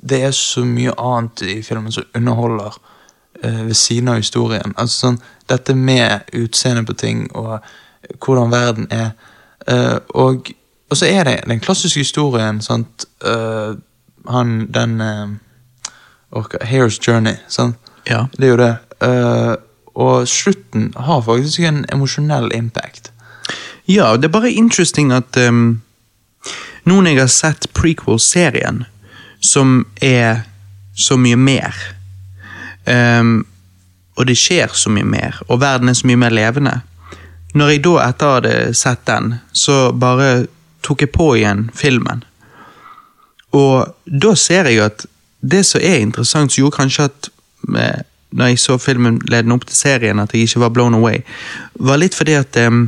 [0.10, 2.78] det er så mye annet i filmen som underholder
[3.46, 4.74] uh, ved siden av historien.
[4.78, 5.18] Altså sånn,
[5.50, 7.60] Dette med utseendet på ting og
[8.26, 9.10] hvordan verden er.
[9.68, 10.54] Uh, og,
[10.90, 12.62] og så er det den klassiske historien.
[12.62, 13.06] Sant?
[13.26, 13.76] Eh,
[14.28, 15.30] han, den uh,
[16.62, 17.36] Hair's Journey.
[17.48, 17.78] Sant?
[18.10, 18.28] Ja.
[18.38, 18.76] Det er jo det.
[19.04, 19.56] Uh,
[19.94, 23.12] og slutten har faktisk en emosjonell impact.
[23.86, 25.82] Ja, det er bare interesting at um,
[26.84, 28.86] når jeg har sett prequel-serien,
[29.40, 30.44] som er
[30.96, 31.76] så mye mer,
[32.88, 33.46] um,
[34.16, 36.80] og det skjer så mye mer, og verden er så mye mer levende,
[37.54, 40.48] når jeg da etter hadde sett den, så bare
[40.84, 42.24] tok jeg på igjen filmen.
[43.54, 45.06] Og da ser jeg at
[45.44, 47.30] det som er interessant, som gjorde kanskje at
[47.70, 51.22] med, når jeg så filmen ledende opp til serien, at jeg ikke var blown away,
[51.76, 52.88] var litt fordi at um,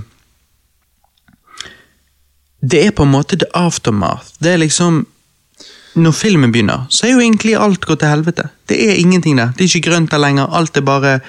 [2.66, 4.34] det er på en måte the aftermath.
[4.40, 5.06] Det er liksom
[5.96, 8.50] Når filmen begynner, så er jo egentlig alt gått til helvete.
[8.68, 9.54] Det er ingenting der.
[9.56, 10.50] Det er ikke grønt der lenger.
[10.52, 11.20] Alt er bare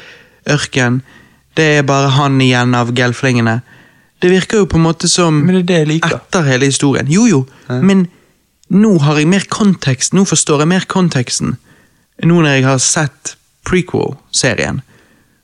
[0.51, 1.03] ørken.
[1.57, 3.61] Det er bare han igjen av gelflingene.
[4.19, 6.17] Det virker jo på en måte som Men det er det jeg liker.
[6.17, 7.07] etter hele historien.
[7.07, 8.09] Jo, jo, men
[8.69, 10.13] nå har jeg mer kontekst.
[10.15, 11.57] Nå forstår jeg mer konteksten.
[12.25, 13.37] Nå når jeg har sett
[13.69, 14.81] prequel-serien.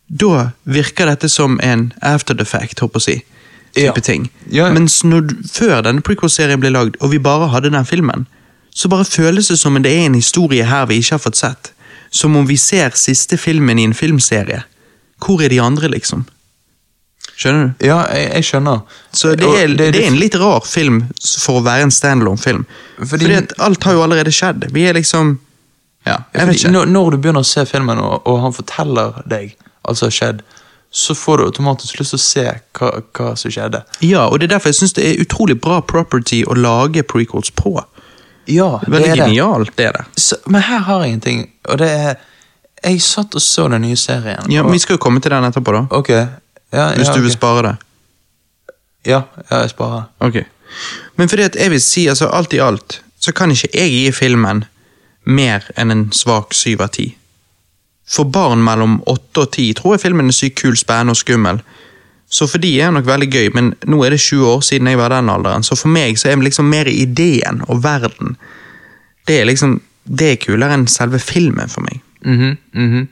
[0.08, 3.24] Da virker dette som en after the fact, håper jeg å si.
[3.72, 3.92] Type Ja.
[4.04, 4.30] ting.
[4.50, 4.72] Ja, ja.
[4.72, 8.26] Mens når, før denne prequel-serien ble lagd, og vi bare hadde den filmen,
[8.74, 11.36] så bare føles det som om det er en historie her vi ikke har fått
[11.36, 11.72] sett.
[12.10, 14.62] Som om vi ser siste filmen i en filmserie.
[15.18, 16.26] Hvor er de andre, liksom?
[17.36, 17.86] Skjønner du?
[17.86, 18.80] Ja, jeg, jeg skjønner.
[19.12, 22.64] Så det er, det, er en litt rar film for å være en standalone-film.
[22.98, 24.68] Fordi- Fordi, at alt har jo allerede skjedd.
[24.72, 25.38] Vi er liksom
[26.06, 26.70] Ja, jeg vet ikke.
[26.74, 29.54] Når, når du begynner å se filmen, og, og han forteller deg
[29.86, 30.42] alt som har skjedd,
[30.92, 32.42] så får du automatisk lyst til å se
[32.78, 33.80] hva, hva som skjedde.
[34.04, 37.50] Ja, og det er derfor jeg syns det er utrolig bra property å lage prequels
[37.56, 37.78] på.
[38.50, 39.22] Ja, det Veldig er det.
[39.24, 40.04] genialt, det er det.
[40.20, 42.14] Så, men her har jeg en ting, og det er
[42.82, 44.50] Jeg satt og så den nye serien.
[44.50, 45.84] Ja, og, Vi skal jo komme til den etterpå, da.
[45.94, 46.10] Ok.
[46.72, 47.76] Ja, Hvis ja, du vil spare det.
[49.06, 50.02] Ja, jeg sparer.
[50.20, 50.44] Okay.
[51.16, 54.12] Men fordi at jeg vil si, altså alt i alt, så kan ikke jeg gi
[54.12, 54.64] filmen
[55.24, 57.12] mer enn en svak syv av ti.
[58.08, 61.60] For barn mellom åtte og ti tror jeg filmen er sykt kul, spennende og skummel.
[62.32, 64.88] Så for de er det nok veldig gøy, men nå er det 20 år siden
[64.88, 68.36] jeg var den alderen, så for meg så er det liksom mer ideen og verden.
[69.28, 72.00] Det er liksom, det er kulere enn selve filmen for meg.
[72.24, 73.08] Mhm, mhm.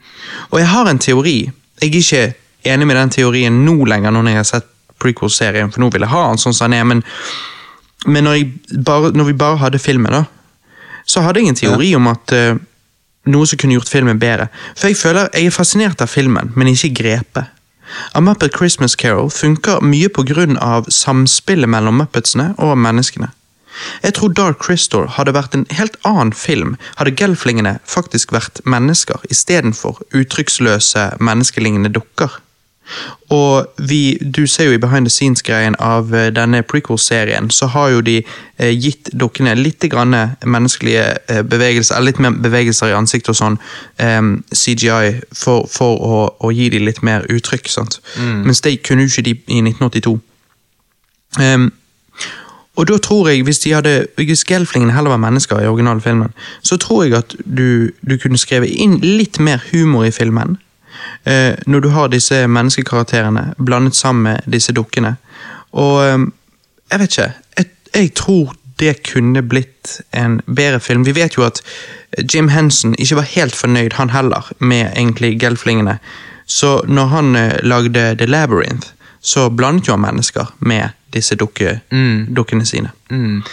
[0.49, 1.37] Og jeg har en teori.
[1.81, 2.33] Jeg er ikke
[2.67, 4.67] enig med den teorien nå lenger, når jeg har sett
[5.01, 7.03] prequel-serien, for nå vil jeg ha han sånn som han er, men,
[8.05, 8.43] men når,
[8.85, 10.25] bare, når vi bare hadde filmen, da,
[11.09, 12.59] så hadde jeg en teori om at uh,
[13.31, 14.47] noe som kunne gjort filmen bedre.
[14.75, 17.57] For jeg føler jeg er fascinert av filmen, men ikke grepet.
[18.15, 20.07] A Muppet Christmas Carol funker mye
[20.61, 23.31] av samspillet mellom Muppetsene og menneskene.
[24.03, 29.19] Jeg tror Dark Crystal hadde vært en helt annen film hadde gelflingene faktisk vært mennesker
[29.29, 32.39] istedenfor uttrykksløse, menneskelignende dukker.
[33.31, 37.89] Og vi, du ser jo i behind the scenes-greien av eh, denne prequel-serien, så har
[37.93, 42.97] jo de eh, gitt dukkene litt grann menneskelige eh, bevegelser, eller litt mer bevegelser i
[42.97, 43.59] ansiktet og sånn,
[44.03, 44.19] eh,
[44.51, 47.71] CGI, for, for å, å gi dem litt mer uttrykk.
[47.71, 48.01] sant?
[48.19, 50.17] Mens det kunne jo ikke de i 1982.
[51.39, 51.71] Um,
[52.75, 56.33] og da tror jeg, hvis de hadde, hvis gelflingene heller var mennesker i originalfilmen,
[56.63, 60.57] så tror jeg at du, du kunne skrevet inn litt mer humor i filmen.
[61.23, 65.15] Eh, når du har disse menneskekarakterene blandet sammen med disse dukkene.
[65.71, 66.17] Og eh,
[66.91, 71.05] jeg vet ikke, jeg, jeg tror det kunne blitt en bedre film.
[71.05, 71.61] Vi vet jo at
[72.33, 75.99] Jim Henson ikke var helt fornøyd, han heller, med egentlig gelflingene.
[76.45, 78.87] Så når han eh, lagde The Labyrinth,
[79.21, 81.79] så blandet jo han mennesker med disse dukke,
[82.35, 82.89] dukkene sine.
[83.09, 83.43] Mm.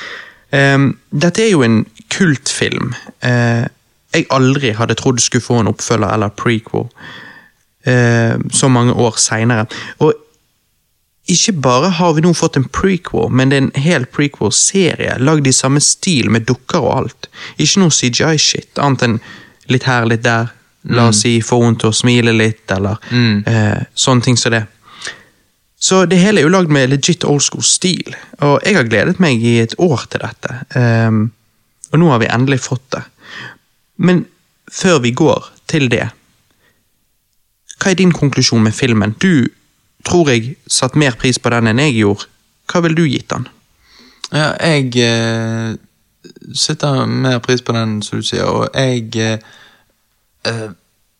[0.53, 3.67] Um, dette er jo en kultfilm Uh,
[4.15, 6.87] jeg aldri hadde trodd skulle få en oppfølger eller prequel
[7.85, 9.65] så mange år seinere.
[10.05, 10.13] Og
[11.29, 15.47] ikke bare har vi nå fått en prequel, men det er en hel prequel-serie lagd
[15.47, 17.29] i samme stil med dukker og alt.
[17.61, 19.19] Ikke noe CGI-shit, annet enn
[19.73, 20.55] litt her, litt der.
[20.89, 24.63] La oss si få henne til å smile litt, eller eh, sånne ting som det.
[25.79, 29.21] Så det hele er jo lagd med legit old school stil, og jeg har gledet
[29.23, 30.57] meg i et år til dette.
[30.75, 31.21] Um,
[31.93, 33.03] og nå har vi endelig fått det.
[34.03, 34.25] Men
[34.73, 36.09] før vi går til det,
[37.79, 39.15] hva er din konklusjon med filmen?
[39.23, 39.49] Du
[40.07, 42.27] tror jeg satt mer pris på den enn jeg gjorde.
[42.69, 43.47] Hva ville du gitt den?
[44.33, 45.77] Ja, jeg eh,
[46.55, 49.39] setter mer pris på den, som du sier, og jeg eh,
[50.45, 50.69] eh,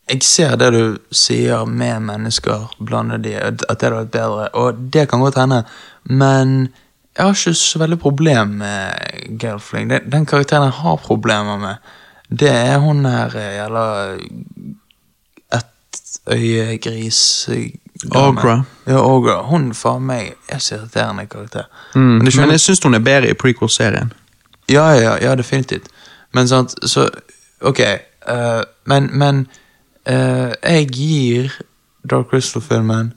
[0.09, 4.79] Jeg ser det du sier med mennesker, blande de, at det hadde vært bedre, og
[4.95, 5.59] det kan godt hende,
[6.05, 6.71] men
[7.13, 9.91] jeg har ikke så veldig problem med Gelfling.
[9.91, 11.93] Den, den karakteren jeg har problemer med,
[12.31, 13.85] det er hun her eh, jævla
[16.29, 17.49] ettøyegris
[18.15, 18.63] Agra.
[18.87, 19.43] Ja, Agra.
[19.43, 21.65] Hun faen meg er så irriterende karakter.
[21.95, 24.13] Mm, Men men jeg syns hun er bedre i prequel-serien.
[24.69, 25.89] Ja, ja, ja, definitivt.
[26.33, 27.09] Men sant, så
[27.61, 27.81] Ok,
[28.29, 29.47] Uh, men, men
[30.11, 31.53] uh, jeg gir
[32.11, 33.13] Dark Crystal-filmen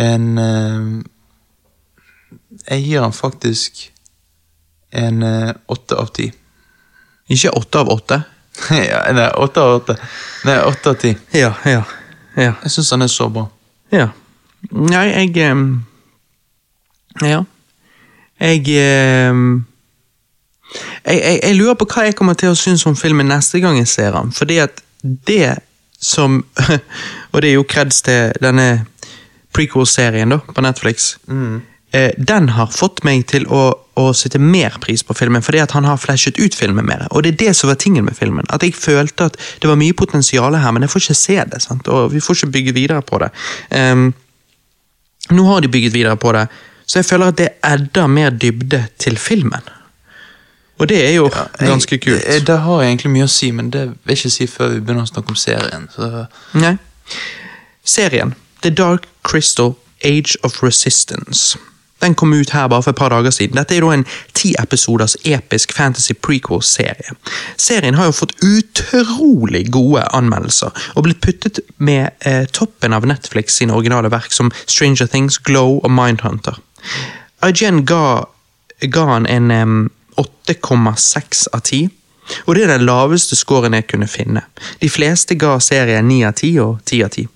[0.00, 1.02] en uh,
[2.68, 3.88] Jeg gir den faktisk
[4.92, 5.24] en
[5.72, 6.26] åtte av ti.
[7.32, 8.18] Ikke åtte av åtte.
[8.90, 9.96] ja, nei, åtte av åtte.
[10.44, 11.14] Nei, åtte av ti.
[11.32, 11.80] Ja, ja,
[12.36, 12.52] ja.
[12.62, 13.46] Jeg syns den er så bra.
[13.92, 14.08] Ja.
[14.70, 15.84] Nei, jeg um,
[17.22, 17.42] Ja.
[18.40, 18.62] Jeg
[19.30, 19.64] um,
[21.06, 23.76] jeg, jeg jeg lurer på hva jeg kommer til å synes om filmen neste gang
[23.78, 24.32] jeg ser den.
[24.32, 25.58] Fordi at det
[26.02, 26.44] som
[27.32, 28.86] Og det er jo kreds til denne
[29.54, 31.16] prequel-serien da, på Netflix.
[31.28, 31.60] Eh,
[32.16, 33.62] den har fått meg til å,
[34.00, 37.04] å sette mer pris på filmen, fordi at han har flashet ut filmen mer.
[37.10, 38.48] Og det er det som var tingen med filmen.
[38.48, 41.60] At jeg følte at det var mye potensial her, men jeg får ikke se det.
[41.64, 41.88] sant?
[41.92, 43.28] Og vi får ikke bygge videre på det.
[43.76, 44.08] Um,
[45.30, 46.46] nå har de bygget videre på det,
[46.86, 49.68] så jeg føler at det adder mer dybde til filmen.
[50.80, 51.28] Og det er jo
[51.58, 52.24] ganske kult.
[52.26, 54.80] Jeg, det har egentlig mye å si, men det vil jeg ikke si før vi
[54.80, 55.86] begynner å snakke om serien.
[55.94, 56.24] Så
[56.58, 56.74] Nei.
[57.84, 61.58] Serien The Dark Crystal Age of Resistance.
[62.02, 63.56] Den kom ut her bare for et par dager siden.
[63.56, 64.04] Dette er da en
[64.34, 67.14] ti episoders episk fantasy prequel-serie.
[67.56, 73.60] Serien har jo fått utrolig gode anmeldelser, og blitt puttet med eh, toppen av Netflix
[73.60, 76.58] sine originale verk som Stranger Things, Glow og Mindhunter.
[77.46, 78.24] IGN ga,
[78.82, 79.76] ga han en em,
[80.16, 81.90] 8,6 av 10.
[82.46, 84.44] Og det er den laveste scoren jeg kunne finne.
[84.82, 87.30] De fleste ga serien 9 av 10 og 10 av 10.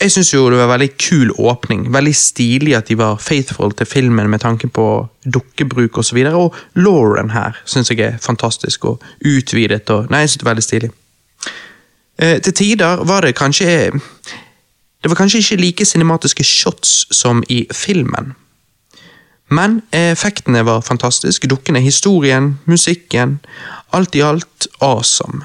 [0.00, 1.86] Jeg syns jo det var en veldig kul åpning.
[1.94, 6.18] Veldig stilig at de var faithful til filmen med tanke på dukkebruk osv.
[6.18, 9.90] Og, så og Lauren her syns jeg er fantastisk og utvidet.
[9.90, 10.90] og Nei, jeg synes det er veldig stilig.
[12.18, 13.92] Eh, til tider var det kanskje
[15.02, 18.34] Det var kanskje ikke like cinematiske shots som i filmen.
[19.50, 21.46] Men effektene var fantastiske.
[21.46, 23.40] Dukkene, historien, musikken.
[23.92, 25.44] Alt i alt awesome.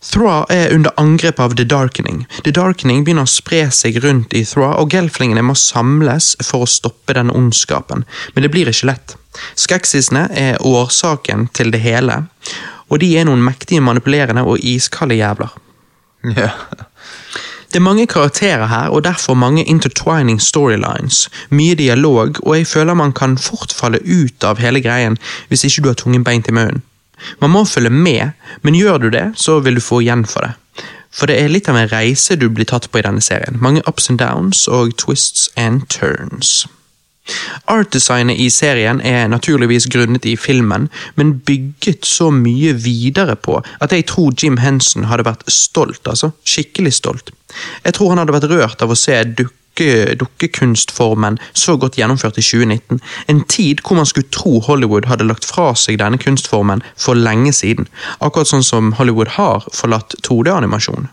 [0.00, 2.26] Thra er under angrep av The Darkening.
[2.44, 6.70] The Darkening begynner å spre seg rundt i Thra, og gelflingene må samles for å
[6.70, 9.16] stoppe denne ondskapen, men det blir ikke lett.
[9.60, 12.22] Skeksisene er årsaken til det hele,
[12.88, 15.52] og de er noen mektige, manipulerende og iskalde jævler.
[16.40, 16.54] ja.
[17.70, 21.28] Det er mange karakterer her, og derfor mange intertwining storylines.
[21.50, 25.84] Mye dialog, og jeg føler man kan fort falle ut av hele greien hvis ikke
[25.84, 26.82] du har tungen beint i munnen.
[27.40, 28.32] Man må følge med,
[28.62, 30.56] men gjør du det, så vil du få igjen for det.
[31.10, 33.58] For det er litt av en reise du blir tatt på i denne serien.
[33.62, 36.68] Mange ups and downs og twists and turns.
[37.70, 40.88] Artdesignet i serien er naturligvis grunnet i filmen,
[41.18, 46.32] men bygget så mye videre på at jeg tror Jim Henson hadde vært stolt, altså.
[46.46, 47.30] Skikkelig stolt.
[47.84, 49.18] Jeg tror han hadde vært rørt av å se
[49.80, 53.00] dukke, dukkekunstformen så godt gjennomført i 2019.
[53.28, 57.52] En tid hvor man skulle tro Hollywood hadde lagt fra seg denne kunstformen for lenge
[57.52, 57.88] siden.
[58.20, 61.08] Akkurat sånn som Hollywood har forlatt 2D-animasjon.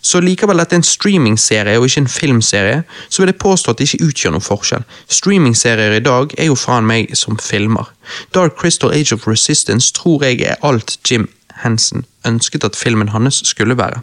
[0.00, 3.80] Så likevel dette er en streamingserie og ikke en filmserie, så vil jeg påstå at
[3.80, 4.86] det ikke utgjør noen forskjell.
[5.12, 7.90] Streamingserier i dag er jo faen meg som filmer.
[8.34, 11.28] Dark Crystal Age of Resistance tror jeg er alt Jim
[11.64, 14.00] Henson ønsket at filmen hans skulle være.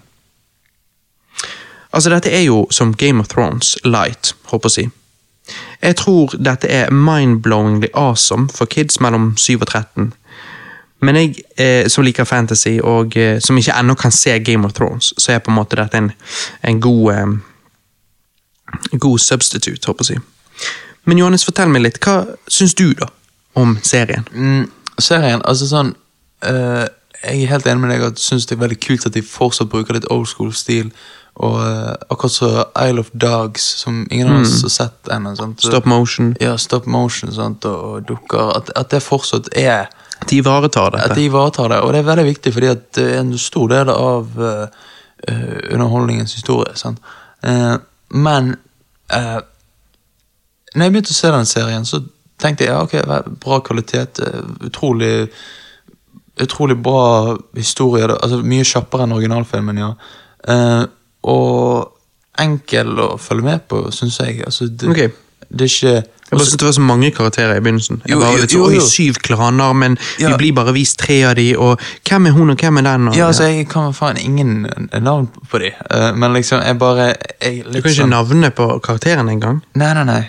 [1.96, 5.56] Altså, dette er jo som Game of Thrones light, håper jeg å si.
[5.82, 10.14] Jeg tror dette er mind-blowingly awesome for kids mellom 7 og 13.
[11.06, 14.74] Men jeg eh, som liker fantasy, og eh, som ikke ennå kan se Game of
[14.74, 16.12] Thrones, så er på en måte dette en,
[16.64, 17.36] en god eh,
[18.92, 20.72] god substitute, håper jeg å si.
[21.06, 22.00] Men Johannes, fortell meg litt.
[22.04, 23.12] Hva syns du, da,
[23.60, 24.26] om serien?
[24.34, 24.66] Mm,
[24.98, 25.94] serien, altså sånn
[26.48, 26.86] eh,
[27.26, 29.70] Jeg er helt enig med deg at syns det er veldig kult at de fortsatt
[29.72, 30.92] bruker litt old school-stil.
[31.36, 32.50] Og eh, akkurat så
[32.80, 35.36] Isle of Dogs, som ingen av oss har sett ennå.
[35.58, 36.36] Stop motion.
[36.40, 37.66] Ja, stop motion sant?
[37.66, 38.54] Og, og dukker.
[38.56, 39.90] At, at det fortsatt er
[40.30, 41.82] De ivaretar At de ivaretar det.
[41.84, 44.68] Og det er veldig viktig, fordi at det er en stor del av uh,
[45.74, 46.72] underholdningens historie.
[46.80, 47.04] Sant?
[47.44, 47.76] Uh,
[48.10, 48.56] men
[49.12, 49.42] uh,
[50.76, 52.00] når jeg begynte å se den serien, så
[52.40, 54.24] tenkte jeg ja, ok, bra kvalitet.
[54.64, 55.28] utrolig
[56.36, 58.08] utrolig bra historie.
[58.08, 59.94] altså Mye kjappere enn originalfilmen, ja.
[60.48, 60.84] Eh,
[61.26, 61.92] og
[62.42, 64.42] enkel å følge med på, syns jeg.
[64.46, 65.14] Altså, det, okay.
[65.50, 65.96] det er ikke
[66.26, 68.00] Jeg bare synes det var så mange karakterer i begynnelsen.
[68.04, 68.82] Jeg Jo, var jo, litt jo, jo.
[68.82, 70.32] syv klaner, men Ja.
[70.32, 71.80] vi blir bare vist tre av de, og
[72.10, 73.08] hvem er hun, og hvem er den?
[73.08, 74.66] Og, Ja, altså, jeg kan faen ingen
[75.02, 78.68] navn på de, eh, men liksom, jeg bare jeg, Du kan ikke sånn, navnet på
[78.82, 79.62] karakteren engang.
[79.76, 80.24] Nei, nei, nei.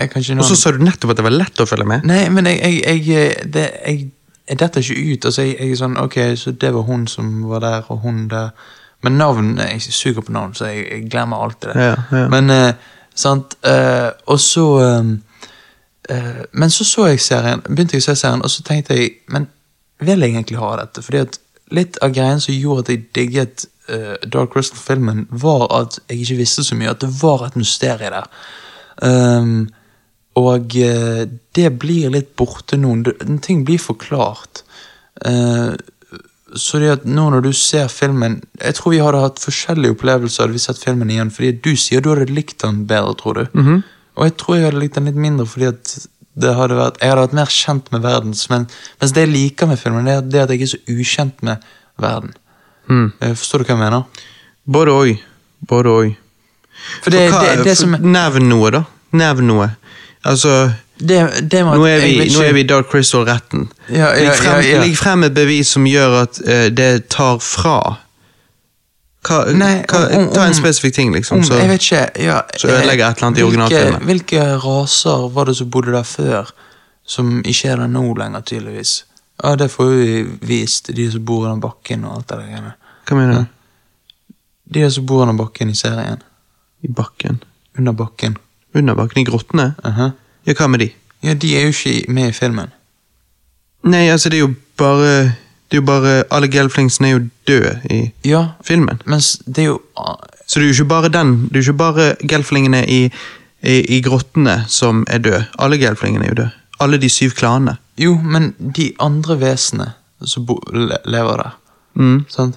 [0.00, 2.04] Ikke Og så sa du nettopp at det var lett å følge med.
[2.08, 4.06] Nei, men jeg, jeg, jeg, det, jeg,
[4.48, 5.24] jeg detter ikke ut.
[5.28, 8.24] Altså, jeg, jeg er sånn, ok, så det var hun som var der, og hun
[8.32, 8.54] der.
[9.02, 11.84] Men navn, jeg suger på navn, så jeg, jeg glemmer alltid det.
[11.84, 12.28] Ja, ja.
[12.30, 12.74] Men, eh,
[13.14, 15.10] sant, eh, og så eh,
[16.10, 19.10] eh, Men så så jeg serien, begynte jeg å se serien, og så tenkte jeg,
[19.28, 19.48] men
[20.02, 21.02] vil jeg egentlig ha dette?
[21.02, 21.38] Fordi at
[21.72, 26.40] litt av greien som gjorde at jeg digget eh, Dark Crystal-filmen, var at jeg ikke
[26.42, 28.26] visste så mye, at det var et mysterium der.
[29.02, 29.70] Um,
[30.38, 31.24] og eh,
[31.56, 32.94] det blir litt borte nå.
[33.44, 34.62] Ting blir forklart.
[35.26, 35.72] Eh,
[36.58, 40.44] så det at nå når du ser filmen Jeg tror vi hadde hatt forskjellige opplevelser
[40.44, 41.30] hadde vi sett filmen igjen.
[41.32, 43.44] Fordi du sier du hadde likt den bedre, tror du.
[43.58, 43.82] Mhm.
[44.16, 45.94] Og jeg tror jeg hadde likt den litt mindre fordi at
[46.36, 48.34] det hadde vært, jeg hadde vært mer kjent med verden.
[48.50, 48.66] Men,
[49.00, 51.64] mens det jeg liker med filmen, det er det at jeg er så ukjent med
[52.00, 52.32] verden.
[52.88, 53.12] Mm.
[53.20, 54.04] Forstår du hva jeg mener?
[54.64, 55.10] Både og.
[55.68, 56.14] Både og.
[57.02, 58.84] For det, For for- Nevn noe, da.
[59.12, 59.68] Nevn noe.
[60.24, 60.72] Altså,
[61.08, 61.18] det,
[61.50, 62.32] det må, nå er, vi, ikke...
[62.38, 63.68] nå er vi Dark Crystal-retten.
[63.88, 67.38] Ja, ja, ligg, frem, ja, legg frem et bevis som gjør at uh, det tar
[67.42, 67.76] fra.
[69.22, 71.38] Hva, Nei, hva, om- om- ta en spesifikk ting, liksom.
[71.38, 74.06] Om, så, jeg vet ikke, ja, så ødelegger et eller annet i hvilke- originalfilmen.
[74.10, 76.50] Hvilke raser var det som bodde der før,
[77.06, 79.04] som ikke er der nå lenger, tydeligvis?
[79.44, 82.72] Ja, Det får vi vist, de som bor under bakken og alt det der.
[83.08, 84.34] hva mener du?
[84.74, 86.22] De som bor under bakken i serien.
[86.82, 87.42] I bakken?
[87.78, 88.36] Under bakken.
[88.74, 89.18] Under bakken?
[89.22, 89.74] I grottene?
[89.84, 90.10] Aha.
[90.46, 90.90] Ja, hva med de?
[91.22, 92.72] Ja, de er jo ikke med i filmen.
[93.84, 95.34] Nei, altså, det er jo bare
[95.70, 99.00] Det er jo bare Alle gelflingsene er jo døde i Ja, filmen.
[99.06, 100.16] mens det er jo ah,
[100.46, 103.00] Så det er jo ikke bare den, det er jo ikke bare gelflingene i,
[103.62, 105.46] i, i grottene som er døde.
[105.58, 106.50] Alle gelflingene er jo døde.
[106.80, 107.76] Alle de syv klanene.
[107.98, 109.92] Jo, men de andre vesenene
[110.24, 111.56] som bo, le, lever der,
[111.94, 112.24] Mm.
[112.28, 112.54] sant?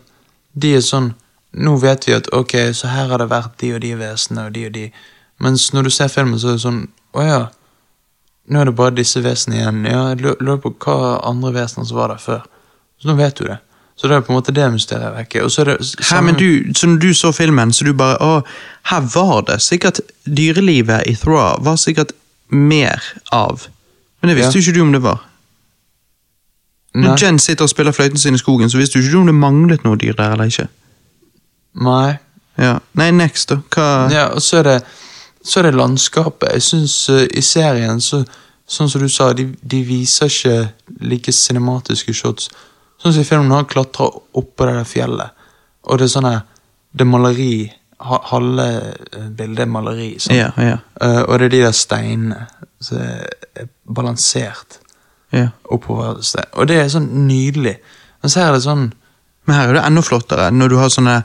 [0.55, 1.13] de er sånn
[1.53, 4.53] Nå vet vi at ok, så her har det vært de og de vesenene og
[4.53, 4.91] de og de.
[5.39, 7.39] Mens når du ser filmen, så er det sånn Å ja.
[8.47, 9.85] Nå er det bare disse vesenene igjen.
[9.89, 12.43] Ja, jeg lurer på hva andre vesener som var der før.
[13.01, 13.57] Så nå vet du det.
[13.97, 15.43] Så det er på en måte det mysteriet vekke.
[15.45, 17.93] Og så er det s- Her, men du, så når du så filmen, så du
[17.93, 18.43] bare Å,
[18.91, 22.11] her var det sikkert Dyrelivet i Thra var sikkert
[22.51, 23.01] mer
[23.31, 23.67] av.
[24.21, 24.61] Men det visste Ja.
[24.61, 25.21] jo ikke du om det var.
[26.95, 27.07] Nei.
[27.09, 29.25] Når Jen sitter og spiller fløyten sin i skogen, så visste du ikke du om
[29.25, 30.67] det manglet noe dyr der eller ikke.
[31.75, 32.17] Nei.
[32.57, 32.77] Ja.
[32.95, 33.57] Nei, next, da.
[33.75, 34.75] Hva Ja, og så er det,
[35.45, 36.55] så er det landskapet.
[36.57, 38.23] Jeg syns i serien, så,
[38.65, 40.55] sånn som du sa, de, de viser ikke
[41.05, 42.49] like cinematiske shots.
[43.01, 45.43] Sånn som i filmen han klatrer oppå det der fjellet,
[45.85, 46.31] og det er sånn
[46.95, 47.71] Det er maleri.
[47.99, 48.65] Halve
[49.11, 50.13] eh, bildet er maleri.
[50.19, 50.35] Sånn.
[50.35, 50.79] Yeah, yeah.
[51.01, 52.45] Uh, og det er de der steinene
[52.79, 54.79] som er balansert
[55.35, 55.51] yeah.
[55.67, 56.21] oppover.
[56.55, 57.75] Og det er sånn nydelig.
[58.21, 58.87] Men så er det sånn
[59.45, 61.19] Men her er det enda flottere, når du har sånne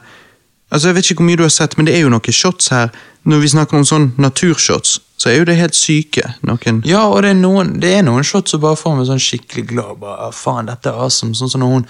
[0.70, 2.68] Altså, Jeg vet ikke hvor mye du har sett, men det er jo noen shots
[2.68, 2.90] her.
[3.28, 6.22] Når vi snakker om sånn naturshots, så er jo det helt syke.
[6.46, 9.20] Noen Ja, og det er noen, det er noen shots som bare får meg sånn
[9.20, 9.98] skikkelig glad.
[10.00, 11.34] Bare, «Ah, faen, dette er awesome.
[11.36, 11.86] Sånn som når hun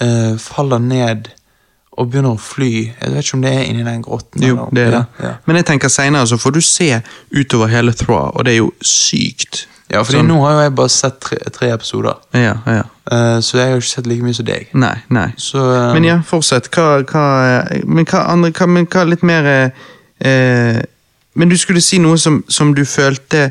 [0.00, 1.30] øh, faller ned
[1.92, 2.72] og begynner å fly.
[2.88, 4.42] Jeg vet ikke om det er inni den grotten.
[4.42, 5.02] Jo, det er det.
[5.20, 5.32] Ja, ja.
[5.46, 6.88] Men jeg tenker senere så får du se
[7.36, 9.66] utover hele Thra, og det er jo sykt.
[9.92, 12.82] Ja fordi Sånn- nå har jo jeg bare sett tre, tre episoder, Ja, ja.
[13.12, 14.68] Uh, så jeg har ikke sett like mye som deg.
[14.78, 15.32] Nei, nei.
[15.36, 15.92] Så um...
[15.96, 16.68] Men ja, fortsett.
[16.70, 17.24] Hva, hva
[17.84, 19.70] Men hva andre hva, Men hva litt mer eh,
[20.22, 20.78] eh,
[21.34, 23.50] Men du skulle si noe som, som du følte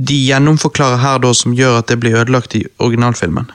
[0.00, 3.50] de gjennomforklarer her, da, som gjør at det blir ødelagt i originalfilmen?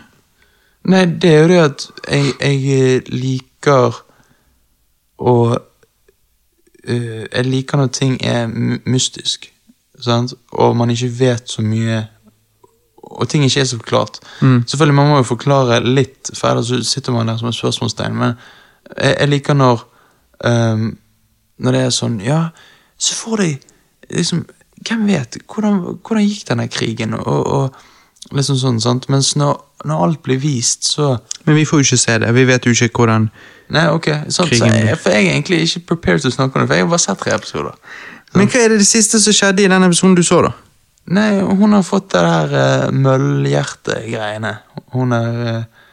[0.86, 3.98] Nei, det er jo det at jeg, jeg liker
[5.18, 5.58] å uh,
[6.88, 8.48] Jeg liker når ting er
[8.86, 9.50] mystisk,
[10.02, 10.34] sant?
[10.52, 12.06] og man ikke vet så mye
[13.06, 14.18] Og ting ikke er så forklart.
[14.68, 18.16] Selvfølgelig, man må jo forklare litt, for ellers sitter man der som et spørsmålstegn.
[18.18, 18.34] Men
[18.98, 19.84] jeg, jeg liker når
[20.44, 20.98] um,
[21.58, 22.40] Når det er sånn Ja,
[22.98, 23.50] så får de
[24.10, 24.46] liksom
[24.88, 25.38] Hvem vet?
[25.48, 27.14] Hvordan, hvordan gikk denne krigen?
[27.14, 27.76] Og, og
[28.34, 29.06] Liksom sånn, sant?
[29.14, 32.32] Mens når, når alt blir vist, så Men vi får jo ikke se det.
[32.34, 33.30] Vi vet jo ikke hvordan
[33.74, 34.08] Nei, ok.
[34.30, 36.70] Sant, så Krigen jeg, for jeg er egentlig ikke prepared til å snakke om det,
[36.70, 37.78] for jeg har bare sett tre episoder.
[38.36, 40.52] Men hva er det, det siste som skjedde i den episoden du så, da?
[41.16, 44.56] Nei, hun har fått det der uh, møllhjerte-greiene.
[44.96, 45.90] Hun er uh,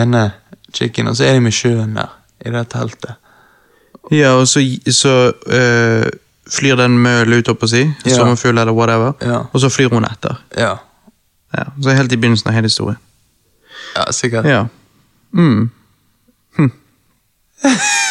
[0.00, 0.30] ene
[0.74, 2.14] chicken, og så er de med sjøen der,
[2.44, 3.18] i det teltet.
[4.14, 4.62] Ja, og så,
[4.94, 6.08] så uh,
[6.48, 7.84] flyr den møll ut, opp og si.
[8.06, 8.16] Ja.
[8.16, 9.16] Sommerfugl eller whatever.
[9.20, 9.42] Ja.
[9.52, 10.40] Og så flyr hun etter.
[10.56, 10.76] Ja,
[11.52, 12.98] Ja, så helt i begynnelsen av hele historien.
[13.96, 14.44] ja sikkert.
[14.44, 14.66] Ja.
[15.32, 15.70] Mm.
[16.58, 16.70] Det,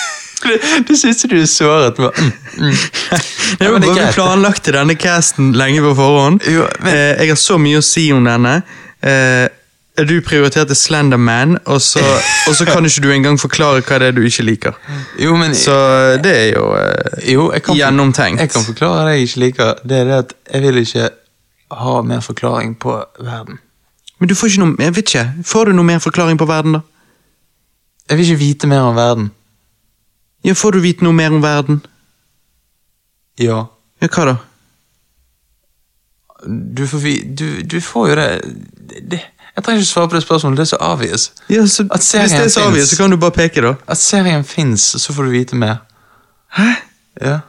[0.88, 2.74] det syns du såret med mm, mm.
[3.60, 4.16] Det var er bare vi greit.
[4.16, 6.42] planlagte denne casten lenge på forhånd.
[6.48, 8.62] Jo, men- eh, jeg har så mye å si om denne.
[9.04, 9.48] Eh,
[10.06, 12.02] du prioriterte Slenderman, og så,
[12.48, 14.76] og så kan ikke du engang forklare hva det er du ikke liker.
[15.18, 15.74] Jo, men Så
[16.22, 18.40] det er jo eh, jo, jeg kan, gjennomtenkt.
[18.44, 19.74] Jeg kan forklare det jeg ikke liker.
[19.90, 21.10] Det er det at jeg vil ikke
[21.82, 23.58] ha mer forklaring på verden.
[24.20, 25.26] Men du får ikke noe Jeg vet ikke.
[25.46, 26.80] Får du noe mer forklaring på verden, da?
[28.10, 29.32] Jeg vil ikke vite mer om verden.
[30.48, 31.82] Ja, Får du vite noe mer om verden?
[33.40, 33.66] Ja.
[34.02, 34.36] Ja, hva da?
[36.48, 38.28] Du får, vi, du, du får jo det,
[39.12, 39.20] det
[39.58, 41.32] Jeg trenger ikke svare på det spørsmålet, det er så obvious.
[41.50, 42.90] Ja, så, hvis det er så finnes.
[42.90, 43.74] så kan du bare peke, da.
[43.88, 45.78] At serien fins, så får du vite mer.
[46.54, 46.68] Hæ?
[47.22, 47.40] Ja.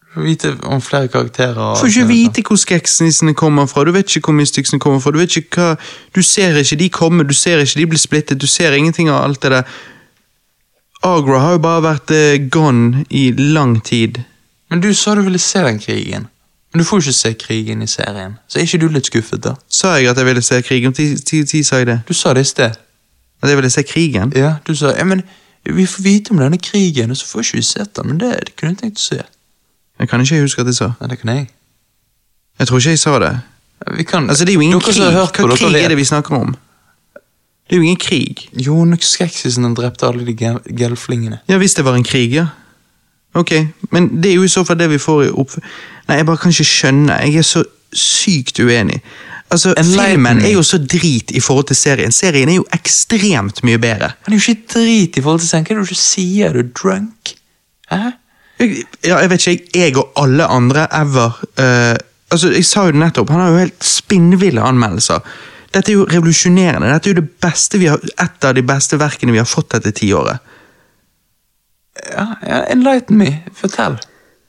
[0.00, 1.74] Du får vite om flere karakterer.
[1.74, 5.10] Du får ikke vite hvor skrekknissene kommer fra, du vet ikke hvor mysticsene kommer fra,
[5.10, 5.76] du vet ikke hva
[6.14, 9.24] Du ser ikke de komme, du ser ikke de bli splittet, du ser ingenting av
[9.24, 9.62] alt det der.
[11.04, 14.22] Agra har jo bare vært eh, gone i lang tid.
[14.72, 16.28] Men du sa du ville se den krigen.
[16.72, 18.38] Men du får jo ikke se krigen i serien.
[18.48, 19.52] Så er ikke du litt skuffet, da?
[19.68, 20.94] Sa jeg at jeg ville se krigen?
[20.96, 21.98] Når sa jeg det?
[22.08, 22.80] Du sa det i sted.
[23.42, 24.32] At jeg ville se krigen?
[24.34, 25.22] Ja, du sa ja, men
[25.64, 28.08] vi får vite om denne krigen, og så får ikke vi sett den.
[28.08, 29.20] Men det, det kunne jeg tenkt å se.
[30.00, 30.90] Jeg kan ikke huske at jeg sa.
[31.00, 31.46] Nei, det kan jeg.
[32.58, 33.32] Jeg tror ikke jeg sa det.
[33.96, 35.46] Vi kan, Altså, Det er jo ingen Dere krig.
[35.46, 36.56] Hva krig er det vi snakker om?
[37.64, 38.48] Det er jo ingen krig.
[38.60, 41.38] Jo, nok skeksisen den drepte alle de gel- gelflingene.
[41.48, 42.46] Ja, hvis det var en krig, ja.
[43.34, 43.52] Ok,
[43.90, 45.54] men det er jo i så fall det vi får i opp...
[46.08, 47.16] Nei, jeg bare kan ikke skjønne.
[47.24, 47.62] Jeg er så
[47.96, 49.00] sykt uenig.
[49.50, 52.12] Altså, Filmen er jo så drit i forhold til serien.
[52.12, 54.12] Serien er jo ekstremt mye bedre.
[54.26, 55.66] Han er jo ikke drit i forhold til serien.
[55.66, 56.50] Hva er det du sier?
[56.52, 57.32] Er du drunk?
[57.90, 58.12] Hæ?
[58.60, 61.96] Jeg, ja, jeg vet ikke, jeg og alle andre ever uh,
[62.30, 65.20] Altså, Jeg sa jo det nettopp, han har jo helt spinnville anmeldelser.
[65.74, 66.88] Dette er jo revolusjonerende.
[66.92, 69.74] Dette er jo det beste vi har, et av de beste verkene vi har fått
[69.74, 70.38] dette tiåret.
[72.10, 73.30] Ja, ja, enlighten me.
[73.54, 73.98] Fortell.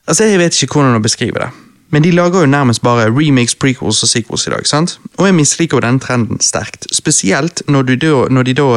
[0.07, 1.49] Altså, Jeg vet ikke hvordan å beskrive det.
[1.93, 4.65] Men de lager jo nærmest bare remakes, prequels og sequels i dag.
[4.68, 4.99] sant?
[5.18, 6.88] Og jeg misliker jo denne trenden sterkt.
[6.91, 8.68] Spesielt når, du da, når de da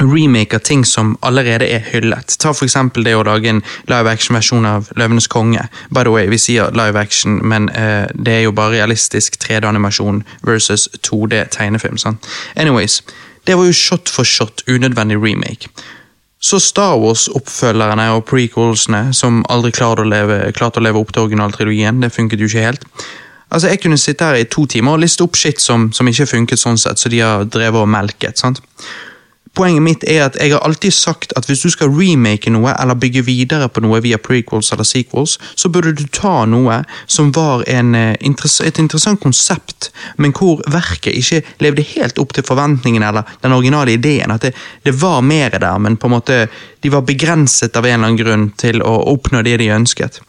[0.00, 2.36] em, av ting som allerede er hyllet.
[2.38, 5.68] Ta for eksempel det å lage en live action-versjon av Løvenes konge.
[5.90, 10.22] By the way, vi sier live action, men uh, det er jo bare realistisk 3D-animasjon
[10.42, 11.98] versus 2D-tegnefilm.
[11.98, 12.26] sant?
[12.56, 13.02] Anyways,
[13.46, 15.68] det var jo shot for shot unødvendig remake.
[16.42, 21.28] Så Star Wars-oppfølgerne og prequelsene, som aldri klarte å leve, klarte å leve opp til
[21.28, 22.86] originaltrilogien, det funket jo ikke helt.
[23.52, 26.26] Altså, Jeg kunne sitte her i to timer og liste opp shit som, som ikke
[26.26, 28.38] funket sånn sett, så de har drevet og melket.
[28.38, 28.62] sant?
[29.52, 32.96] Poenget mitt er at jeg har alltid sagt at hvis du skal remake noe eller
[32.96, 37.66] bygge videre på noe via prequels eller sequels, så burde du ta noe som var
[37.68, 43.28] en, eh, et interessant konsept, men hvor verket ikke levde helt opp til forventningene eller
[43.42, 44.32] den originale ideen.
[44.32, 44.54] At det,
[44.84, 46.48] det var mer der, men på en måte
[46.80, 50.22] de var begrenset av en eller annen grunn til å oppnå det de ønsket.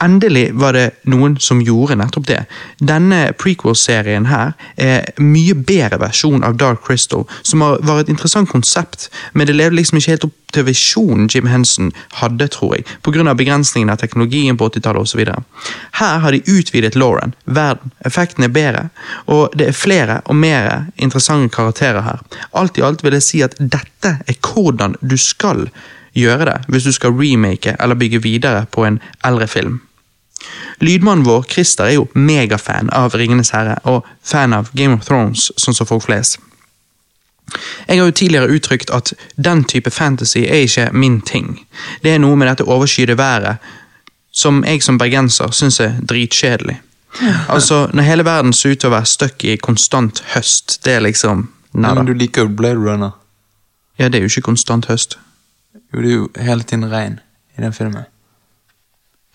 [0.00, 2.38] Endelig var det noen som gjorde nettopp det.
[2.80, 9.10] Denne prequel-serien her er mye bedre versjon av Dark Crystal, som var et interessant konsept,
[9.34, 13.34] men det levde liksom ikke helt opp til visjonen Jim Henson hadde, tror jeg, pga.
[13.36, 15.22] begrensningene av teknologien på 80-tallet osv.
[16.00, 18.88] Her har de utvidet Lauren, verden, effekten er bedre,
[19.26, 22.24] og det er flere og mer interessante karakterer her.
[22.56, 25.68] Alt i alt vil jeg si at dette er hvordan du skal
[26.16, 29.80] gjøre det hvis du skal remake eller bygge videre på en eldre film.
[30.80, 35.50] Lydmannen vår, Christer, er jo megafan av Ringenes herre, og fan av Game of Thrones,
[35.60, 36.38] sånn som folk flest.
[37.88, 41.66] Jeg har jo tidligere uttrykt at den type fantasy er ikke min ting.
[42.02, 43.58] Det er noe med dette overskyede været
[44.30, 46.80] som jeg som bergenser syns er dritkjedelig.
[47.48, 51.02] Altså, når hele verden ser ut til å være stuck i konstant høst, det er
[51.02, 51.98] liksom nada.
[51.98, 53.10] Men du liker jo Blade Runner.
[53.98, 55.18] Ja, det er jo ikke konstant høst.
[55.74, 57.18] Jo, det er jo hele tiden regn
[57.58, 58.06] i den filmen.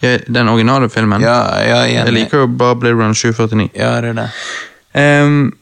[0.04, 1.22] Ja, den originale filmen?
[1.22, 2.06] Ja, ja, igjen.
[2.06, 3.70] Jeg liker jo bare Blade Runner 2049.
[3.76, 4.30] Ja, det er det.
[5.26, 5.54] Um,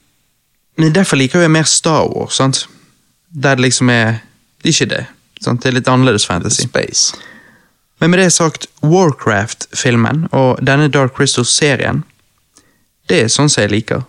[0.77, 2.67] men derfor liker jeg mer Star Wars, sant?
[3.29, 4.21] Der det liksom er
[4.63, 5.05] Det er ikke det.
[5.41, 5.63] Sant?
[5.63, 6.63] Det er litt annerledes fantasy.
[6.63, 7.15] Space.
[7.99, 12.03] Men med det sagt, Warcraft-filmen og denne Dark Crystal-serien,
[13.09, 14.05] det er sånn som jeg liker.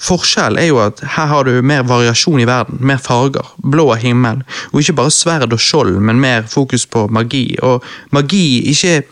[0.00, 4.42] Forskjellen er jo at her har du mer variasjon i verden, mer farger, blå himmel,
[4.72, 7.46] og ikke bare sverd og skjold, men mer fokus på magi.
[7.62, 7.84] Og
[8.14, 9.02] magi ikke,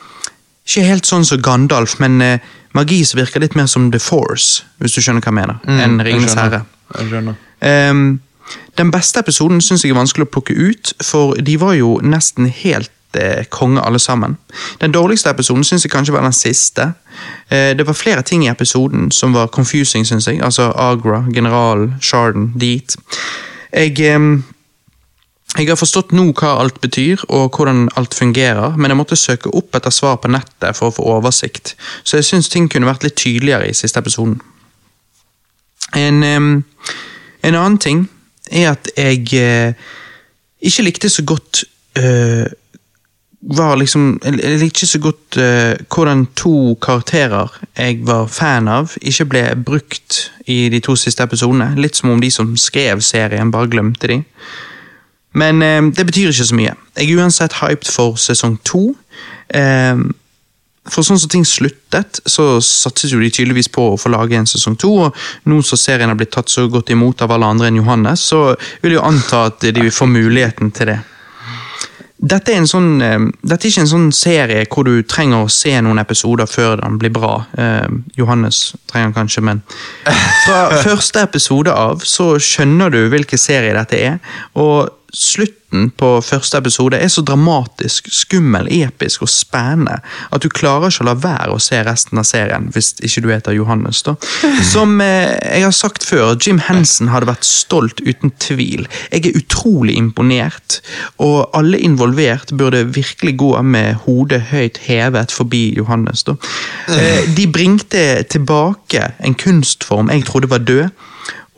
[0.66, 4.64] ikke helt sånn som Gandalf, men eh, magi som virker litt mer som The Force,
[4.78, 6.62] hvis du skjønner hva jeg mener, enn jeg Ringenes herre.
[7.62, 8.20] Ehm,
[8.78, 12.48] den beste episoden syns jeg er vanskelig å plukke ut, for de var jo nesten
[12.62, 14.39] helt eh, konge alle sammen.
[14.80, 16.93] Den dårligste episoden syns jeg kanskje var den siste.
[17.48, 20.40] Eh, det var flere ting i episoden som var confusing, syns jeg.
[20.43, 22.97] Altså Agra, generalen, Sharden, dit.
[23.72, 24.44] Jeg ehm,
[25.59, 29.53] jeg har forstått nå hva alt betyr og hvordan alt fungerer, men jeg måtte søke
[29.53, 31.74] opp etter svar på nettet for å få oversikt,
[32.05, 34.39] så jeg syns ting kunne vært litt tydeligere i siste episoden.
[35.99, 38.07] En, en annen ting
[38.49, 39.77] er at jeg eh,
[40.65, 41.65] ikke likte så godt
[42.01, 42.49] eh,
[43.43, 48.93] var liksom Jeg likte ikke så godt uh, hvordan to karakterer jeg var fan av,
[49.03, 51.73] ikke ble brukt i de to siste episodene.
[51.74, 54.20] Litt som om de som skrev serien, bare glemte de.
[55.32, 56.74] Men eh, det betyr ikke så mye.
[56.96, 58.90] Jeg er uansett hyped for sesong to.
[59.54, 60.02] Eh,
[60.90, 64.48] for sånn som ting sluttet, så satset jo de tydeligvis på å få lage en
[64.50, 67.70] sesong to, og nå som serien har blitt tatt så godt imot av alle andre
[67.70, 68.48] enn Johannes, så
[68.82, 70.98] vil jeg jo anta at de vil få muligheten til det.
[72.22, 75.50] Dette er, en sånn, eh, dette er ikke en sånn serie hvor du trenger å
[75.50, 77.32] se noen episoder før den blir bra.
[77.59, 77.86] Eh,
[78.18, 79.62] Johannes trenger den kanskje, men
[80.46, 84.18] fra første episode av så skjønner du hvilken serie dette er,
[84.54, 89.98] og slutten på første episode er så dramatisk, skummel, episk og spennende
[90.32, 93.28] at du klarer ikke å la være å se resten av serien hvis ikke du
[93.32, 94.02] heter Johannes.
[94.06, 94.14] da.
[94.72, 98.89] Som eh, jeg har sagt før, Jim Henson hadde vært stolt uten tvil.
[99.12, 100.80] Jeg er utrolig imponert,
[101.20, 106.24] og alle involvert burde virkelig gå med hodet høyt hevet forbi Johannes.
[106.28, 106.39] da.
[106.93, 110.90] Eh, de bringte tilbake en kunstform jeg trodde var død.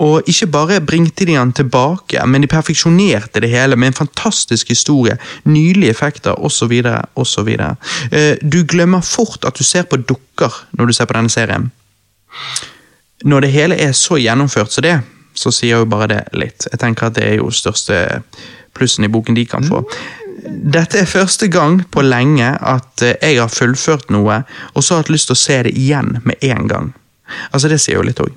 [0.03, 4.69] Og ikke bare bringte de han tilbake, men de perfeksjonerte det hele med en fantastisk
[4.69, 6.73] historie, nydelige effekter osv.
[7.15, 7.49] osv.
[8.11, 11.71] Eh, Du glemmer fort at du ser på dukker når du ser på denne serien.
[13.25, 15.01] Når det hele er så gjennomført som det,
[15.35, 16.67] så sier jo bare det litt.
[16.73, 18.23] Jeg tenker at det er jo største
[18.75, 19.85] plussen i boken de kan få.
[20.45, 24.43] Dette er første gang på lenge at eh, jeg har fullført noe,
[24.75, 26.95] og så har hatt lyst til å se det igjen med en gang.
[27.53, 28.35] Altså, det sier jo litt òg.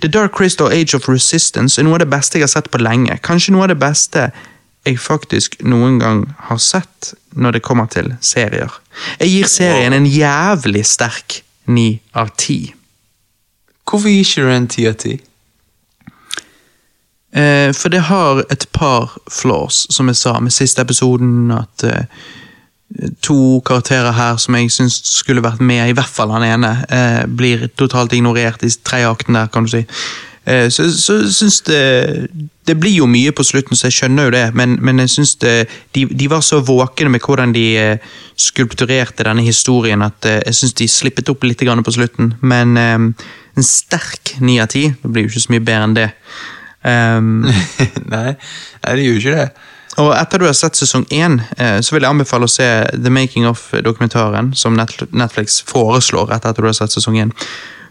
[0.00, 2.80] The Dark Crystal Age of Resistance er noe av det beste jeg har sett på
[2.82, 3.18] lenge.
[3.24, 4.30] Kanskje noe av det beste
[4.86, 8.72] jeg faktisk noen gang har sett når det kommer til serier.
[9.20, 12.74] Jeg gir serien en jævlig sterk ni av ti.
[13.88, 15.18] Hvorfor gir ikke du en ti av ti?
[17.32, 21.50] Eh, for det har et par flaws, som jeg sa med siste episoden.
[21.52, 22.04] At eh,
[23.22, 27.26] to karakterer her som jeg syns skulle vært med, i hvert fall han ene, eh,
[27.26, 29.84] blir totalt ignorert i tredje der, kan du si.
[30.48, 32.28] Eh, så så syns det
[32.66, 35.36] Det blir jo mye på slutten, så jeg skjønner jo det, men, men jeg syns
[35.40, 37.98] det de, de var så våkne med hvordan de eh,
[38.36, 42.34] skulpturerte denne historien, at eh, jeg syns de slippet opp litt grann på slutten.
[42.40, 42.98] Men eh,
[43.56, 46.10] en sterk ni av ti, det blir jo ikke så mye bedre enn det.
[46.84, 47.40] Um,
[48.12, 49.48] nei, nei, det gjør jo ikke det.
[49.98, 53.10] Og etter du har sett sesong én, eh, så vil jeg anbefale å se The
[53.10, 57.32] Making of-dokumentaren som Netflix foreslår etter at du har sett sesong én.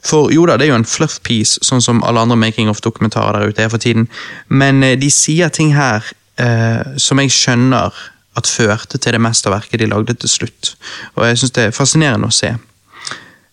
[0.08, 3.42] For jo da, det er jo en fluff piece, sånn som alle andre Making of-dokumentarer
[3.42, 4.08] der ute er for tiden,
[4.48, 6.06] men eh, de sier ting her
[6.40, 8.00] eh, som jeg skjønner
[8.38, 10.76] at førte til det mesterverket de lagde til slutt.
[11.18, 12.54] Og jeg syns det er fascinerende å se.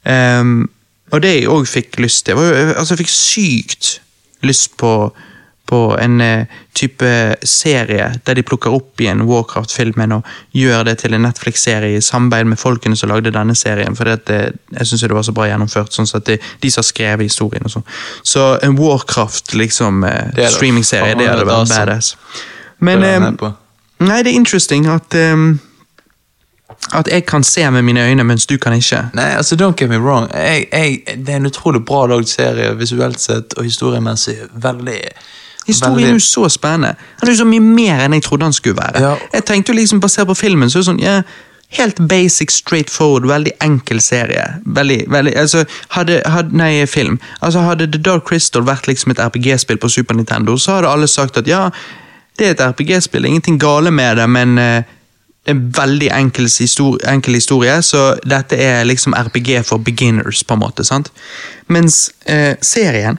[0.05, 0.67] Um,
[1.15, 3.91] og det jeg òg fikk lyst til, var jo Altså, jeg fikk sykt
[4.45, 4.91] lyst på
[5.67, 6.47] på en eh,
[6.77, 12.05] type serie der de plukker opp igjen Warcraft-filmen og gjør det til en Netflix-serie i
[12.05, 13.97] samarbeid med folkene som lagde denne serien.
[13.97, 14.39] For det,
[14.75, 15.93] jeg syns det var så bra gjennomført.
[15.93, 17.87] sånn at det, De som har skrevet historien og sånn.
[18.23, 22.17] Så en Warcraft liksom eh, er streaming-serie, det hadde vært badass.
[22.79, 23.53] Men Det eh.
[24.05, 25.61] Nei, det er interesting at ehm,
[26.93, 29.09] At jeg kan se med mine øyne, mens du kan ikke.
[29.15, 30.29] Nei, altså, don't get me wrong.
[30.35, 34.37] Jeg, jeg, det er en utrolig bra lagd serie, visuelt sett og historiemessig.
[34.53, 34.99] Veldig
[35.67, 36.95] Historien er jo så spennende.
[37.21, 39.01] Han er jo så mye mer enn jeg trodde han skulle være.
[39.01, 39.17] Ja.
[39.33, 41.19] Jeg tenkte jo liksom Basert på filmen så er det sånn ja,
[41.75, 44.45] Helt basic, straightforward, veldig enkel serie.
[44.65, 45.65] Veldig, veldig, altså,
[45.97, 47.19] hadde, hadde, Nei, film.
[47.43, 51.09] Altså Hadde The Dark Crystal vært liksom et RPG-spill på Super Nintendo, så hadde alle
[51.11, 51.65] sagt at ja,
[52.39, 54.85] det er et RPG-spill, ingenting gale med det, men uh,
[55.45, 60.45] det er en veldig enkel historie, enkel historie, så dette er liksom RPG for beginners,
[60.45, 60.85] på en måte.
[60.85, 61.11] sant?
[61.67, 63.19] Mens uh, serien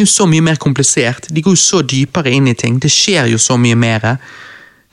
[0.00, 1.28] er jo så mye mer komplisert.
[1.30, 2.78] De går jo så dypere inn i ting.
[2.82, 4.16] Det skjer jo så mye mer.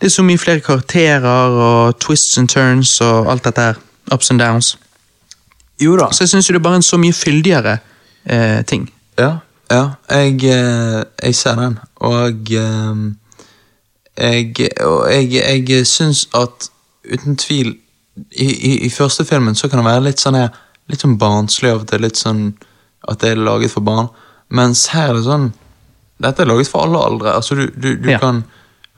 [0.02, 3.80] Det er så mye flere karakterer og twists and turns og alt dette her.
[4.14, 4.78] Ups and downs.
[5.82, 6.12] Jo da.
[6.12, 7.78] Så jeg syns det er bare en så mye fyldigere
[8.26, 8.90] eh, ting.
[9.20, 9.38] Ja,
[9.72, 13.06] ja jeg, eh, jeg ser den, og eh,
[14.18, 15.34] jeg, og jeg,
[15.70, 16.70] jeg syns at
[17.14, 17.76] uten tvil
[18.32, 20.50] i, i, I første filmen så kan det være litt sånn her
[20.92, 22.40] Litt sånn barnslig av og til, litt sånn
[23.08, 24.10] at det er laget for barn.
[24.52, 25.52] Mens her er det sånn
[26.22, 27.32] Dette er laget for alle aldre.
[27.40, 28.20] Altså, du, du, du Ja.
[28.22, 28.44] kan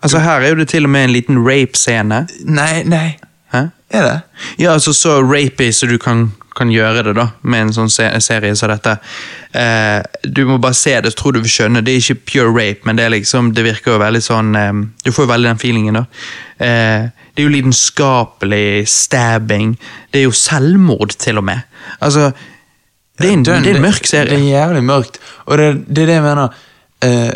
[0.03, 2.25] Altså Her er jo det til og med en liten rape-scene.
[2.43, 3.13] Nei, nei.
[3.53, 3.61] Hæ?
[3.95, 4.15] Er det?
[4.59, 6.25] Ja, altså så rapey så du kan,
[6.57, 8.97] kan gjøre det da, med en sånn se serie som dette.
[9.55, 11.85] Eh, du må bare se det, så tror du vil skjønne.
[11.88, 14.73] Det er ikke pure rape, men det, er liksom, det virker jo veldig sånn eh,
[15.05, 16.03] Du får jo veldig den feelingen, da.
[16.59, 19.77] Eh, det er jo lidenskapelig stabbing.
[20.11, 21.63] Det er jo selvmord, til og med.
[22.03, 22.31] Altså
[23.19, 24.30] Det er en, det er en mørk serie.
[24.30, 26.48] Det er jævlig mørkt, og det, det er det jeg mener.
[27.06, 27.34] Eh,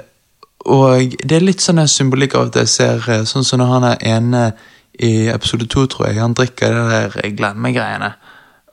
[0.65, 3.85] og det er litt sånn symbolikk av at jeg ser eh, sånn som når han
[3.91, 4.41] er ene
[4.99, 6.85] i episode to, tror jeg, han drikker det
[7.21, 8.09] der glemmegreiene.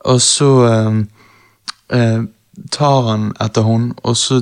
[0.09, 0.97] Og så eh,
[1.99, 2.25] eh,
[2.73, 4.41] tar han etter hun, og så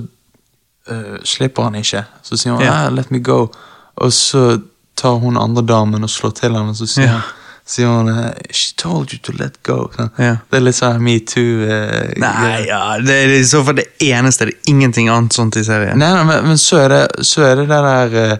[0.87, 2.05] eh, slipper han ikke.
[2.23, 2.85] Så sier hun Ja.
[2.85, 3.51] ah, 'let me go',
[3.95, 4.61] og så
[4.95, 7.11] tar hun andre damen og slår til han, og så sier, Ja.
[7.19, 7.21] han,
[7.65, 8.09] sier hun
[8.51, 9.89] 'she told you to let go'.
[10.17, 10.37] Ja.
[10.49, 11.63] Det er litt sånn metoo.
[11.63, 14.45] Eh, Nei, ja, det er i så fall det eneste.
[14.45, 15.97] Det er ingenting annet sånt i serien.
[15.97, 18.37] Nei, nei men, men så, er det, så er det det der eh,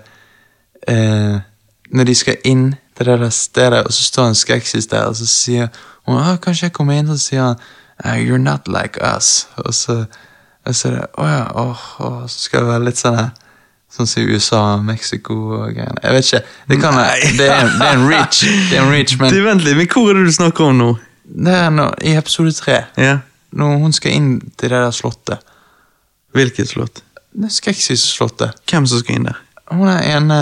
[0.96, 1.42] eh,
[1.94, 5.16] Når de skal inn til det der stedet, og så står en skeksis der, og
[5.16, 5.68] så sier
[6.08, 7.56] hun ah, 'Kanskje jeg kommer inn?' Og så sier han
[8.04, 9.48] «Ah, 'You're not like us'.
[9.58, 10.06] Og så,
[10.66, 13.30] og så er det 'Å ja', åh, åh, så skal det være litt sånn her
[13.94, 16.00] Sånn som i USA, Mexico og greiene.
[16.02, 16.40] Jeg vet ikke.
[16.72, 16.96] Det, kan,
[17.38, 18.40] det, er, det er en reach,
[18.72, 20.80] det er en reach men det, vent litt, men Hvor er det du snakker om
[20.82, 20.90] nå?
[21.24, 23.22] det er nå, i episode tre, Yeah.
[23.56, 25.46] når hun skal inn til det der slottet
[26.34, 27.04] Hvilket slott?
[27.34, 28.58] Det Skeksis-slottet.
[28.70, 29.38] Hvem som skal inn der?
[29.70, 30.38] Hun er ene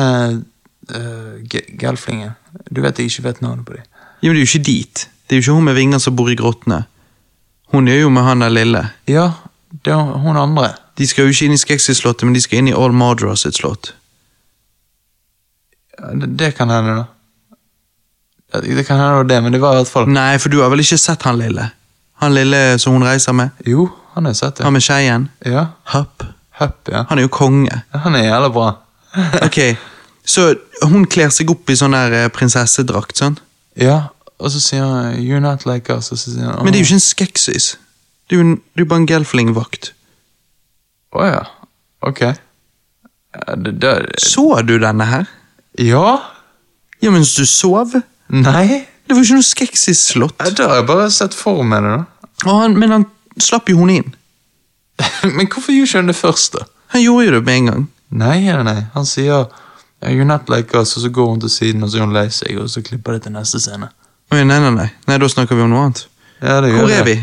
[0.92, 2.32] uh, gelflingen.
[2.72, 3.84] Du vet jeg ikke vet navnet på dem.
[4.24, 5.04] Jo, men Det er jo ikke dit.
[5.28, 6.82] Det er jo ikke hun med vinger som bor i grottene.
[7.76, 8.86] Hun er jo med han der lille.
[9.08, 9.30] Ja,
[9.86, 10.72] det er hun andre.
[10.98, 13.56] De skal jo ikke inn i Skeksis-slottet, men de skal inn i All Mardra sitt
[13.60, 13.94] slott.
[16.00, 17.06] Ja, Det, det kan hende, da.
[18.62, 20.60] Det, Det kan hende det det, men det var i hvert fall Nei, for du
[20.62, 21.70] har vel ikke sett han lille?
[22.22, 23.50] Han lille som hun reiser med?
[23.66, 24.64] Jo, han har sett det.
[24.68, 25.30] Han med skeien?
[25.46, 25.66] Ja.
[25.94, 26.24] Hupp.
[26.60, 27.06] Hupp, ja.
[27.10, 27.82] Han er jo konge.
[27.94, 28.72] Han er jævla bra.
[29.48, 29.60] Ok,
[30.26, 30.54] Så
[30.86, 33.40] hun kler seg opp i sånn der eh, prinsessedrakt, sånn?
[33.80, 36.80] Ja, og så sier han 'you're not like us', og så sier han Men det
[36.80, 37.78] er jo ikke en skeksis.
[38.30, 39.94] Det er jo, en, det er jo bare en gelfling-vakt.
[41.12, 41.42] Å ja.
[42.08, 42.22] Ok.
[43.58, 45.26] Det, det, Så du denne her?
[45.80, 46.20] ja?
[47.02, 47.96] Ja, mens du sov?
[48.30, 48.84] Nei?
[49.08, 50.36] Det var ikke noe skeksis-slott.
[50.38, 52.28] Ja, Da har jeg bare sett for meg det, da.
[52.46, 53.06] Han, men han
[53.42, 54.12] slapp jo henne inn.
[55.38, 56.68] Men hvorfor gjorde ikke han det først, da?
[56.94, 57.88] Han gjorde jo det med en gang.
[58.22, 58.84] Nei, nei, nei.
[58.94, 59.48] Han sier
[60.06, 62.28] You're not like us, og så går hun til siden, og så er hun lei
[62.34, 63.90] seg, og så klipper det til neste scene.
[64.34, 64.88] Oi, nei, nei, nei.
[65.10, 66.04] Nei, Da snakker vi om noe annet.
[66.42, 67.16] Ja, det Hvor er det.
[67.16, 67.18] vi?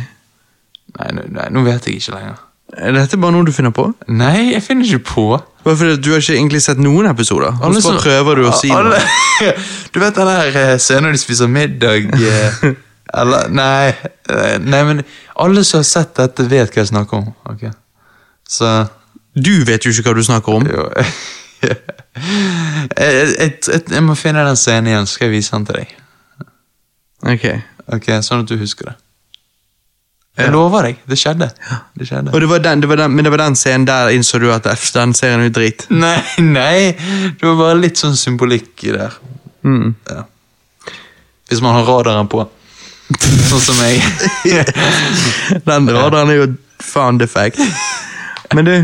[0.98, 2.42] Nei, nei, nei, nå vet jeg ikke lenger.
[2.76, 3.86] Er dette bare noe du finner på?
[4.12, 5.24] Nei, jeg finner ikke på.
[5.64, 7.56] Bare fordi du har ikke egentlig sett noen episoder?
[7.64, 9.54] Alle så prøver du å si alle, noe.
[9.94, 12.60] Du vet den der eh, scenen når de spiser middag eh,
[13.18, 13.88] Eller, nei,
[14.28, 15.00] eh, nei, men
[15.40, 17.30] alle som har sett dette, vet hva jeg snakker om.
[17.48, 17.64] ok?
[18.48, 18.68] Så
[19.32, 20.68] Du vet jo ikke hva du snakker om.
[20.68, 20.84] jo
[21.64, 21.76] jeg,
[22.98, 25.96] jeg, jeg, jeg må finne den scenen igjen, så skal jeg vise den til deg.
[27.32, 27.46] Ok.
[27.96, 28.96] Ok, Sånn at du husker det.
[30.38, 31.48] Jeg lover deg, det skjedde.
[31.98, 32.30] Det skjedde.
[32.30, 34.68] Det var den, det var den, men det var den scenen der innså du at
[34.94, 35.86] den serien er drit.
[35.90, 36.18] Nei,
[36.58, 39.16] nei, det var bare litt sånn symbolikk i der.
[39.66, 39.96] Mm.
[40.06, 40.22] Ja.
[41.50, 42.44] Hvis man har radaren på.
[43.48, 44.02] Sånn som meg.
[45.68, 46.48] Den radaren er jo
[46.84, 47.62] faen defekt.
[48.52, 48.74] Men du,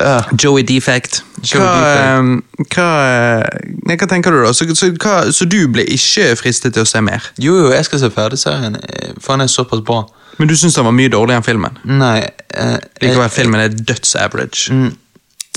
[0.00, 0.22] ja.
[0.42, 1.22] Joey Defect.
[1.42, 2.44] Joey Hva, Defect.
[2.58, 4.52] eh, hva, eh, nei, hva tenker du, da?
[4.56, 7.22] Så, så, hva, så du ble ikke fristet til å se mer?
[7.42, 8.76] Jo, jo, jeg skal se ferdig serien,
[9.20, 10.04] for han er såpass bra.
[10.38, 11.76] Men du syns den var mye dårligere enn filmen?
[11.84, 14.72] Nei eh, Likevel, jeg- filmen er døds-average.
[14.72, 14.94] Mm,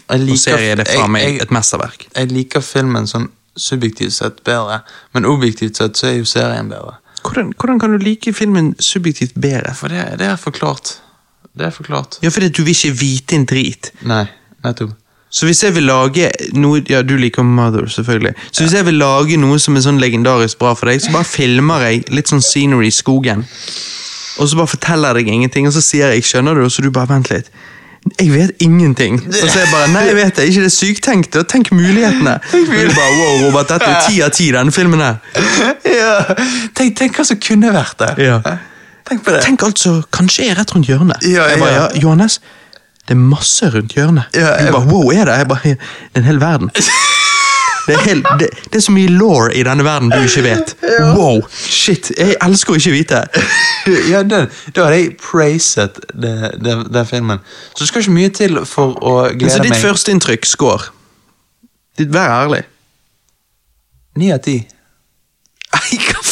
[0.10, 2.07] jeg Og serien er faen meg jeg, et mesterverk.
[2.16, 4.82] jeg liker filmen sånn subjektivt sett bedre,
[5.16, 6.98] men objektivt sett så er jo serien bedre.
[7.24, 9.72] Hvordan, hvordan kan du like filmen subjektivt bedre?
[9.74, 10.98] For det, det er forklart.
[11.56, 12.19] Det er forklart.
[12.23, 13.91] Ja, fordi du vil ikke vite en drit.
[14.03, 14.26] Nei,
[14.65, 14.95] nettopp.
[15.36, 18.36] Så hvis jeg vil lage noe Ja, du liker Mother, selvfølgelig.
[18.52, 21.27] Så hvis jeg vil lage noe som er sånn legendarisk bra for deg, så bare
[21.27, 23.44] filmer jeg litt sånn scenery i skogen.
[24.40, 26.82] Og så bare forteller jeg deg ingenting, og så sier jeg 'skjønner du', og så
[26.84, 27.49] du bare 'vent litt'.
[28.19, 29.15] Jeg vet ingenting.
[29.27, 30.48] Og så er jeg bare 'nei, jeg vet det'.
[30.49, 31.38] ikke det sykt tenkt?
[31.49, 32.40] Tenk mulighetene.
[32.53, 35.18] Og du bare 'wow, Robert, dette er ti av ti, denne filmen her'.
[35.99, 36.23] Ja,
[36.76, 38.26] tenk, tenk hva som kunne vært det.
[38.27, 38.41] Ja.
[39.10, 39.41] Tenk på det.
[39.45, 41.22] Tenk alt som kanskje er rett rundt hjørnet.
[41.30, 41.88] Ja, Jeg bare, ja.
[42.02, 42.40] Johannes,
[43.06, 44.23] det er masse rundt hjørnet.
[44.34, 45.38] Ja, jeg jeg- bare, wow, er det?
[45.38, 45.77] Jeg bare, det
[46.15, 46.72] er en hel verden.
[47.86, 50.72] Det er, helt, det, det er så mye law i denne verden du ikke vet.
[51.19, 53.19] Wow, shit, Jeg elsker å ikke vite.
[54.11, 57.44] ja, den, Da hadde jeg praiset den filmen.
[57.76, 59.84] Så det skal ikke mye til for å glede ditt meg.
[59.86, 60.90] førsteinntrykk, score?
[61.99, 62.64] Ditt, Vær ærlig.
[64.18, 64.57] Ni av ti.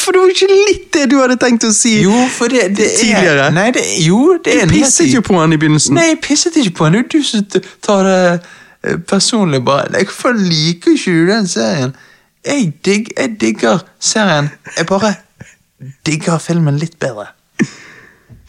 [0.04, 1.94] Hvorfor det var ikke litt det du hadde tenkt å si?
[2.04, 3.46] Jo, for det, det er Tidligere?
[3.56, 5.96] Nei, det, jo, det er Du pisset jo på han i begynnelsen.
[5.96, 6.98] Nei, jeg pisset ikke på han.
[6.98, 7.46] Det er du som
[7.88, 9.62] tar det eh, personlig.
[9.64, 10.04] bare.
[10.04, 11.96] Hvorfor liker ikke du den serien?
[12.44, 14.52] Jeg, digg, jeg digger serien.
[14.76, 15.16] Jeg bare
[16.04, 17.30] digger filmen litt bedre.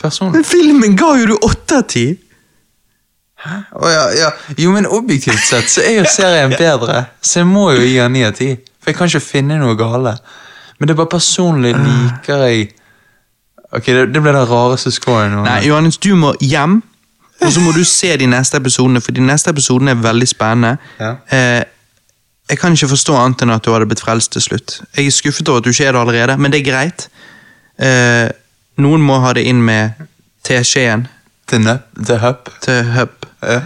[0.03, 0.41] Personlig.
[0.41, 2.09] Men filmen ga jo du åtte av ti!
[3.47, 4.37] Å, ja, ja.
[4.59, 8.19] Jo, men objektivt sett så er jo serien bedre, så jeg må jo gi den
[8.19, 8.57] ni av ti.
[8.83, 10.19] For jeg kan ikke finne noe gale.
[10.79, 12.71] Men det er bare personlig liker jeg
[13.75, 15.33] Ok, det, det ble den rareste scoren.
[15.35, 15.41] nå.
[15.43, 16.77] Nei, Johannes, du må hjem,
[17.43, 20.77] og så må du se de neste episodene, for de neste episodene er veldig spennende.
[21.01, 21.17] Ja.
[21.35, 21.65] Eh,
[22.53, 24.77] jeg kan ikke forstå annet enn at du hadde blitt frelst til slutt.
[24.95, 27.09] Jeg er skuffet over at du ikke er det allerede, men det er greit.
[27.83, 28.29] Eh,
[28.79, 29.99] noen må ha det inn med
[30.47, 31.09] teskjeen
[31.51, 31.67] Til
[32.23, 32.51] hup.
[32.63, 33.27] til hub.
[33.43, 33.61] Ja.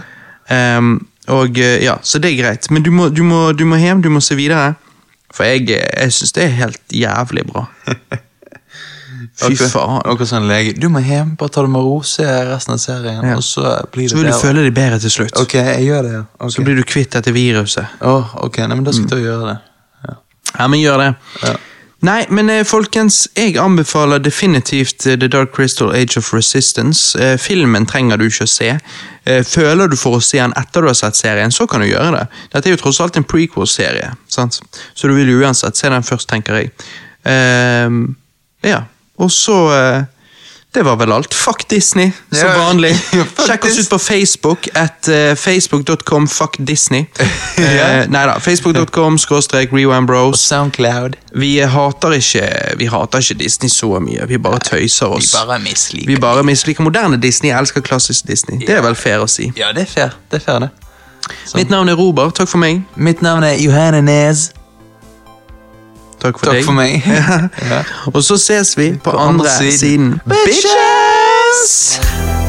[0.49, 0.95] Ehm,
[1.29, 2.71] og eh, ja, Så det er greit.
[2.71, 4.73] Men du må, du må, du må hjem, du må se videre.
[5.33, 7.65] For jeg, jeg syns det er helt jævlig bra.
[9.39, 10.01] Fy faen.
[10.03, 10.73] Akkurat sånn lege.
[10.79, 13.35] Du må hjem, bare ta det med ro, se resten av serien, Ja.
[13.37, 14.41] og så blir det Så vil du bedre.
[14.41, 15.37] føle deg bedre til slutt.
[15.39, 16.23] Ok, jeg gjør det, ja.
[16.39, 16.51] Ok.
[16.55, 17.87] Så blir du kvitt dette viruset.
[18.01, 19.57] Åh, ok, nei, men da skal jeg ta og gjøre det.
[20.09, 20.15] Ja.
[20.59, 21.09] Ja, men gjør det.
[21.43, 21.53] Ja.
[22.05, 27.11] Nei, men eh, folkens, jeg anbefaler definitivt eh, The Dark Crystal Age of Resistance.
[27.19, 28.75] Eh, filmen trenger du ikke å se.
[29.45, 32.15] Føler du for å se den etter du har sett serien, så kan du gjøre
[32.15, 32.23] det.
[32.49, 34.47] Dette er jo tross alt en prequel-serie, så
[35.03, 36.71] du vil jo uansett se den først, tenker jeg.
[37.27, 38.09] Uh,
[38.65, 38.79] ja,
[39.19, 40.07] og så eh,
[40.73, 41.33] Det var vel alt.
[41.33, 42.91] Fuck Disney, som Ja, vanlig.
[43.13, 47.05] ja, Sjekk oss ut på Facebook at uh, facebook.com fuck Disney.
[47.59, 48.03] Ja.
[48.03, 50.39] uh, nei da, facebook.com skråstrek rewind bros.
[50.39, 51.17] Soundcloud.
[51.35, 52.45] Vi hater ikke
[52.77, 54.27] Vi hater ikke Disney så mye.
[54.29, 55.33] Vi bare tøyser oss.
[55.33, 56.07] Vi bare misliker.
[56.07, 57.49] Vi bare misliker moderne Disney.
[57.49, 58.61] Jeg elsker klassisk Disney.
[58.67, 59.49] Det er vel fair å si.
[59.57, 60.15] Ja, det er fair.
[60.31, 60.69] Det er fair, det.
[61.45, 61.57] Så.
[61.57, 62.35] Mitt navn er Robert.
[62.39, 62.81] Takk for meg.
[62.95, 64.51] Mitt navn er Johanne Nes.
[66.19, 66.65] Takk for Takk deg.
[66.65, 67.01] for meg.
[67.71, 67.83] ja.
[68.13, 69.77] Og så ses vi på, På andre andre siden.
[69.79, 70.21] siden.
[70.45, 72.48] Bitches!